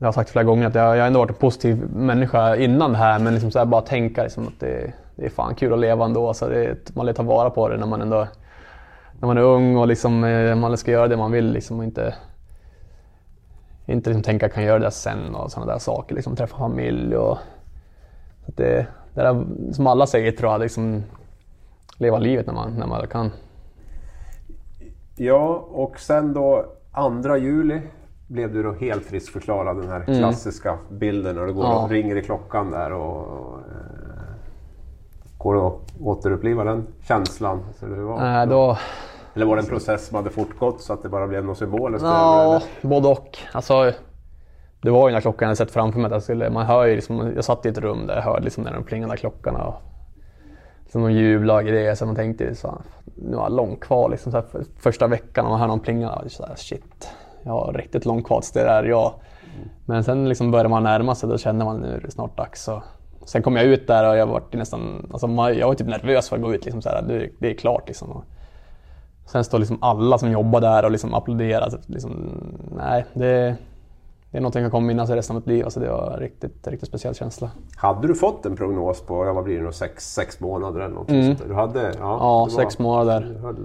jag 0.04 0.08
har 0.08 0.14
sagt 0.14 0.30
flera 0.30 0.44
gånger 0.44 0.68
att 0.68 0.76
jag, 0.76 0.98
jag 0.98 1.08
ändå 1.08 1.20
varit 1.20 1.30
en 1.30 1.36
positiv 1.36 1.90
människa 1.96 2.56
innan 2.56 2.92
det 2.92 2.98
här 2.98 3.20
men 3.20 3.34
liksom 3.34 3.52
så 3.52 3.60
här 3.60 3.66
bara 3.66 3.82
tänka 3.82 4.24
liksom 4.24 4.48
att 4.48 4.60
det, 4.60 4.94
det 5.16 5.26
är 5.26 5.30
fan 5.30 5.56
kul 5.56 5.74
att 5.74 5.80
leva 5.80 6.06
ändå. 6.06 6.34
Så 6.34 6.48
det, 6.48 6.96
man 6.96 7.06
vill 7.06 7.16
ta 7.16 7.24
vara 7.24 7.50
på 7.50 7.70
det 7.70 7.78
när 7.78 7.88
man 7.88 8.02
ändå 8.02 8.28
när 9.24 9.28
man 9.28 9.38
är 9.38 9.42
ung 9.42 9.76
och 9.78 9.88
liksom, 9.88 10.24
eh, 10.24 10.56
man 10.56 10.78
ska 10.78 10.92
göra 10.92 11.08
det 11.08 11.18
man 11.18 11.32
vill 11.32 11.52
liksom, 11.52 11.78
och 11.80 11.84
inte, 11.84 12.16
inte 13.86 14.10
liksom 14.10 14.24
tänka 14.24 14.46
att 14.46 14.50
jag 14.50 14.56
kan 14.56 14.64
göra 14.64 14.80
det 14.80 14.92
sen 14.92 15.36
och 15.36 15.52
sådana 15.52 15.72
där 15.72 15.80
saker. 15.80 16.16
Liksom, 16.16 16.36
träffa 16.36 16.58
familj 16.58 17.16
och... 17.16 17.38
Så 18.46 18.52
det, 18.56 18.88
det 19.14 19.22
är 19.22 19.46
som 19.72 19.88
alla 19.88 20.08
säger 20.08 20.32
tror 20.32 20.52
jag, 20.52 20.62
liksom, 20.62 21.04
leva 21.98 22.18
livet 22.18 22.48
när 22.48 22.54
man, 22.54 22.74
när 22.74 22.88
man 22.88 23.08
kan. 23.08 23.32
Ja, 25.16 25.68
och 25.72 26.00
sen 26.00 26.34
då 26.34 26.66
2 27.24 27.38
juli 27.38 27.82
blev 28.28 28.54
du 28.54 28.64
då 28.64 28.74
helt 28.74 29.06
friskförklarad, 29.06 29.78
den 29.78 29.90
här 29.90 30.04
mm. 30.08 30.20
klassiska 30.20 30.78
bilden 30.90 31.36
när 31.36 31.46
du 31.46 31.54
går 31.54 31.66
ja. 31.66 31.84
och 31.84 31.90
ringer 31.90 32.16
i 32.16 32.24
klockan 32.24 32.72
där 32.72 32.92
och, 32.92 33.28
och 33.28 33.58
eh, 33.58 34.24
går 35.38 35.56
det 35.56 35.68
att 35.68 36.02
återuppliva 36.02 36.64
den 36.64 36.88
känslan? 37.08 37.64
Så 37.80 37.86
det 37.86 38.02
var, 38.02 38.20
Nej, 38.20 38.48
då, 38.48 38.78
eller 39.34 39.46
var 39.46 39.56
det 39.56 39.62
en 39.62 39.68
process 39.68 40.08
som 40.08 40.16
hade 40.16 40.30
fortgått 40.30 40.82
så 40.82 40.94
att 40.94 41.04
det 41.04 41.10
bara 41.10 41.28
blev 41.28 41.46
något 41.46 41.58
symboliskt? 41.58 42.06
Ja, 42.06 42.62
både 42.82 43.08
och. 43.08 43.38
Alltså, 43.52 43.92
det 44.82 44.92
var 44.92 45.10
ju 45.10 45.14
när 45.14 45.22
klockan 45.22 45.48
jag 45.48 45.58
sett 45.58 45.72
framför 45.72 46.00
mig. 46.00 46.06
Att 46.06 46.12
jag, 46.12 46.24
skulle, 46.24 46.50
man 46.50 46.66
hör 46.66 46.86
ju 46.86 46.96
liksom, 46.96 47.32
jag 47.36 47.46
satt 47.46 47.66
i 47.66 47.70
ett 47.70 47.78
rum 47.78 48.08
där 48.08 48.16
jag 48.16 48.24
hörde 48.24 48.44
liksom 48.44 48.64
när 48.64 48.74
de 48.74 48.84
plingade 48.84 49.18
klockorna. 49.18 49.64
Och, 49.64 49.76
liksom 50.84 51.04
de 51.04 51.12
jublade 51.12 51.60
och 51.60 51.66
grejer. 51.66 51.96
Så 51.96 52.06
man 52.06 52.16
tänkte 52.16 52.56
så 52.56 52.82
nu 53.16 53.36
har 53.36 53.44
jag 53.44 53.52
långt 53.52 53.80
kvar. 53.80 54.10
Liksom, 54.10 54.32
så 54.32 54.38
här, 54.38 54.46
första 54.80 55.08
veckan 55.08 55.46
när 55.46 55.52
man 55.52 55.60
hör 55.60 55.68
någon 55.68 55.80
plinga. 55.80 56.22
Så 56.28 56.46
här, 56.46 56.56
shit, 56.56 57.10
jag 57.44 57.52
har 57.52 57.74
riktigt 57.74 58.06
långt 58.06 58.26
kvar 58.26 58.42
tills 58.42 58.52
det 58.52 58.62
är 58.62 58.84
jag. 58.84 59.14
Men 59.86 60.04
sen 60.04 60.30
liksom 60.30 60.52
börjar 60.52 60.70
man 60.70 60.84
närma 60.84 61.16
sig. 61.16 61.30
Då 61.30 61.38
känner 61.38 61.66
man 61.66 61.80
nu 61.80 61.96
är 61.96 62.02
det 62.02 62.12
snart 62.12 62.38
dags. 62.38 62.68
Och 62.68 62.84
sen 63.26 63.42
kom 63.42 63.56
jag 63.56 63.66
ut 63.66 63.88
där 63.88 64.10
och 64.10 64.18
jag 64.18 64.28
var 64.28 64.44
nästan, 64.52 65.10
alltså, 65.12 65.28
jag 65.52 65.68
var 65.68 65.76
typ 65.76 65.88
nervös 65.88 66.30
för 66.30 66.36
att 66.36 66.42
gå 66.42 66.54
ut. 66.54 66.66
Liksom, 66.66 66.82
så 66.82 66.90
här, 66.90 67.02
det, 67.02 67.30
det 67.40 67.52
är 67.52 67.54
klart 67.54 67.88
liksom. 67.88 68.24
Sen 69.34 69.44
står 69.44 69.60
liksom 69.60 69.78
alla 69.82 70.18
som 70.18 70.32
jobbar 70.32 70.62
där 70.62 70.86
och 70.86 70.92
liksom 70.92 71.14
applåderar. 71.14 71.80
Liksom, 71.86 72.32
nej, 72.78 73.06
det, 73.14 73.56
det 74.32 74.38
är 74.38 74.42
något 74.42 74.56
jag 74.56 74.72
kommer 74.72 74.88
minnas 74.88 75.10
resten 75.10 75.36
av 75.36 75.42
mitt 75.42 75.48
liv. 75.48 75.64
Alltså 75.64 75.80
det 75.80 75.90
var 75.90 76.12
en 76.12 76.20
riktigt, 76.20 76.68
riktigt 76.68 76.90
speciell 76.90 77.16
känsla. 77.16 77.52
Hade 77.76 78.08
du 78.08 78.16
fått 78.16 78.46
en 78.46 78.56
prognos 78.56 79.02
på, 79.02 79.34
vad 79.34 79.44
blir 79.44 79.62
det, 79.62 79.74
sex, 79.74 80.14
sex 80.14 80.40
månader 80.40 80.80
eller 80.80 80.96
något 80.96 81.10
mm. 81.10 81.36
Du 81.48 81.54
hade, 81.54 81.82
ja, 81.82 81.94
ja 82.00 82.48
sex 82.52 82.80
var, 82.80 82.84
månader. 82.84 83.56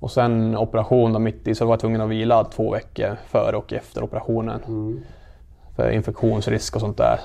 Och 0.00 0.10
sen 0.10 0.56
operation 0.56 1.12
då 1.12 1.18
mitt 1.18 1.48
i, 1.48 1.54
så 1.54 1.64
var 1.64 1.72
jag 1.72 1.80
tvungen 1.80 2.00
att 2.00 2.08
vila 2.08 2.44
två 2.44 2.70
veckor 2.70 3.16
före 3.26 3.56
och 3.56 3.72
efter 3.72 4.04
operationen. 4.04 4.60
Mm. 4.66 5.00
För 5.76 5.90
infektionsrisk 5.90 6.74
och 6.74 6.80
sånt 6.80 6.96
där. 6.96 7.20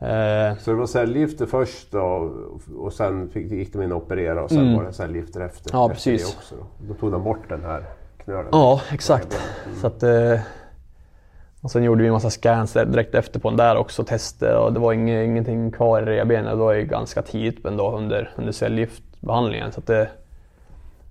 Eh, 0.00 0.56
så 0.58 0.70
det 0.70 0.76
var 0.76 0.86
cellgifter 0.86 1.46
först 1.46 1.92
då, 1.92 2.32
och 2.76 2.92
sen 2.92 3.28
fick, 3.30 3.52
gick 3.52 3.72
de 3.72 3.82
in 3.82 3.92
och 3.92 4.02
opererade 4.02 4.40
och 4.40 4.50
sen 4.50 4.58
mm. 4.58 4.76
var 4.76 4.84
det 4.84 4.92
cellgifter 4.92 5.40
efter? 5.40 5.70
Ja, 5.72 5.90
efter 5.90 5.94
precis. 5.94 6.36
Också 6.36 6.54
då. 6.54 6.66
då. 6.88 6.94
tog 6.94 7.12
de 7.12 7.24
bort 7.24 7.48
den 7.48 7.64
här 7.64 7.84
knölen? 8.24 8.48
Ja, 8.52 8.80
exakt. 8.92 9.40
Mm. 9.66 9.78
Så 9.78 9.86
att, 9.86 10.02
eh, 10.02 10.40
och 11.62 11.70
sen 11.70 11.82
gjorde 11.82 12.02
vi 12.02 12.06
en 12.06 12.12
massa 12.12 12.30
scans 12.30 12.72
direkt 12.72 13.14
efter 13.14 13.40
på 13.40 13.48
den 13.48 13.56
där 13.56 13.76
också, 13.76 14.04
tester 14.04 14.56
och 14.56 14.72
det 14.72 14.80
var 14.80 14.92
inget, 14.92 15.26
ingenting 15.26 15.70
kvar 15.70 16.02
i 16.02 16.04
revbenet. 16.04 16.52
Det 16.52 16.56
var 16.56 16.72
ju 16.72 16.84
ganska 16.84 17.22
tidigt 17.22 17.64
men 17.64 17.76
då 17.76 17.96
under, 17.96 18.30
under 18.36 18.52
cellgiftbehandlingen. 18.52 19.72
Så 19.72 19.80
det, 19.80 20.08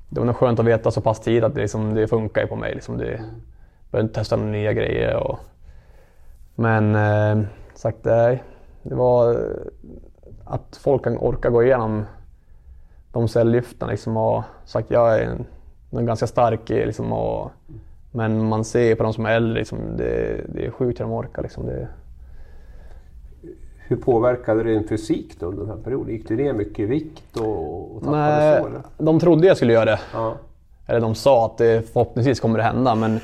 det 0.10 0.20
var 0.20 0.26
nog 0.26 0.36
skönt 0.36 0.60
att 0.60 0.66
veta 0.66 0.92
så 0.92 1.02
pass 1.02 1.20
tidigt 1.20 1.44
att 1.44 1.56
det, 1.56 1.62
liksom, 1.62 1.96
det 1.96 2.08
funkar 2.08 2.48
på 2.48 2.56
mig. 2.56 2.74
Liksom 2.74 2.98
det, 2.98 3.22
behövde 3.92 4.08
inte 4.08 4.20
testa 4.20 4.36
några 4.36 4.52
nya 4.52 4.74
grejer. 4.74 5.16
Och, 5.16 5.40
men 6.56 6.96
eh, 6.96 7.46
sagt, 7.76 7.98
nej 8.02 8.44
det 8.84 8.96
var 8.96 9.34
eh, 9.34 9.38
att 10.46 10.80
folk 10.82 11.04
kan 11.04 11.18
orka 11.18 11.50
gå 11.50 11.64
igenom 11.64 12.06
de 13.12 13.28
cellgifterna 13.28 13.92
liksom 13.92 14.18
och 14.18 14.44
sagt 14.66 14.92
jag 14.92 15.20
är 15.20 15.24
en, 15.24 15.46
en 15.92 16.06
ganska 16.06 16.28
stark 16.28 16.70
liksom 16.70 17.14
och, 17.14 17.52
men 18.12 18.46
man 18.46 18.66
ser 18.66 18.96
på 18.96 19.04
de 19.04 19.14
som 19.14 19.26
är 19.26 19.32
äldre, 19.32 19.60
liksom, 19.60 19.98
det, 19.98 20.42
det 20.48 20.66
är 20.66 20.72
sjukt 20.72 21.00
hur 21.00 21.06
de 21.06 21.14
orkar. 21.14 21.42
Liksom, 21.42 21.66
det... 21.66 21.88
Hur 23.88 23.96
påverkade 23.96 24.64
det 24.64 24.72
din 24.72 24.88
fysik 24.88 25.40
då 25.40 25.46
under 25.46 25.62
den 25.66 25.78
här 25.78 25.84
perioden? 25.84 26.14
Gick 26.14 26.28
du 26.28 26.36
ner 26.36 26.54
mycket 26.54 26.80
i 26.80 26.86
vikt 26.86 27.38
och, 27.38 27.96
och 27.96 28.04
tappade 28.04 28.18
Nej, 28.18 28.64
så? 28.98 29.04
De 29.04 29.20
trodde 29.20 29.48
jag 29.48 29.58
skulle 29.58 29.74
göra 29.74 29.86
det. 29.86 30.00
Ja. 30.14 30.36
Eller 30.88 31.00
de 31.00 31.16
sa 31.16 31.46
att 31.46 31.58
det, 31.58 31.92
förhoppningsvis 31.94 32.40
kommer 32.40 32.58
det 32.58 32.64
hända 32.64 32.96
men 32.96 33.20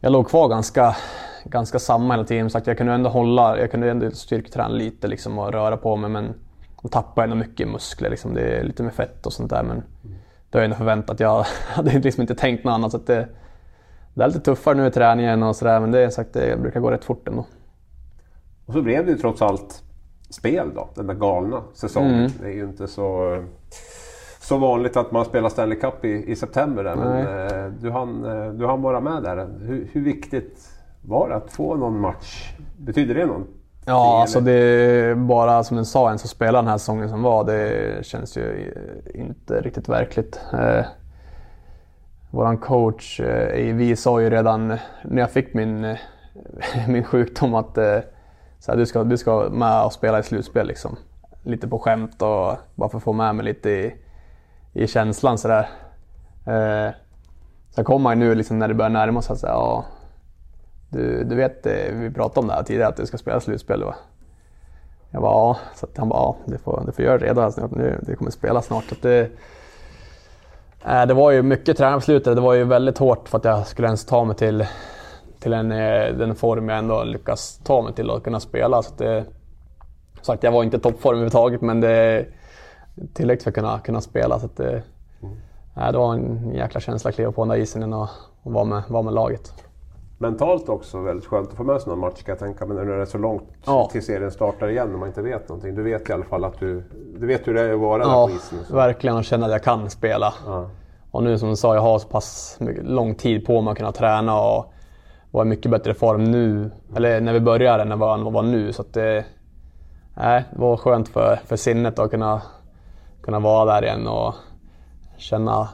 jag 0.00 0.12
låg 0.12 0.28
kvar 0.28 0.48
ganska, 0.48 0.96
ganska 1.44 1.78
samma 1.78 2.14
hela 2.14 2.24
tiden. 2.24 2.50
Sagt, 2.50 2.66
jag 2.66 2.78
kunde 2.78 2.92
ändå 2.92 3.10
hålla, 3.10 3.58
jag 3.58 3.70
kunde 3.70 3.90
ändå 3.90 4.10
styrketräna 4.10 4.68
lite 4.68 5.08
liksom, 5.08 5.38
och 5.38 5.52
röra 5.52 5.76
på 5.76 5.96
mig 5.96 6.10
men 6.10 6.34
jag 6.82 6.92
tappade 6.92 7.24
ändå 7.24 7.36
mycket 7.36 7.68
muskler. 7.68 8.10
Liksom. 8.10 8.34
Det 8.34 8.40
är 8.40 8.64
lite 8.64 8.82
med 8.82 8.94
fett 8.94 9.26
och 9.26 9.32
sånt 9.32 9.50
där 9.50 9.62
men 9.62 9.82
det 10.50 10.58
har 10.58 10.60
jag 10.60 10.64
ändå 10.64 10.76
förväntat. 10.76 11.20
Jag 11.20 11.46
hade 11.68 11.98
liksom 11.98 12.20
inte 12.20 12.34
tänkt 12.34 12.64
något 12.64 12.72
annat. 12.72 12.92
Så 12.92 12.98
det, 12.98 13.28
det 14.14 14.24
är 14.24 14.26
lite 14.26 14.40
tuffare 14.40 14.74
nu 14.74 14.86
i 14.86 14.90
träningen 14.90 15.42
och 15.42 15.56
sådär 15.56 15.80
men 15.80 15.90
det, 15.90 16.04
är 16.04 16.10
sagt, 16.10 16.32
det 16.32 16.60
brukar 16.60 16.80
gå 16.80 16.90
rätt 16.90 17.04
fort 17.04 17.28
ändå. 17.28 17.46
Och 18.66 18.72
så 18.72 18.82
blev 18.82 19.06
det 19.06 19.12
ju 19.12 19.18
trots 19.18 19.42
allt 19.42 19.82
spel 20.30 20.70
då, 20.74 20.88
den 20.94 21.06
där 21.06 21.14
galna 21.14 21.62
säsongen. 21.74 22.14
Mm. 22.14 22.30
Det 22.40 22.46
är 22.46 22.52
ju 22.52 22.64
inte 22.64 22.88
så, 22.88 23.38
så 24.40 24.58
vanligt 24.58 24.96
att 24.96 25.12
man 25.12 25.24
spelar 25.24 25.48
Stanley 25.48 25.78
Cup 25.78 26.04
i, 26.04 26.30
i 26.30 26.36
september. 26.36 26.84
Där, 26.84 26.96
men 26.96 27.18
eh, 27.18 27.72
du, 27.80 27.90
hann, 27.90 28.24
eh, 28.24 28.52
du 28.52 28.66
hann 28.66 28.82
vara 28.82 29.00
med 29.00 29.22
där. 29.22 29.48
Hur, 29.60 29.88
hur 29.92 30.00
viktigt 30.00 30.68
var 31.02 31.30
att 31.30 31.52
få 31.52 31.76
någon 31.76 32.00
match? 32.00 32.52
Betyder 32.76 33.14
det 33.14 33.26
någon? 33.26 33.46
Ja, 33.86 34.20
alltså 34.20 34.40
det 34.40 34.52
är 34.52 35.14
bara 35.14 35.64
som 35.64 35.76
du 35.76 35.84
sa, 35.84 36.06
ens 36.06 36.24
att 36.24 36.30
spela 36.30 36.58
den 36.58 36.68
här 36.68 36.78
säsongen 36.78 37.08
som 37.08 37.22
var, 37.22 37.44
det 37.44 38.06
känns 38.06 38.36
ju 38.36 38.74
inte 39.14 39.60
riktigt 39.60 39.88
verkligt. 39.88 40.40
Eh, 40.52 40.84
våran 42.30 42.58
coach 42.58 43.20
eh, 43.20 43.74
vi 43.74 43.96
sa 43.96 44.20
ju 44.20 44.30
redan 44.30 44.68
när 45.04 45.20
jag 45.20 45.30
fick 45.30 45.54
min, 45.54 45.84
eh, 45.84 45.96
min 46.88 47.04
sjukdom 47.04 47.54
att 47.54 47.78
eh, 47.78 47.98
så 48.58 48.72
här, 48.72 48.78
du, 48.78 48.86
ska, 48.86 49.04
du 49.04 49.18
ska 49.18 49.48
med 49.50 49.84
och 49.84 49.92
spela 49.92 50.18
i 50.18 50.22
slutspel 50.22 50.66
liksom. 50.66 50.96
Lite 51.42 51.68
på 51.68 51.78
skämt 51.78 52.22
och 52.22 52.56
bara 52.74 52.88
för 52.90 52.96
att 52.96 53.02
få 53.02 53.12
med 53.12 53.34
mig 53.34 53.44
lite 53.44 53.70
i, 53.70 53.94
i 54.72 54.86
känslan 54.86 55.38
sådär. 55.38 55.68
Eh, 56.46 56.94
sen 57.70 57.84
kom 57.84 58.02
man 58.02 58.20
ju 58.20 58.26
nu 58.26 58.34
liksom 58.34 58.58
när 58.58 58.68
det 58.68 58.74
börjar 58.74 58.90
närma 58.90 59.22
sig 59.22 59.32
att 59.32 59.38
säga, 59.38 59.52
ja, 59.52 59.84
du, 60.90 61.24
du 61.24 61.34
vet, 61.34 61.66
eh, 61.66 61.92
vi 61.92 62.10
pratade 62.10 62.40
om 62.40 62.46
det 62.46 62.54
här 62.54 62.62
tidigare 62.62 62.88
att 62.88 62.96
du 62.96 63.06
ska 63.06 63.18
spela 63.18 63.40
slutspel 63.40 63.84
va? 63.84 63.94
Jag 65.10 65.22
bara 65.22 65.32
ja, 65.32 65.58
så 65.74 65.86
han 65.96 66.08
bara 66.08 66.20
ja, 66.20 66.36
det 66.44 66.58
får, 66.58 66.82
det 66.86 66.92
får 66.92 67.04
göra 67.04 67.18
redan 67.18 67.44
alltså, 67.44 67.68
nu, 67.72 68.00
det 68.02 68.16
kommer 68.16 68.30
spela 68.30 68.62
snart. 68.62 68.84
Så 68.84 68.94
det, 69.02 69.30
äh, 70.84 71.06
det 71.06 71.14
var 71.14 71.30
ju 71.30 71.42
mycket 71.42 71.76
träning 71.76 71.94
på 71.94 72.04
slutet, 72.04 72.36
det 72.36 72.40
var 72.40 72.54
ju 72.54 72.64
väldigt 72.64 72.98
hårt 72.98 73.28
för 73.28 73.38
att 73.38 73.44
jag 73.44 73.66
skulle 73.66 73.88
ens 73.88 74.04
ta 74.04 74.24
mig 74.24 74.36
till 74.36 74.66
till 75.40 75.52
en, 75.52 75.72
eh, 75.72 76.14
den 76.14 76.34
form 76.34 76.68
jag 76.68 76.78
ändå 76.78 77.04
lyckas 77.04 77.60
ta 77.64 77.82
mig 77.82 77.94
till 77.94 78.10
att 78.10 78.22
kunna 78.22 78.40
spela. 78.40 78.82
Så 78.82 78.94
det, 78.96 79.24
sagt, 80.22 80.42
jag 80.42 80.52
var 80.52 80.64
inte 80.64 80.76
i 80.76 80.80
toppform 80.80 81.12
överhuvudtaget 81.12 81.60
men 81.60 81.80
det 81.80 82.26
tillräckligt 83.14 83.42
för 83.42 83.50
att 83.50 83.54
kunna, 83.54 83.78
kunna 83.78 84.00
spela. 84.00 84.38
Så 84.38 84.48
det, 84.56 84.82
mm. 85.22 85.92
det 85.92 85.98
var 85.98 86.14
en 86.14 86.54
jäkla 86.54 86.80
känsla 86.80 87.08
att 87.08 87.14
kliva 87.14 87.32
på 87.32 87.42
den 87.42 87.48
där 87.48 87.56
isen 87.56 87.92
och, 87.92 88.08
och 88.42 88.52
vara, 88.52 88.64
med, 88.64 88.82
vara 88.88 89.02
med 89.02 89.14
laget. 89.14 89.54
Mentalt 90.22 90.68
också 90.68 91.00
väldigt 91.00 91.26
skönt 91.26 91.50
att 91.50 91.56
få 91.56 91.64
med 91.64 91.80
sig 91.80 91.90
någon 91.90 91.98
match 91.98 92.22
kan 92.22 92.32
jag 92.32 92.38
tänka 92.38 92.66
mig 92.66 92.76
när 92.76 92.84
det 92.84 93.02
är 93.02 93.06
så 93.06 93.18
långt 93.18 93.48
ja. 93.66 93.88
till 93.92 94.04
serien 94.04 94.30
startar 94.30 94.68
igen 94.68 94.92
och 94.92 94.98
man 94.98 95.08
inte 95.08 95.22
vet 95.22 95.48
någonting. 95.48 95.74
Du 95.74 95.82
vet 95.82 96.10
i 96.10 96.12
alla 96.12 96.24
fall 96.24 96.44
att 96.44 96.60
du, 96.60 96.84
du 97.18 97.26
vet 97.26 97.48
hur 97.48 97.54
det 97.54 97.60
är 97.60 97.72
att 97.72 97.80
vara 97.80 98.02
ja, 98.02 98.08
där 98.08 98.26
på 98.26 98.30
isen. 98.30 98.58
Ja, 98.68 98.76
verkligen 98.76 99.16
och 99.16 99.24
känna 99.24 99.46
att 99.46 99.52
jag 99.52 99.62
kan 99.62 99.90
spela. 99.90 100.34
Ja. 100.46 100.70
Och 101.10 101.22
nu 101.22 101.38
som 101.38 101.48
du 101.48 101.56
sa, 101.56 101.74
jag 101.74 101.82
har 101.82 101.98
så 101.98 102.08
pass 102.08 102.58
lång 102.82 103.14
tid 103.14 103.46
på 103.46 103.60
mig 103.60 103.72
att 103.72 103.78
kunna 103.78 103.92
träna 103.92 104.40
och 104.40 104.72
var 105.30 105.44
i 105.44 105.48
mycket 105.48 105.70
bättre 105.70 105.94
form 105.94 106.24
nu, 106.24 106.70
eller 106.96 107.20
när 107.20 107.32
vi 107.32 107.40
började 107.40 107.82
än 107.82 107.98
vad 107.98 108.10
han 108.10 108.32
var 108.32 108.42
nu. 108.42 108.72
Så 108.72 108.84
det, 108.92 109.24
nej, 110.16 110.44
det 110.52 110.60
var 110.60 110.76
skönt 110.76 111.08
för, 111.08 111.40
för 111.46 111.56
sinnet 111.56 111.98
att 111.98 112.10
kunna, 112.10 112.42
kunna 113.22 113.38
vara 113.38 113.74
där 113.74 113.84
igen 113.84 114.06
och 114.06 114.34
känna 115.16 115.68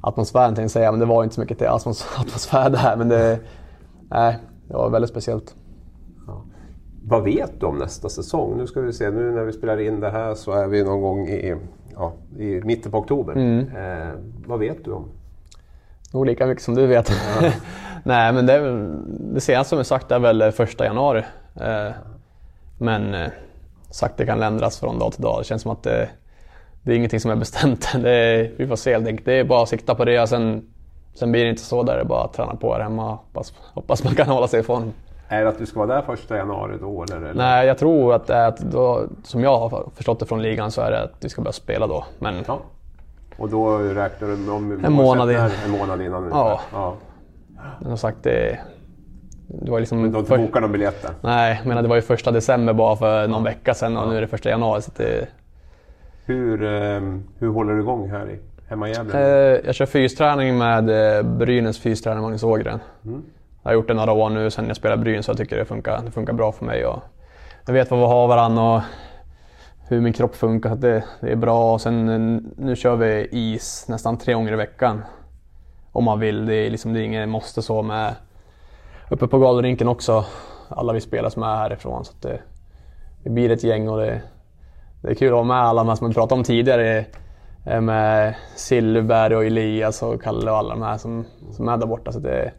atmosfären 0.00 0.48
tänkte 0.48 0.62
jag 0.62 0.70
säga, 0.70 0.90
men 0.90 1.00
det 1.00 1.06
var 1.06 1.22
inte 1.24 1.34
så 1.34 1.40
mycket 1.40 1.58
till 1.58 1.66
atmosfär 2.18 2.70
där. 2.70 2.96
Men 2.96 3.08
det, 3.08 3.38
nej, 4.10 4.38
det 4.68 4.74
var 4.74 4.90
väldigt 4.90 5.10
speciellt. 5.10 5.54
Ja. 6.26 6.44
Vad 7.04 7.24
vet 7.24 7.60
du 7.60 7.66
om 7.66 7.78
nästa 7.78 8.08
säsong? 8.08 8.56
Nu 8.56 8.66
ska 8.66 8.80
vi 8.80 8.92
se, 8.92 9.10
nu 9.10 9.30
när 9.30 9.44
vi 9.44 9.52
spelar 9.52 9.80
in 9.80 10.00
det 10.00 10.10
här 10.10 10.34
så 10.34 10.52
är 10.52 10.66
vi 10.66 10.84
någon 10.84 11.00
gång 11.00 11.28
i, 11.28 11.56
ja, 11.94 12.12
i 12.38 12.60
mitten 12.60 12.92
på 12.92 12.98
oktober. 12.98 13.32
Mm. 13.32 13.76
Eh, 13.76 14.14
vad 14.46 14.58
vet 14.58 14.84
du 14.84 14.90
om? 14.90 15.08
Nog 16.12 16.26
lika 16.26 16.46
mycket 16.46 16.64
som 16.64 16.74
du 16.74 16.86
vet. 16.86 17.12
Ja. 17.40 17.50
Nej, 18.04 18.32
men 18.32 18.46
det, 18.46 18.88
det 19.34 19.40
senaste 19.40 19.68
som 19.68 19.78
är 19.78 19.82
sagt 19.82 20.12
är 20.12 20.18
väl 20.18 20.52
första 20.52 20.84
januari. 20.84 21.22
Eh, 21.60 21.90
men 22.78 23.14
eh, 23.14 23.28
sagt 23.90 24.16
det 24.16 24.26
kan 24.26 24.42
ändras 24.42 24.80
från 24.80 24.98
dag 24.98 25.12
till 25.12 25.22
dag. 25.22 25.40
Det 25.40 25.44
känns 25.44 25.62
som 25.62 25.70
att 25.70 25.82
det, 25.82 26.08
det 26.82 26.92
är 26.92 26.96
ingenting 26.96 27.20
som 27.20 27.30
är 27.30 27.36
bestämt. 27.36 27.88
Det 28.02 28.10
är, 28.10 28.52
vi 28.56 28.66
får 28.66 28.76
se 28.76 28.92
helt 28.92 29.06
enkelt. 29.06 29.26
Det 29.26 29.32
är 29.32 29.44
bara 29.44 29.62
att 29.62 29.68
sikta 29.68 29.94
på 29.94 30.04
det. 30.04 30.26
Sen, 30.26 30.66
sen 31.18 31.32
blir 31.32 31.44
det 31.44 31.50
inte 31.50 31.62
så 31.62 31.82
där. 31.82 31.94
Det 31.94 32.00
är 32.00 32.04
bara 32.04 32.24
att 32.24 32.32
träna 32.32 32.56
på 32.56 32.72
här 32.72 32.80
hemma. 32.80 33.10
Hoppas, 33.10 33.52
hoppas 33.74 34.04
man 34.04 34.14
kan 34.14 34.28
hålla 34.28 34.48
sig 34.48 34.60
i 34.60 34.62
form. 34.62 34.92
Är 35.28 35.42
det 35.42 35.48
att 35.48 35.58
du 35.58 35.66
ska 35.66 35.78
vara 35.78 35.94
där 35.94 36.02
första 36.02 36.36
januari 36.36 36.76
då? 36.80 37.02
Eller? 37.02 37.34
Nej, 37.34 37.66
jag 37.66 37.78
tror 37.78 38.14
att 38.14 38.26
det 38.26 38.34
är 38.34 38.48
att 38.48 38.58
då, 38.58 39.04
som 39.24 39.40
jag 39.40 39.58
har 39.58 39.90
förstått 39.94 40.20
det 40.20 40.26
från 40.26 40.42
ligan 40.42 40.70
så 40.70 40.80
är 40.80 40.90
det 40.90 41.02
att 41.02 41.14
vi 41.20 41.28
ska 41.28 41.42
börja 41.42 41.52
spela 41.52 41.86
då. 41.86 42.04
Men... 42.18 42.44
Ja. 42.46 42.60
Och 43.38 43.48
då 43.48 43.78
räknar 43.78 44.28
du 44.28 44.50
om 44.50 44.84
en 44.84 44.92
månad, 44.92 45.30
in. 45.30 45.36
en 45.64 45.70
månad 45.70 46.02
innan? 46.02 46.28
Ja. 46.30 46.60
ja. 46.72 46.94
Men 47.80 47.88
som 47.88 47.98
sagt, 47.98 48.18
det, 48.22 48.58
det 49.46 49.70
var 49.70 49.80
liksom... 49.80 50.02
Men 50.02 50.10
du 50.10 50.16
har 50.16 50.20
inte 50.20 50.36
bokat 50.36 50.62
någon 50.62 50.72
biljett 50.72 51.06
Nej, 51.20 51.60
men 51.64 51.82
det 51.82 51.88
var 51.88 51.96
ju 51.96 52.02
första 52.02 52.30
december 52.30 52.72
bara 52.72 52.96
för 52.96 53.28
någon 53.28 53.44
vecka 53.44 53.74
sedan 53.74 53.96
och 53.96 54.08
nu 54.08 54.16
är 54.16 54.20
det 54.20 54.26
första 54.26 54.50
januari. 54.50 54.82
Så 54.82 54.90
det... 54.96 55.28
hur, 56.24 56.64
ehm, 56.64 57.24
hur 57.38 57.48
håller 57.48 57.72
du 57.72 57.80
igång 57.80 58.10
här 58.10 58.30
i, 58.30 58.38
hemma 58.68 58.88
i 58.88 58.92
Gävle? 58.92 59.20
Eh, 59.20 59.60
jag 59.66 59.74
kör 59.74 59.86
fysträning 59.86 60.58
med 60.58 61.16
eh, 61.16 61.22
Brynäs 61.22 61.78
fystränare 61.78 62.22
Magnus 62.22 62.42
Ågren. 62.42 62.80
Mm. 63.04 63.22
Jag 63.62 63.70
har 63.70 63.74
gjort 63.74 63.88
det 63.88 63.94
några 63.94 64.12
år 64.12 64.30
nu 64.30 64.50
sedan 64.50 64.66
jag 64.66 64.76
spelade 64.76 65.02
Brynäs 65.02 65.26
så 65.26 65.30
jag 65.30 65.38
tycker 65.38 65.56
det 65.56 65.64
funkar, 65.64 66.02
det 66.04 66.10
funkar 66.10 66.32
bra 66.32 66.52
för 66.52 66.64
mig. 66.64 66.86
Och 66.86 67.02
jag 67.66 67.72
vet 67.72 67.90
vad 67.90 68.00
vi 68.00 68.06
har 68.06 68.28
varandra 68.28 68.62
och 68.62 68.82
hur 69.88 70.00
min 70.00 70.12
kropp 70.12 70.36
funkar. 70.36 70.70
Så 70.70 70.76
det, 70.76 71.04
det 71.20 71.32
är 71.32 71.36
bra. 71.36 71.72
Och 71.72 71.80
sen 71.80 72.36
nu 72.56 72.76
kör 72.76 72.96
vi 72.96 73.28
is 73.30 73.86
nästan 73.88 74.18
tre 74.18 74.34
gånger 74.34 74.52
i 74.52 74.56
veckan 74.56 75.02
om 75.92 76.04
man 76.04 76.20
vill. 76.20 76.46
Det 76.46 76.54
är, 76.54 76.70
liksom, 76.70 76.92
det 76.92 77.00
är 77.00 77.04
inget 77.04 77.28
måste 77.28 77.62
så 77.62 77.82
med 77.82 78.14
uppe 79.10 79.26
på 79.26 79.38
galerinken 79.38 79.88
också. 79.88 80.24
Alla 80.68 80.92
vi 80.92 81.00
spelar 81.00 81.30
som 81.30 81.42
är 81.42 81.56
härifrån. 81.56 82.04
Så 82.04 82.12
det, 82.20 82.40
det 83.24 83.30
blir 83.30 83.50
ett 83.50 83.64
gäng 83.64 83.88
och 83.88 83.98
det, 83.98 84.22
det 85.02 85.08
är 85.08 85.14
kul 85.14 85.28
att 85.28 85.32
vara 85.32 85.44
med 85.44 85.56
alla 85.56 85.96
som 85.96 86.08
vi 86.08 86.14
pratade 86.14 86.38
om 86.38 86.44
tidigare. 86.44 87.04
Eh, 87.66 87.80
med 87.80 88.34
Silverberg 88.54 89.36
och 89.36 89.44
Elias 89.44 90.02
och 90.02 90.22
Kalle 90.22 90.50
och 90.50 90.56
alla 90.56 90.74
de 90.74 90.82
här 90.82 90.98
som, 90.98 91.24
som 91.52 91.68
är 91.68 91.76
där 91.76 91.86
borta. 91.86 92.12
Så 92.12 92.18
det, 92.18 92.52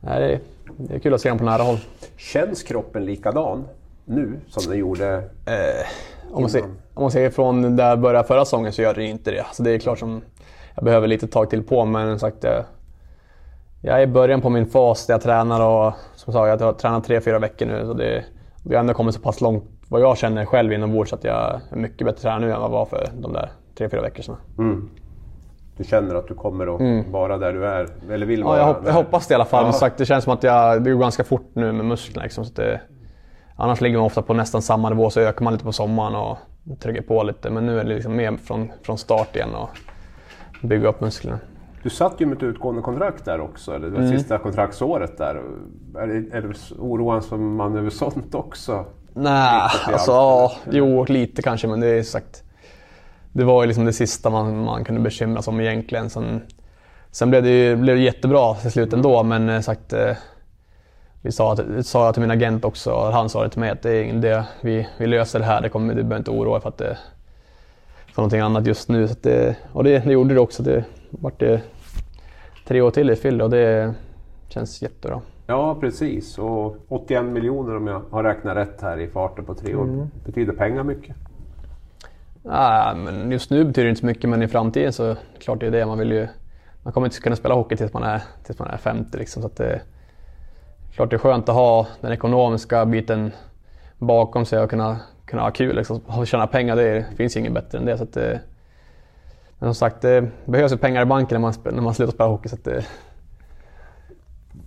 det, 0.00 0.08
är, 0.08 0.40
det 0.76 0.94
är 0.94 0.98
kul 0.98 1.14
att 1.14 1.20
se 1.20 1.28
dem 1.28 1.38
på 1.38 1.44
nära 1.44 1.62
håll. 1.62 1.78
Känns 2.16 2.62
kroppen 2.62 3.04
likadan 3.04 3.64
nu 4.04 4.40
som 4.48 4.70
den 4.70 4.78
gjorde 4.78 5.14
eh, 5.46 5.86
om, 6.32 6.42
man 6.42 6.50
ser, 6.50 6.62
om 6.94 7.02
man 7.02 7.10
ser 7.10 7.30
från 7.30 7.76
där 7.76 7.88
jag 7.88 8.00
började 8.00 8.28
förra 8.28 8.44
säsongen 8.44 8.72
så 8.72 8.82
gör 8.82 8.94
det 8.94 9.04
inte 9.04 9.30
det. 9.30 9.46
Så 9.52 9.62
det 9.62 9.70
är 9.70 9.78
klart 9.78 9.98
som 9.98 10.22
jag 10.74 10.84
behöver 10.84 11.08
lite 11.08 11.26
tag 11.26 11.50
till 11.50 11.62
på. 11.62 11.84
Men 11.84 12.18
sagt, 12.18 12.44
jag, 12.44 12.64
jag 13.80 13.98
är 13.98 14.02
i 14.02 14.06
början 14.06 14.40
på 14.40 14.50
min 14.50 14.66
fas 14.66 15.06
där 15.06 15.14
jag 15.14 15.22
tränar 15.22 15.60
och 15.66 15.92
som 16.14 16.32
sagt, 16.32 16.60
jag 16.60 16.66
har 16.66 16.72
tränat 16.72 17.04
tre, 17.04 17.20
fyra 17.20 17.38
veckor 17.38 17.66
nu. 17.66 17.86
Så 17.86 17.92
det, 17.92 18.24
vi 18.64 18.74
har 18.74 18.80
ändå 18.80 18.94
kommit 18.94 19.14
så 19.14 19.20
pass 19.20 19.40
långt 19.40 19.64
vad 19.88 20.00
jag 20.00 20.18
känner 20.18 20.44
själv 20.44 20.72
inombords 20.72 21.12
att 21.12 21.24
jag 21.24 21.60
är 21.70 21.76
mycket 21.76 22.06
bättre 22.06 22.20
tränare 22.20 22.40
nu 22.40 22.52
än 22.52 22.60
vad 22.60 22.64
jag 22.64 22.72
var 22.72 22.86
för 22.86 23.08
de 23.20 23.32
där 23.32 23.50
tre, 23.80 23.88
fyra 23.88 24.00
veckorna 24.00 24.22
sedan. 24.24 24.36
Mm. 24.58 24.90
Du 25.76 25.84
känner 25.84 26.14
att 26.14 26.28
du 26.28 26.34
kommer 26.34 26.74
att 26.74 26.80
mm. 26.80 27.12
vara 27.12 27.38
där 27.38 27.52
du 27.52 27.66
är? 27.66 27.88
Eller 28.10 28.26
vill 28.26 28.44
vara? 28.44 28.58
Ja, 28.58 28.66
jag, 28.66 28.88
jag 28.88 28.92
hoppas 28.92 29.26
det 29.26 29.32
i 29.32 29.34
alla 29.34 29.44
fall. 29.44 29.66
Ja. 29.66 29.72
Sagt, 29.72 29.98
det 29.98 30.06
känns 30.06 30.24
som 30.24 30.32
att 30.32 30.42
jag, 30.42 30.82
det 30.82 30.90
går 30.90 31.00
ganska 31.00 31.24
fort 31.24 31.50
nu 31.52 31.72
med 31.72 31.84
musklerna. 31.84 32.22
Liksom, 32.22 32.44
så 32.44 32.52
det, 32.54 32.80
annars 33.56 33.80
ligger 33.80 33.96
man 33.96 34.06
ofta 34.06 34.22
på 34.22 34.34
nästan 34.34 34.62
samma 34.62 34.88
nivå 34.88 35.10
så 35.10 35.20
ökar 35.20 35.44
man 35.44 35.52
lite 35.52 35.64
på 35.64 35.72
sommaren 35.72 36.14
och 36.14 36.38
trycker 36.80 37.02
på 37.02 37.22
lite. 37.22 37.50
Men 37.50 37.66
nu 37.66 37.80
är 37.80 37.84
det 37.84 37.94
liksom 37.94 38.16
mer 38.16 38.36
från, 38.36 38.72
från 38.82 38.98
start 38.98 39.36
igen. 39.36 39.54
Och, 39.54 39.68
bygga 40.62 40.88
upp 40.88 41.00
musklerna. 41.00 41.38
Du 41.82 41.90
satt 41.90 42.20
ju 42.20 42.26
med 42.26 42.36
ett 42.36 42.42
utgående 42.42 42.82
kontrakt 42.82 43.24
där 43.24 43.40
också, 43.40 43.74
eller 43.74 43.90
det 43.90 43.96
mm. 43.96 44.18
sista 44.18 44.38
kontraktsåret 44.38 45.18
där. 45.18 45.42
Är 45.98 46.06
det, 46.06 46.36
är 46.36 46.42
det 46.42 46.74
oroas 46.78 47.30
man 47.30 47.76
över 47.76 47.90
sånt 47.90 48.34
också? 48.34 48.84
Nej, 49.14 49.70
alltså 49.86 50.10
ja, 50.10 50.52
jo 50.70 51.04
lite 51.04 51.42
kanske 51.42 51.68
men 51.68 51.80
det 51.80 51.86
är 51.86 52.02
sagt. 52.02 52.44
Det 53.32 53.44
var 53.44 53.62
ju 53.62 53.66
liksom 53.66 53.84
det 53.84 53.92
sista 53.92 54.30
man, 54.30 54.64
man 54.64 54.84
kunde 54.84 55.00
bekymra 55.00 55.42
sig 55.42 55.52
om 55.52 55.60
egentligen. 55.60 56.10
Sen, 56.10 56.42
sen 57.10 57.30
blev 57.30 57.42
det 57.42 57.50
ju 57.50 57.76
blev 57.76 57.96
det 57.96 58.02
jättebra 58.02 58.54
till 58.54 58.70
slut 58.70 58.92
ändå 58.92 59.22
men 59.22 59.48
eh, 59.48 59.60
sagt 59.60 59.92
eh, 59.92 60.16
vi 61.22 61.32
sa, 61.32 61.56
sa 61.82 62.04
jag 62.04 62.14
till 62.14 62.20
min 62.20 62.30
agent 62.30 62.64
också, 62.64 62.92
och 62.92 63.12
han 63.12 63.28
sa 63.28 63.42
det 63.42 63.50
till 63.50 63.60
mig 63.60 63.70
att 63.70 63.82
det 63.82 63.90
är 63.90 64.04
idé. 64.04 64.42
Vi, 64.60 64.88
vi 64.98 65.06
löser 65.06 65.38
det 65.38 65.44
här, 65.44 65.62
det 65.62 65.68
kommer, 65.68 65.94
du 65.94 66.02
behöver 66.02 66.18
inte 66.18 66.30
oroa 66.30 66.52
dig 66.52 66.62
för 66.62 66.68
att 66.68 66.78
det, 66.78 66.98
för 68.06 68.22
någonting 68.22 68.40
annat 68.40 68.66
just 68.66 68.88
nu. 68.88 69.08
Så 69.08 69.14
det, 69.22 69.56
och 69.72 69.84
det, 69.84 69.98
det, 69.98 70.12
gjorde 70.12 70.34
det 70.34 70.40
också. 70.40 70.62
Det 70.62 70.84
vart 71.10 71.40
det 71.40 71.62
tre 72.66 72.80
år 72.80 72.90
till 72.90 73.10
i 73.10 73.16
fyll 73.16 73.42
och 73.42 73.50
det 73.50 73.94
känns 74.48 74.82
jättebra. 74.82 75.20
Ja 75.46 75.76
precis 75.80 76.38
och 76.38 76.76
81 76.88 77.24
miljoner 77.24 77.76
om 77.76 77.86
jag 77.86 78.02
har 78.10 78.22
räknat 78.22 78.56
rätt 78.56 78.80
här 78.82 79.00
i 79.00 79.08
farten 79.08 79.44
på 79.44 79.54
tre 79.54 79.74
år. 79.74 79.84
Mm. 79.84 80.10
Betyder 80.24 80.52
pengar 80.52 80.82
mycket? 80.82 81.16
Nej, 82.42 82.96
men 82.96 83.32
just 83.32 83.50
nu 83.50 83.64
betyder 83.64 83.84
det 83.84 83.90
inte 83.90 84.00
så 84.00 84.06
mycket 84.06 84.30
men 84.30 84.42
i 84.42 84.48
framtiden 84.48 84.92
så 84.92 85.16
klart 85.38 85.60
det 85.60 85.66
är 85.66 85.70
det. 85.70 85.86
Man 85.86 85.98
vill 85.98 86.12
ju 86.12 86.28
man 86.82 86.92
kommer 86.92 87.06
inte 87.06 87.20
kunna 87.20 87.36
spela 87.36 87.54
hockey 87.54 87.76
tills 87.76 87.92
man 87.92 88.02
är, 88.02 88.22
tills 88.44 88.58
man 88.58 88.68
är 88.68 88.76
50 88.76 89.18
liksom. 89.18 89.42
Så 89.42 89.48
att 89.48 89.56
det, 89.56 89.80
klart 90.94 91.10
det 91.10 91.16
är 91.16 91.18
skönt 91.18 91.48
att 91.48 91.54
ha 91.54 91.86
den 92.00 92.12
ekonomiska 92.12 92.86
biten 92.86 93.32
bakom 93.98 94.44
sig 94.44 94.60
och 94.60 94.70
kunna, 94.70 95.00
kunna 95.24 95.42
ha 95.42 95.50
kul. 95.50 95.76
Liksom. 95.76 96.00
Och 96.06 96.26
tjäna 96.26 96.46
pengar, 96.46 96.76
det 96.76 97.06
finns 97.16 97.36
ju 97.36 97.40
inget 97.40 97.52
bättre 97.52 97.78
än 97.78 97.84
det. 97.84 97.98
Så 97.98 98.04
att 98.04 98.12
det 98.12 98.40
men 99.60 99.68
som 99.68 99.74
sagt, 99.74 100.02
det 100.02 100.30
behövs 100.44 100.72
ju 100.72 100.76
pengar 100.76 101.02
i 101.02 101.04
banken 101.04 101.40
när 101.40 101.40
man, 101.40 101.74
när 101.74 101.82
man 101.82 101.94
slutar 101.94 102.12
spela 102.12 102.28
hockey. 102.28 102.48
Så 102.48 102.56
det... 102.64 102.86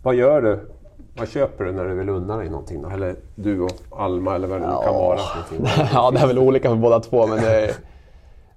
Vad 0.04 0.16
gör 0.16 0.42
du? 0.42 0.73
Vad 1.16 1.30
köper 1.30 1.64
du 1.64 1.72
när 1.72 1.86
du 1.86 1.96
vill 1.96 2.10
unna 2.10 2.38
dig 2.38 2.50
någonting 2.50 2.82
då? 2.82 2.90
Eller 2.90 3.16
du 3.36 3.62
och 3.62 3.72
Alma 3.92 4.36
eller 4.36 4.48
vad 4.48 4.62
det 4.62 4.68
nu 4.68 4.74
kan 4.84 4.94
vara. 4.94 5.20
ja, 5.94 6.12
det 6.12 6.20
är 6.20 6.28
väl 6.28 6.40
olika 6.40 6.70
för 6.70 6.76
båda 6.76 7.00
två 7.00 7.28
men 7.28 7.40
är 7.40 7.70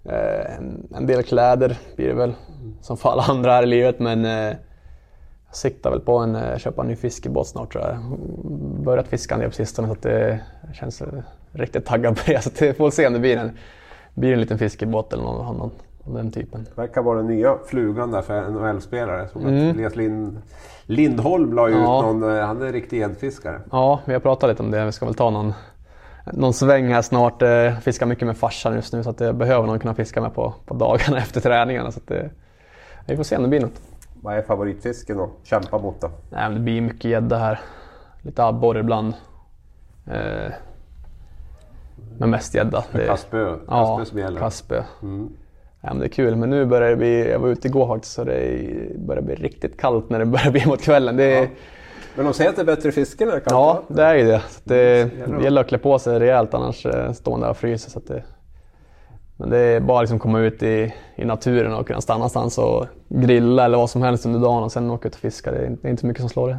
eh, 0.04 0.56
en 0.96 1.06
del 1.06 1.22
kläder 1.22 1.78
blir 1.96 2.08
det 2.08 2.14
väl. 2.14 2.34
Som 2.80 2.96
för 2.96 3.08
alla 3.08 3.22
andra 3.22 3.52
här 3.52 3.62
i 3.62 3.66
livet 3.66 3.98
men 3.98 4.24
eh, 4.24 4.56
jag 5.46 5.56
siktar 5.56 5.90
väl 5.90 6.00
på 6.00 6.20
att 6.20 6.28
eh, 6.28 6.58
köpa 6.58 6.82
en 6.82 6.88
ny 6.88 6.96
fiskebåt 6.96 7.48
snart 7.48 7.72
tror 7.72 7.84
jag. 7.84 7.98
Börjat 8.84 9.08
fiska 9.08 9.34
en 9.34 9.40
del 9.40 9.50
på 9.50 9.56
sistone 9.56 9.88
så 9.88 9.92
att 9.92 10.02
det 10.02 10.40
känns 10.74 11.02
riktigt 11.52 11.86
taggad 11.86 12.16
på 12.16 12.22
det. 12.26 12.42
Så 12.56 12.64
vi 12.64 12.72
får 12.72 12.90
se 12.90 13.06
om 13.06 13.12
det 13.12 13.18
blir 13.18 13.36
en, 13.36 13.50
blir 14.14 14.32
en 14.32 14.40
liten 14.40 14.58
fiskebåt 14.58 15.12
eller 15.12 15.22
någon, 15.22 15.56
någon, 15.56 15.70
den 16.14 16.30
typen. 16.30 16.64
Det 16.64 16.80
verkar 16.80 17.02
vara 17.02 17.16
den 17.18 17.26
nya 17.26 17.58
flugan 17.66 18.10
där 18.10 18.22
för 18.22 18.50
NHL-spelare. 18.50 19.28
Mm. 19.34 19.54
Elias 19.54 19.96
Lind, 19.96 20.42
Lindholm 20.86 21.52
la 21.52 21.68
ju 21.68 21.74
ja. 21.74 21.98
ut 21.98 22.04
någon, 22.04 22.36
eh, 22.36 22.46
han 22.46 22.62
är 22.62 22.66
en 22.66 22.72
riktig 22.72 22.98
gäddfiskare. 22.98 23.60
Ja, 23.72 24.00
vi 24.04 24.12
har 24.12 24.20
pratat 24.20 24.50
lite 24.50 24.62
om 24.62 24.70
det. 24.70 24.84
Vi 24.84 24.92
ska 24.92 25.06
väl 25.06 25.14
ta 25.14 25.30
någon, 25.30 25.54
någon 26.32 26.54
sväng 26.54 26.88
här 26.88 27.02
snart. 27.02 27.42
Eh, 27.42 27.78
fiskar 27.78 28.06
mycket 28.06 28.26
med 28.26 28.36
farsan 28.36 28.74
just 28.74 28.92
nu 28.92 29.02
så 29.02 29.10
att 29.10 29.20
jag 29.20 29.34
behöver 29.34 29.66
någon 29.66 29.78
kunna 29.78 29.94
fiska 29.94 30.20
med 30.20 30.34
på, 30.34 30.54
på 30.66 30.74
dagarna 30.74 31.18
efter 31.18 31.40
träningarna. 31.40 31.92
Så 31.92 31.98
att 31.98 32.06
det, 32.06 32.30
vi 33.06 33.16
får 33.16 33.24
se 33.24 33.36
om 33.36 33.42
det 33.42 33.48
blir 33.48 33.60
något. 33.60 33.80
Vad 34.22 34.36
är 34.36 34.42
favoritfisken 34.42 35.20
att 35.20 35.30
kämpa 35.42 35.78
mot 35.78 36.00
då? 36.00 36.10
Nej, 36.30 36.54
det 36.54 36.60
blir 36.60 36.80
mycket 36.80 37.04
gädda 37.04 37.38
här. 37.38 37.60
Lite 38.22 38.44
abborre 38.44 38.80
ibland. 38.80 39.14
Eh, 40.06 40.52
men 42.18 42.30
mest 42.30 42.54
gädda. 42.54 42.84
Kastspö, 43.06 43.56
ja, 43.68 44.04
som 44.04 44.18
gäller? 44.18 44.40
Kastspö. 44.40 44.82
Mm. 45.02 45.28
Ja, 45.86 45.92
men 45.92 46.00
det 46.00 46.06
är 46.06 46.08
kul, 46.08 46.36
men 46.36 46.50
nu 46.50 46.64
börjar 46.64 46.90
det 46.90 46.96
bli, 46.96 47.30
jag 47.30 47.38
var 47.38 47.48
ute 47.48 47.68
igår 47.68 47.86
faktiskt, 47.86 48.14
så 48.14 48.24
det 48.24 48.98
börjar 48.98 49.22
bli 49.22 49.34
riktigt 49.34 49.80
kallt 49.80 50.10
när 50.10 50.18
det 50.18 50.26
börjar 50.26 50.50
bli 50.50 50.66
mot 50.66 50.82
kvällen. 50.82 51.16
Det, 51.16 51.30
ja. 51.30 51.46
Men 52.16 52.24
de 52.24 52.34
säger 52.34 52.50
att 52.50 52.56
det 52.56 52.62
är 52.62 52.66
bättre 52.66 52.92
fiske 52.92 53.24
när 53.24 53.32
det 53.32 53.38
är 53.38 53.40
kallt? 53.40 53.52
Ja, 53.52 53.82
det 53.88 54.02
är 54.02 54.14
ju 54.14 54.24
det. 54.24 54.42
Så 54.48 54.60
det, 54.64 55.10
det 55.26 55.44
gäller 55.44 55.60
att 55.60 55.68
klä 55.68 55.78
på 55.78 55.98
sig 55.98 56.18
rejält 56.18 56.54
annars 56.54 56.86
eh, 56.86 57.12
står 57.12 57.32
man 57.32 57.40
där 57.40 57.50
och 57.50 57.56
fryser. 57.56 57.90
Så 57.90 58.00
det, 58.06 58.24
men 59.36 59.50
det 59.50 59.58
är 59.58 59.80
bara 59.80 59.98
att 59.98 60.02
liksom 60.02 60.18
komma 60.18 60.40
ut 60.40 60.62
i, 60.62 60.94
i 61.16 61.24
naturen 61.24 61.74
och 61.74 61.86
kunna 61.86 62.00
stanna 62.00 62.18
någonstans 62.18 62.58
och 62.58 62.86
grilla 63.08 63.64
eller 63.64 63.78
vad 63.78 63.90
som 63.90 64.02
helst 64.02 64.26
under 64.26 64.40
dagen 64.40 64.62
och 64.62 64.72
sen 64.72 64.90
åka 64.90 65.08
ut 65.08 65.14
och 65.14 65.20
fiska. 65.20 65.50
Det 65.50 65.58
är, 65.82 65.90
inte 65.90 66.06
mycket 66.06 66.20
som 66.20 66.28
slår 66.28 66.48
det. 66.48 66.58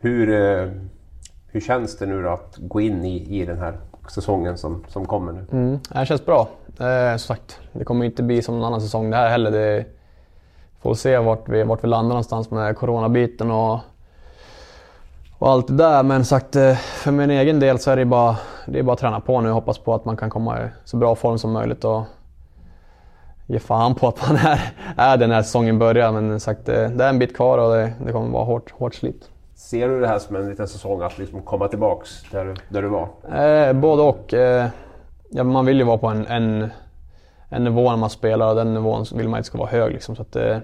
Hur, 0.00 0.30
eh, 0.30 0.68
hur 1.46 1.60
känns 1.60 1.96
det 1.98 2.06
nu 2.06 2.22
då 2.22 2.28
att 2.28 2.56
gå 2.56 2.80
in 2.80 3.04
i, 3.04 3.40
i 3.40 3.44
den 3.44 3.58
här 3.58 3.78
säsongen 4.10 4.58
som, 4.58 4.84
som 4.88 5.06
kommer 5.06 5.32
nu? 5.32 5.46
Mm, 5.52 5.78
det 5.88 6.06
känns 6.06 6.26
bra. 6.26 6.48
Eh, 6.80 7.10
som 7.10 7.18
sagt, 7.18 7.60
det 7.72 7.84
kommer 7.84 8.04
inte 8.04 8.22
bli 8.22 8.42
som 8.42 8.54
någon 8.54 8.64
annan 8.64 8.80
säsong 8.80 9.10
det 9.10 9.16
här 9.16 9.28
heller. 9.28 9.50
Det 9.50 9.84
får 10.82 10.94
se 10.94 11.18
vart 11.18 11.48
vi, 11.48 11.62
vart 11.62 11.84
vi 11.84 11.88
landar 11.88 12.08
någonstans 12.08 12.50
med 12.50 12.76
coronabiten 12.76 13.50
och, 13.50 13.80
och 15.38 15.50
allt 15.50 15.66
det 15.66 15.76
där. 15.76 16.02
Men 16.02 16.24
sagt, 16.24 16.56
eh, 16.56 16.74
för 16.76 17.10
min 17.10 17.30
egen 17.30 17.60
del 17.60 17.78
så 17.78 17.90
är 17.90 17.96
det 17.96 18.04
bara, 18.04 18.36
det 18.66 18.78
är 18.78 18.82
bara 18.82 18.92
att 18.92 18.98
träna 18.98 19.20
på 19.20 19.40
nu 19.40 19.48
och 19.48 19.54
hoppas 19.54 19.78
på 19.78 19.94
att 19.94 20.04
man 20.04 20.16
kan 20.16 20.30
komma 20.30 20.58
i 20.58 20.68
så 20.84 20.96
bra 20.96 21.14
form 21.14 21.38
som 21.38 21.52
möjligt. 21.52 21.84
Och 21.84 22.02
ge 23.46 23.58
fan 23.58 23.94
på 23.94 24.08
att 24.08 24.28
man 24.28 24.36
är, 24.36 24.72
är 24.96 25.16
det 25.16 25.26
när 25.26 25.42
säsongen 25.42 25.78
börjar. 25.78 26.12
Men 26.12 26.40
sagt, 26.40 26.66
det, 26.66 26.88
det 26.88 27.04
är 27.04 27.08
en 27.08 27.18
bit 27.18 27.36
kvar 27.36 27.58
och 27.58 27.74
det, 27.74 27.92
det 28.06 28.12
kommer 28.12 28.30
vara 28.30 28.44
hårt, 28.44 28.70
hårt 28.70 28.94
slit. 28.94 29.30
Ser 29.58 29.88
du 29.88 30.00
det 30.00 30.06
här 30.06 30.18
som 30.18 30.36
en 30.36 30.48
liten 30.48 30.68
säsong 30.68 31.02
att 31.02 31.18
liksom 31.18 31.42
komma 31.42 31.68
tillbaks 31.68 32.22
där 32.30 32.44
du, 32.44 32.54
där 32.68 32.82
du 32.82 32.88
var? 32.88 33.08
Eh, 33.42 33.72
både 33.72 34.02
och. 34.02 34.34
Eh, 34.34 34.68
ja, 35.30 35.44
man 35.44 35.66
vill 35.66 35.78
ju 35.78 35.84
vara 35.84 35.98
på 35.98 36.06
en, 36.06 36.26
en, 36.26 36.70
en 37.48 37.64
nivå 37.64 37.90
när 37.90 37.96
man 37.96 38.10
spelar 38.10 38.48
och 38.48 38.54
den 38.54 38.74
nivån 38.74 39.04
vill 39.14 39.28
man 39.28 39.38
inte 39.38 39.46
ska 39.46 39.58
vara 39.58 39.68
hög. 39.68 39.92
Liksom, 39.92 40.16
så 40.16 40.22
att, 40.22 40.36
eh, 40.36 40.58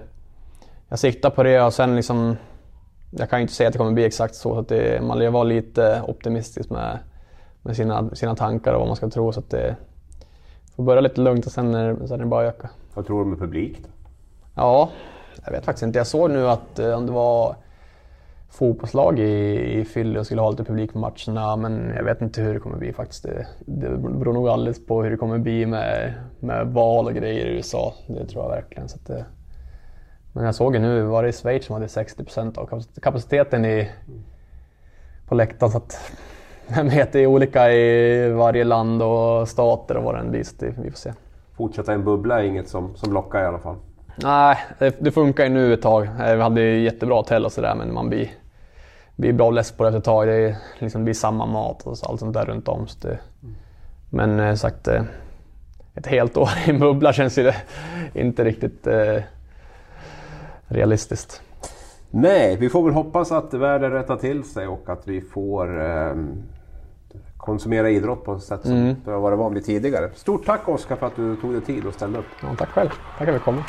jag 0.89 0.99
siktar 0.99 1.29
på 1.29 1.43
det 1.43 1.61
och 1.61 1.73
sen 1.73 1.95
liksom, 1.95 2.37
jag 3.11 3.29
kan 3.29 3.39
ju 3.39 3.41
inte 3.41 3.53
säga 3.53 3.67
att 3.67 3.73
det 3.73 3.77
kommer 3.77 3.91
bli 3.91 4.05
exakt 4.05 4.35
så. 4.35 4.53
så 4.53 4.59
att 4.59 4.67
det, 4.67 5.01
man 5.03 5.33
vara 5.33 5.43
lite 5.43 6.01
optimistisk 6.07 6.69
med, 6.69 6.99
med 7.61 7.75
sina, 7.75 8.09
sina 8.15 8.35
tankar 8.35 8.73
och 8.73 8.79
vad 8.79 8.87
man 8.87 8.95
ska 8.95 9.09
tro. 9.09 9.31
Så 9.31 9.39
att 9.39 9.49
det 9.49 9.75
får 10.75 10.83
börja 10.83 11.01
lite 11.01 11.21
lugnt 11.21 11.45
och 11.45 11.51
sen 11.51 11.75
är, 11.75 11.95
sen 12.07 12.19
är 12.19 12.23
det 12.23 12.25
bara 12.25 12.47
att 12.47 12.55
öka. 12.55 12.69
Vad 12.93 13.07
tror 13.07 13.23
du 13.23 13.29
med 13.29 13.39
publik? 13.39 13.81
Ja, 14.55 14.89
jag 15.45 15.51
vet 15.51 15.65
faktiskt 15.65 15.83
inte. 15.83 15.99
Jag 15.99 16.07
såg 16.07 16.31
nu 16.31 16.47
att 16.49 16.79
eh, 16.79 16.97
om 16.97 17.05
det 17.05 17.11
var 17.11 17.55
fotbollslag 18.55 19.19
i, 19.19 19.79
i 19.79 19.85
Fylle 19.85 20.19
och 20.19 20.25
skulle 20.25 20.41
ha 20.41 20.49
lite 20.49 20.63
publik 20.63 20.93
på 20.93 20.99
matcherna. 20.99 21.55
Men 21.55 21.93
jag 21.95 22.03
vet 22.03 22.21
inte 22.21 22.41
hur 22.41 22.53
det 22.53 22.59
kommer 22.59 22.77
bli 22.77 22.93
faktiskt. 22.93 23.23
Det, 23.23 23.47
det 23.59 23.97
beror 23.97 24.33
nog 24.33 24.49
alldeles 24.49 24.85
på 24.85 25.03
hur 25.03 25.11
det 25.11 25.17
kommer 25.17 25.37
bli 25.37 25.65
med, 25.65 26.13
med 26.39 26.67
val 26.67 27.05
och 27.05 27.13
grejer 27.13 27.45
i 27.45 27.55
USA. 27.55 27.93
Det 28.07 28.25
tror 28.25 28.43
jag 28.43 28.49
verkligen. 28.49 28.89
Så 28.89 28.97
det, 29.07 29.25
men 30.33 30.45
jag 30.45 30.55
såg 30.55 30.75
ju 30.75 30.81
nu, 30.81 31.01
var 31.01 31.23
det 31.23 31.29
i 31.29 31.33
Schweiz 31.33 31.65
som 31.65 31.73
hade 31.73 31.87
60 31.87 32.23
procent 32.23 32.57
av 32.57 32.83
kapaciteten 33.01 33.65
i, 33.65 33.89
på 35.27 35.35
läktaren. 35.35 35.71
Så 35.71 35.77
att, 35.77 36.11
vem 36.67 36.89
vet, 36.89 37.13
det 37.13 37.19
är 37.19 37.27
olika 37.27 37.71
i 37.71 38.29
varje 38.29 38.63
land 38.63 39.03
och 39.03 39.47
stater 39.47 39.97
och 39.97 40.03
vad 40.03 40.15
det 40.15 40.19
än 40.19 40.31
blir. 40.31 40.43
Så 40.43 40.55
det, 40.59 40.73
vi 40.83 40.91
får 40.91 40.97
se. 40.97 41.13
Fortsätta 41.57 41.93
en 41.93 42.03
bubbla 42.03 42.39
är 42.39 42.43
inget 42.43 42.69
som, 42.69 42.95
som 42.95 43.13
lockar 43.13 43.43
i 43.43 43.45
alla 43.45 43.59
fall? 43.59 43.75
Nej, 44.23 44.57
det, 44.79 44.95
det 44.99 45.11
funkar 45.11 45.43
ju 45.43 45.49
nu 45.49 45.73
ett 45.73 45.81
tag. 45.81 46.09
Vi 46.19 46.41
hade 46.41 46.61
ju 46.61 46.83
jättebra 46.83 47.15
hotell 47.15 47.45
och 47.45 47.51
sådär 47.51 47.75
men 47.75 47.93
man 47.93 48.09
blir 48.09 48.31
blir 49.15 49.33
bra 49.33 49.51
less 49.51 49.71
på 49.71 49.83
det 49.83 49.89
efter 49.89 49.97
ett 49.99 50.05
tag. 50.05 50.27
Det, 50.27 50.33
är, 50.33 50.55
liksom, 50.79 51.01
det 51.01 51.05
blir 51.05 51.13
samma 51.13 51.45
mat 51.45 51.81
och 51.87 51.97
allt 52.03 52.19
sånt 52.19 52.33
där 52.33 52.45
runt 52.45 52.67
om. 52.67 52.87
Det, 53.01 53.19
men 54.09 54.39
eh, 54.39 54.55
sagt, 54.55 54.87
eh, 54.87 55.03
ett 55.95 56.07
helt 56.07 56.37
år 56.37 56.49
i 56.65 56.73
bubbla 56.73 57.13
känns 57.13 57.37
ju 57.37 57.43
det 57.43 57.55
inte 58.13 58.43
riktigt 58.43 58.87
eh, 58.87 59.17
realistiskt. 60.67 61.41
Nej, 62.11 62.57
vi 62.59 62.69
får 62.69 62.83
väl 62.83 62.93
hoppas 62.93 63.31
att 63.31 63.53
världen 63.53 63.91
rättar 63.91 64.15
till 64.17 64.43
sig 64.43 64.67
och 64.67 64.89
att 64.89 65.07
vi 65.07 65.21
får 65.21 65.85
eh, 65.85 66.15
konsumera 67.37 67.89
idrott 67.89 68.23
på 68.23 68.33
ett 68.33 68.43
sätt 68.43 68.61
som 68.61 68.71
mm. 68.71 68.95
det 69.05 69.11
varit 69.11 69.39
van 69.39 69.53
vid 69.53 69.65
tidigare. 69.65 70.09
Stort 70.15 70.45
tack 70.45 70.69
Oskar 70.69 70.95
för 70.95 71.07
att 71.07 71.15
du 71.15 71.35
tog 71.35 71.51
dig 71.51 71.61
tid 71.61 71.85
och 71.85 71.93
ställde 71.93 72.19
upp. 72.19 72.25
Ja, 72.41 72.55
tack 72.57 72.69
själv. 72.69 72.89
Tack 72.89 73.17
för 73.17 73.27
att 73.27 73.35
vi 73.35 73.39
kom. 73.39 73.63